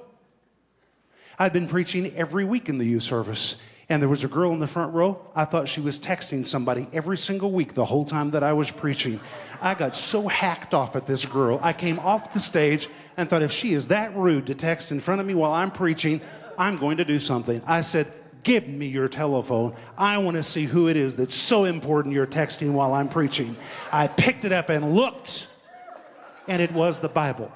I'd 1.40 1.54
been 1.54 1.68
preaching 1.68 2.16
every 2.16 2.46
week 2.46 2.70
in 2.70 2.78
the 2.78 2.86
youth 2.86 3.04
service. 3.04 3.60
And 3.88 4.02
there 4.02 4.10
was 4.10 4.24
a 4.24 4.28
girl 4.28 4.52
in 4.52 4.60
the 4.60 4.68
front 4.68 4.94
row. 4.94 5.20
I 5.36 5.46
thought 5.46 5.70
she 5.70 5.80
was 5.80 6.00
texting 6.00 6.46
somebody 6.46 6.88
every 6.92 7.18
single 7.18 7.52
week 7.52 7.76
the 7.76 7.86
whole 7.86 8.06
time 8.06 8.32
that 8.32 8.44
I 8.44 8.54
was 8.54 8.72
preaching. 8.72 9.20
I 9.62 9.76
got 9.76 9.96
so 9.96 10.28
hacked 10.28 10.74
off 10.74 10.96
at 10.96 11.06
this 11.06 11.26
girl. 11.26 11.60
I 11.62 11.72
came 11.74 12.00
off 12.00 12.34
the 12.34 12.40
stage 12.40 12.88
and 13.16 13.30
thought, 13.30 13.44
if 13.44 13.52
she 13.52 13.74
is 13.74 13.90
that 13.90 14.16
rude 14.16 14.48
to 14.48 14.56
text 14.56 14.92
in 14.92 15.00
front 15.00 15.22
of 15.22 15.28
me 15.28 15.36
while 15.36 15.52
I'm 15.52 15.72
preaching, 15.72 16.20
I'm 16.58 16.78
going 16.78 16.98
to 16.98 17.06
do 17.06 17.20
something. 17.20 17.62
I 17.66 17.82
said, 17.82 18.12
Give 18.46 18.68
me 18.68 18.86
your 18.86 19.08
telephone. 19.08 19.76
I 19.98 20.20
want 20.20 20.38
to 20.38 20.44
see 20.44 20.66
who 20.66 20.88
it 20.88 20.96
is 20.96 21.16
that's 21.16 21.34
so 21.34 21.66
important 21.66 22.14
you're 22.14 22.28
texting 22.28 22.74
while 22.74 22.94
I'm 22.94 23.10
preaching. 23.10 23.58
I 23.92 24.08
picked 24.08 24.46
it 24.46 24.52
up 24.52 24.70
and 24.70 24.94
looked, 24.94 25.48
and 26.48 26.62
it 26.62 26.72
was 26.72 27.00
the 27.00 27.10
Bible. 27.10 27.52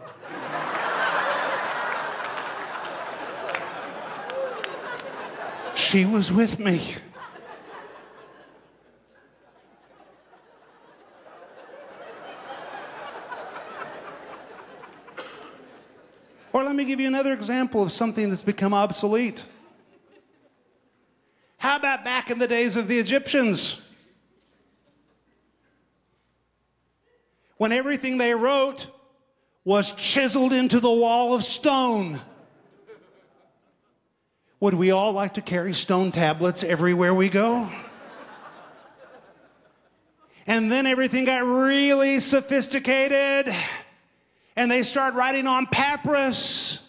She 5.75 6.05
was 6.05 6.31
with 6.31 6.57
me. 6.57 6.95
Or 16.51 16.63
let 16.63 16.75
me 16.75 16.83
give 16.83 16.99
you 16.99 17.07
another 17.07 17.31
example 17.31 17.83
of 17.83 17.91
something 17.91 18.29
that's 18.29 18.41
become 18.41 18.73
obsolete. 18.73 19.43
How 21.59 21.75
about 21.75 22.05
back 22.05 22.31
in 22.31 22.39
the 22.39 22.47
days 22.47 22.77
of 22.77 22.87
the 22.87 22.97
Egyptians? 22.97 23.81
When 27.57 27.73
everything 27.73 28.17
they 28.17 28.33
wrote 28.33 28.87
was 29.65 29.91
chiseled 29.91 30.53
into 30.53 30.79
the 30.79 30.89
wall 30.89 31.35
of 31.35 31.43
stone. 31.43 32.21
Would 34.61 34.73
we 34.73 34.91
all 34.91 35.11
like 35.11 35.33
to 35.33 35.41
carry 35.41 35.73
stone 35.73 36.13
tablets 36.13 36.63
everywhere 36.63 37.13
we 37.13 37.27
go? 37.27 37.69
And 40.47 40.71
then 40.71 40.87
everything 40.87 41.25
got 41.25 41.45
really 41.45 42.19
sophisticated, 42.19 43.53
and 44.55 44.71
they 44.71 44.83
start 44.83 45.13
writing 45.13 45.45
on 45.45 45.67
papyrus. 45.67 46.88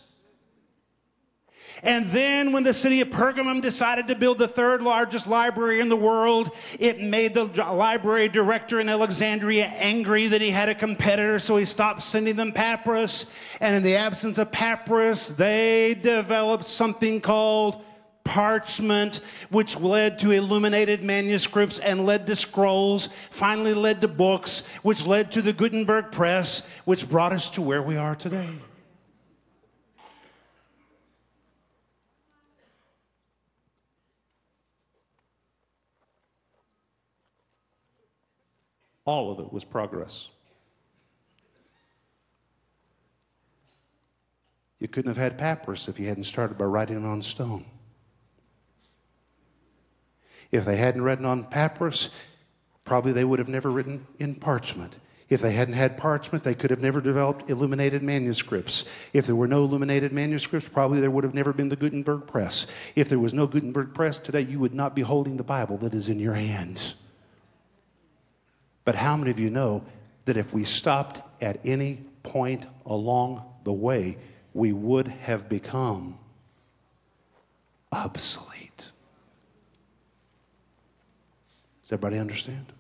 And 1.82 2.10
then, 2.10 2.52
when 2.52 2.62
the 2.62 2.74
city 2.74 3.00
of 3.00 3.08
Pergamum 3.08 3.62
decided 3.62 4.08
to 4.08 4.14
build 4.14 4.38
the 4.38 4.48
third 4.48 4.82
largest 4.82 5.26
library 5.26 5.80
in 5.80 5.88
the 5.88 5.96
world, 5.96 6.50
it 6.78 7.00
made 7.00 7.34
the 7.34 7.44
library 7.44 8.28
director 8.28 8.80
in 8.80 8.88
Alexandria 8.88 9.66
angry 9.66 10.28
that 10.28 10.40
he 10.40 10.50
had 10.50 10.68
a 10.68 10.74
competitor, 10.74 11.38
so 11.38 11.56
he 11.56 11.64
stopped 11.64 12.02
sending 12.02 12.36
them 12.36 12.52
papyrus. 12.52 13.32
And 13.60 13.74
in 13.74 13.82
the 13.82 13.96
absence 13.96 14.36
of 14.38 14.52
papyrus, 14.52 15.28
they 15.28 15.94
developed 15.94 16.66
something 16.66 17.20
called 17.20 17.82
parchment, 18.24 19.20
which 19.48 19.78
led 19.80 20.18
to 20.20 20.30
illuminated 20.30 21.02
manuscripts 21.02 21.78
and 21.78 22.06
led 22.06 22.26
to 22.26 22.36
scrolls, 22.36 23.08
finally 23.30 23.74
led 23.74 24.00
to 24.02 24.08
books, 24.08 24.66
which 24.82 25.06
led 25.06 25.32
to 25.32 25.42
the 25.42 25.52
Gutenberg 25.52 26.12
press, 26.12 26.68
which 26.84 27.08
brought 27.08 27.32
us 27.32 27.50
to 27.50 27.62
where 27.62 27.82
we 27.82 27.96
are 27.96 28.14
today. 28.14 28.50
All 39.04 39.32
of 39.32 39.40
it 39.40 39.52
was 39.52 39.64
progress. 39.64 40.28
You 44.78 44.88
couldn't 44.88 45.10
have 45.10 45.16
had 45.18 45.38
papyrus 45.38 45.88
if 45.88 45.98
you 45.98 46.08
hadn't 46.08 46.24
started 46.24 46.56
by 46.56 46.64
writing 46.64 47.04
on 47.04 47.22
stone. 47.22 47.66
If 50.50 50.64
they 50.64 50.76
hadn't 50.76 51.02
written 51.02 51.26
on 51.26 51.44
papyrus, 51.44 52.10
probably 52.84 53.12
they 53.12 53.24
would 53.24 53.38
have 53.38 53.48
never 53.48 53.70
written 53.70 54.06
in 54.18 54.34
parchment. 54.34 54.96
If 55.28 55.40
they 55.42 55.52
hadn't 55.52 55.74
had 55.74 55.96
parchment, 55.96 56.42
they 56.42 56.56
could 56.56 56.70
have 56.70 56.82
never 56.82 57.00
developed 57.00 57.48
illuminated 57.48 58.02
manuscripts. 58.02 58.84
If 59.12 59.26
there 59.26 59.36
were 59.36 59.46
no 59.46 59.62
illuminated 59.62 60.12
manuscripts, 60.12 60.68
probably 60.68 60.98
there 60.98 61.10
would 61.10 61.22
have 61.22 61.34
never 61.34 61.52
been 61.52 61.68
the 61.68 61.76
Gutenberg 61.76 62.26
press. 62.26 62.66
If 62.96 63.08
there 63.08 63.20
was 63.20 63.32
no 63.32 63.46
Gutenberg 63.46 63.94
press 63.94 64.18
today, 64.18 64.40
you 64.40 64.58
would 64.58 64.74
not 64.74 64.96
be 64.96 65.02
holding 65.02 65.36
the 65.36 65.44
Bible 65.44 65.76
that 65.78 65.94
is 65.94 66.08
in 66.08 66.18
your 66.18 66.34
hands. 66.34 66.96
But 68.84 68.94
how 68.94 69.16
many 69.16 69.30
of 69.30 69.38
you 69.38 69.50
know 69.50 69.84
that 70.24 70.36
if 70.36 70.52
we 70.52 70.64
stopped 70.64 71.20
at 71.42 71.60
any 71.64 72.04
point 72.22 72.66
along 72.86 73.44
the 73.64 73.72
way, 73.72 74.16
we 74.54 74.72
would 74.72 75.08
have 75.08 75.48
become 75.48 76.18
obsolete? 77.92 78.90
Does 81.82 81.92
everybody 81.92 82.18
understand? 82.18 82.72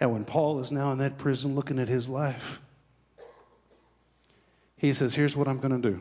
And 0.00 0.12
when 0.12 0.24
Paul 0.24 0.60
is 0.60 0.70
now 0.70 0.92
in 0.92 0.98
that 0.98 1.18
prison 1.18 1.54
looking 1.54 1.78
at 1.78 1.88
his 1.88 2.08
life, 2.08 2.60
he 4.76 4.92
says, 4.92 5.14
Here's 5.14 5.36
what 5.36 5.48
I'm 5.48 5.58
going 5.58 5.82
to 5.82 5.90
do. 5.90 6.00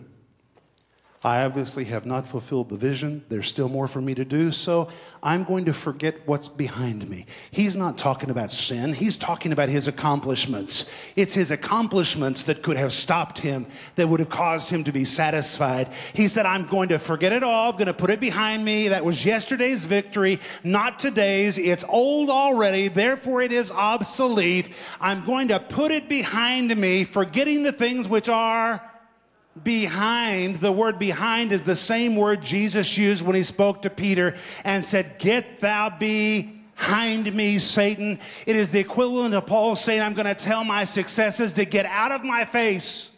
I 1.23 1.43
obviously 1.43 1.85
have 1.85 2.05
not 2.05 2.27
fulfilled 2.27 2.69
the 2.69 2.77
vision. 2.77 3.25
There's 3.27 3.47
still 3.47 3.69
more 3.69 3.87
for 3.87 3.99
me 3.99 4.13
to 4.13 4.23
do, 4.23 4.51
so 4.51 4.87
I'm 5.23 5.45
going 5.45 5.65
to 5.65 5.73
forget 5.73 6.27
what's 6.27 6.47
behind 6.47 7.09
me. 7.09 7.25
He's 7.49 7.75
not 7.75 7.97
talking 7.97 8.29
about 8.29 8.53
sin, 8.53 8.93
he's 8.93 9.17
talking 9.17 9.51
about 9.51 9.69
his 9.69 9.87
accomplishments. 9.87 10.87
It's 11.15 11.33
his 11.33 11.49
accomplishments 11.49 12.43
that 12.43 12.61
could 12.61 12.77
have 12.77 12.93
stopped 12.93 13.39
him, 13.39 13.65
that 13.95 14.07
would 14.07 14.19
have 14.19 14.29
caused 14.29 14.69
him 14.69 14.83
to 14.83 14.91
be 14.91 15.05
satisfied. 15.05 15.89
He 16.13 16.27
said, 16.27 16.45
I'm 16.45 16.67
going 16.67 16.89
to 16.89 16.99
forget 16.99 17.33
it 17.33 17.41
all, 17.41 17.71
I'm 17.71 17.77
going 17.77 17.87
to 17.87 17.93
put 17.93 18.11
it 18.11 18.19
behind 18.19 18.63
me. 18.63 18.89
That 18.89 19.03
was 19.03 19.25
yesterday's 19.25 19.85
victory, 19.85 20.39
not 20.63 20.99
today's. 20.99 21.57
It's 21.57 21.83
old 21.89 22.29
already, 22.29 22.89
therefore 22.89 23.41
it 23.41 23.51
is 23.51 23.71
obsolete. 23.71 24.69
I'm 25.01 25.25
going 25.25 25.47
to 25.47 25.59
put 25.59 25.91
it 25.91 26.07
behind 26.07 26.77
me, 26.77 27.05
forgetting 27.05 27.63
the 27.63 27.71
things 27.71 28.07
which 28.07 28.29
are 28.29 28.83
behind, 29.63 30.57
the 30.57 30.71
word 30.71 30.99
behind 30.99 31.51
is 31.51 31.63
the 31.63 31.75
same 31.75 32.15
word 32.15 32.41
Jesus 32.41 32.97
used 32.97 33.25
when 33.25 33.35
he 33.35 33.43
spoke 33.43 33.81
to 33.83 33.89
Peter 33.89 34.35
and 34.63 34.83
said, 34.83 35.17
Get 35.19 35.59
thou 35.59 35.89
behind 35.89 37.33
me, 37.33 37.59
Satan. 37.59 38.19
It 38.45 38.55
is 38.55 38.71
the 38.71 38.79
equivalent 38.79 39.33
of 39.35 39.45
Paul 39.45 39.75
saying, 39.75 40.01
I'm 40.01 40.13
going 40.13 40.25
to 40.25 40.35
tell 40.35 40.63
my 40.63 40.83
successes 40.83 41.53
to 41.53 41.65
get 41.65 41.85
out 41.85 42.11
of 42.11 42.23
my 42.23 42.45
face. 42.45 43.11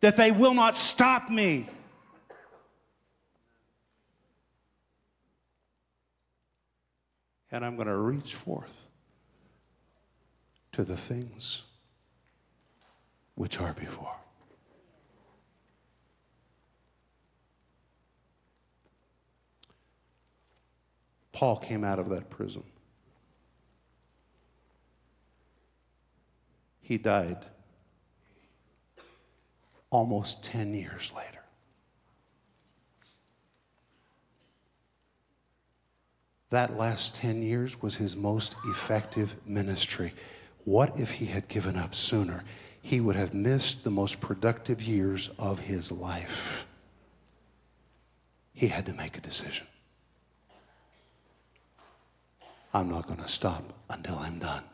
that 0.00 0.16
they 0.18 0.30
will 0.30 0.52
not 0.52 0.76
stop 0.76 1.30
me. 1.30 1.66
And 7.50 7.64
I'm 7.64 7.76
going 7.76 7.88
to 7.88 7.96
reach 7.96 8.34
forth 8.34 8.84
to 10.72 10.84
the 10.84 10.96
things 10.96 11.62
which 13.34 13.60
are 13.60 13.72
before. 13.72 14.14
Paul 21.34 21.56
came 21.56 21.82
out 21.82 21.98
of 21.98 22.08
that 22.10 22.30
prison. 22.30 22.62
He 26.80 26.96
died 26.96 27.44
almost 29.90 30.44
10 30.44 30.74
years 30.74 31.12
later. 31.14 31.40
That 36.50 36.78
last 36.78 37.16
10 37.16 37.42
years 37.42 37.82
was 37.82 37.96
his 37.96 38.14
most 38.16 38.54
effective 38.66 39.34
ministry. 39.44 40.14
What 40.64 41.00
if 41.00 41.12
he 41.12 41.26
had 41.26 41.48
given 41.48 41.76
up 41.76 41.96
sooner? 41.96 42.44
He 42.80 43.00
would 43.00 43.16
have 43.16 43.34
missed 43.34 43.82
the 43.82 43.90
most 43.90 44.20
productive 44.20 44.80
years 44.82 45.30
of 45.36 45.58
his 45.60 45.90
life. 45.90 46.66
He 48.52 48.68
had 48.68 48.86
to 48.86 48.92
make 48.92 49.18
a 49.18 49.20
decision. 49.20 49.66
I'm 52.74 52.88
not 52.90 53.06
going 53.06 53.20
to 53.20 53.28
stop 53.28 53.72
until 53.88 54.18
I'm 54.18 54.40
done. 54.40 54.64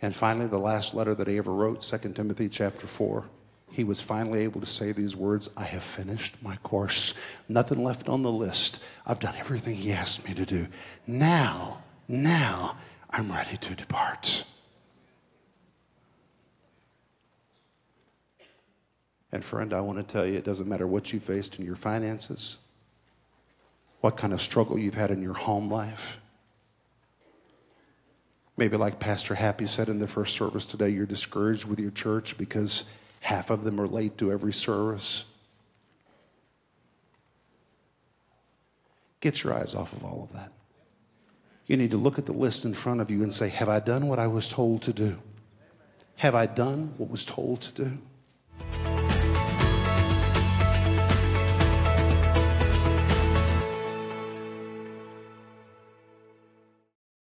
And 0.00 0.14
finally, 0.14 0.46
the 0.46 0.58
last 0.58 0.94
letter 0.94 1.14
that 1.14 1.28
he 1.28 1.36
ever 1.36 1.52
wrote, 1.52 1.82
2 1.82 1.98
Timothy 2.14 2.48
chapter 2.48 2.86
4, 2.86 3.24
he 3.70 3.84
was 3.84 4.00
finally 4.00 4.42
able 4.42 4.60
to 4.60 4.66
say 4.66 4.92
these 4.92 5.14
words 5.14 5.50
I 5.56 5.64
have 5.64 5.82
finished 5.82 6.42
my 6.42 6.56
course. 6.56 7.12
Nothing 7.48 7.84
left 7.84 8.08
on 8.08 8.22
the 8.22 8.32
list. 8.32 8.82
I've 9.06 9.20
done 9.20 9.34
everything 9.36 9.76
he 9.76 9.92
asked 9.92 10.26
me 10.26 10.34
to 10.34 10.46
do. 10.46 10.68
Now, 11.06 11.82
now, 12.06 12.78
I'm 13.10 13.30
ready 13.30 13.58
to 13.58 13.74
depart. 13.74 14.44
And 19.30 19.44
friend, 19.44 19.74
I 19.74 19.80
want 19.82 19.98
to 19.98 20.10
tell 20.10 20.26
you 20.26 20.38
it 20.38 20.44
doesn't 20.44 20.68
matter 20.68 20.86
what 20.86 21.12
you 21.12 21.20
faced 21.20 21.58
in 21.58 21.66
your 21.66 21.76
finances, 21.76 22.56
what 24.00 24.16
kind 24.16 24.32
of 24.32 24.40
struggle 24.40 24.78
you've 24.78 24.94
had 24.94 25.10
in 25.10 25.22
your 25.22 25.34
home 25.34 25.70
life. 25.70 26.20
Maybe, 28.56 28.76
like 28.76 28.98
Pastor 28.98 29.36
Happy 29.36 29.66
said 29.66 29.88
in 29.88 30.00
the 30.00 30.08
first 30.08 30.36
service 30.36 30.66
today, 30.66 30.88
you're 30.88 31.06
discouraged 31.06 31.64
with 31.64 31.78
your 31.78 31.92
church 31.92 32.36
because 32.36 32.84
half 33.20 33.50
of 33.50 33.62
them 33.64 33.80
are 33.80 33.86
late 33.86 34.18
to 34.18 34.32
every 34.32 34.52
service. 34.52 35.24
Get 39.20 39.42
your 39.44 39.54
eyes 39.54 39.74
off 39.74 39.92
of 39.92 40.04
all 40.04 40.28
of 40.28 40.36
that. 40.36 40.52
You 41.66 41.76
need 41.76 41.90
to 41.90 41.96
look 41.96 42.18
at 42.18 42.26
the 42.26 42.32
list 42.32 42.64
in 42.64 42.74
front 42.74 43.00
of 43.00 43.10
you 43.10 43.22
and 43.22 43.32
say, 43.32 43.48
Have 43.48 43.68
I 43.68 43.78
done 43.78 44.08
what 44.08 44.18
I 44.18 44.26
was 44.26 44.48
told 44.48 44.82
to 44.82 44.92
do? 44.92 45.18
Have 46.16 46.34
I 46.34 46.46
done 46.46 46.94
what 46.96 47.10
was 47.10 47.24
told 47.24 47.60
to 47.62 47.84
do? 47.84 47.98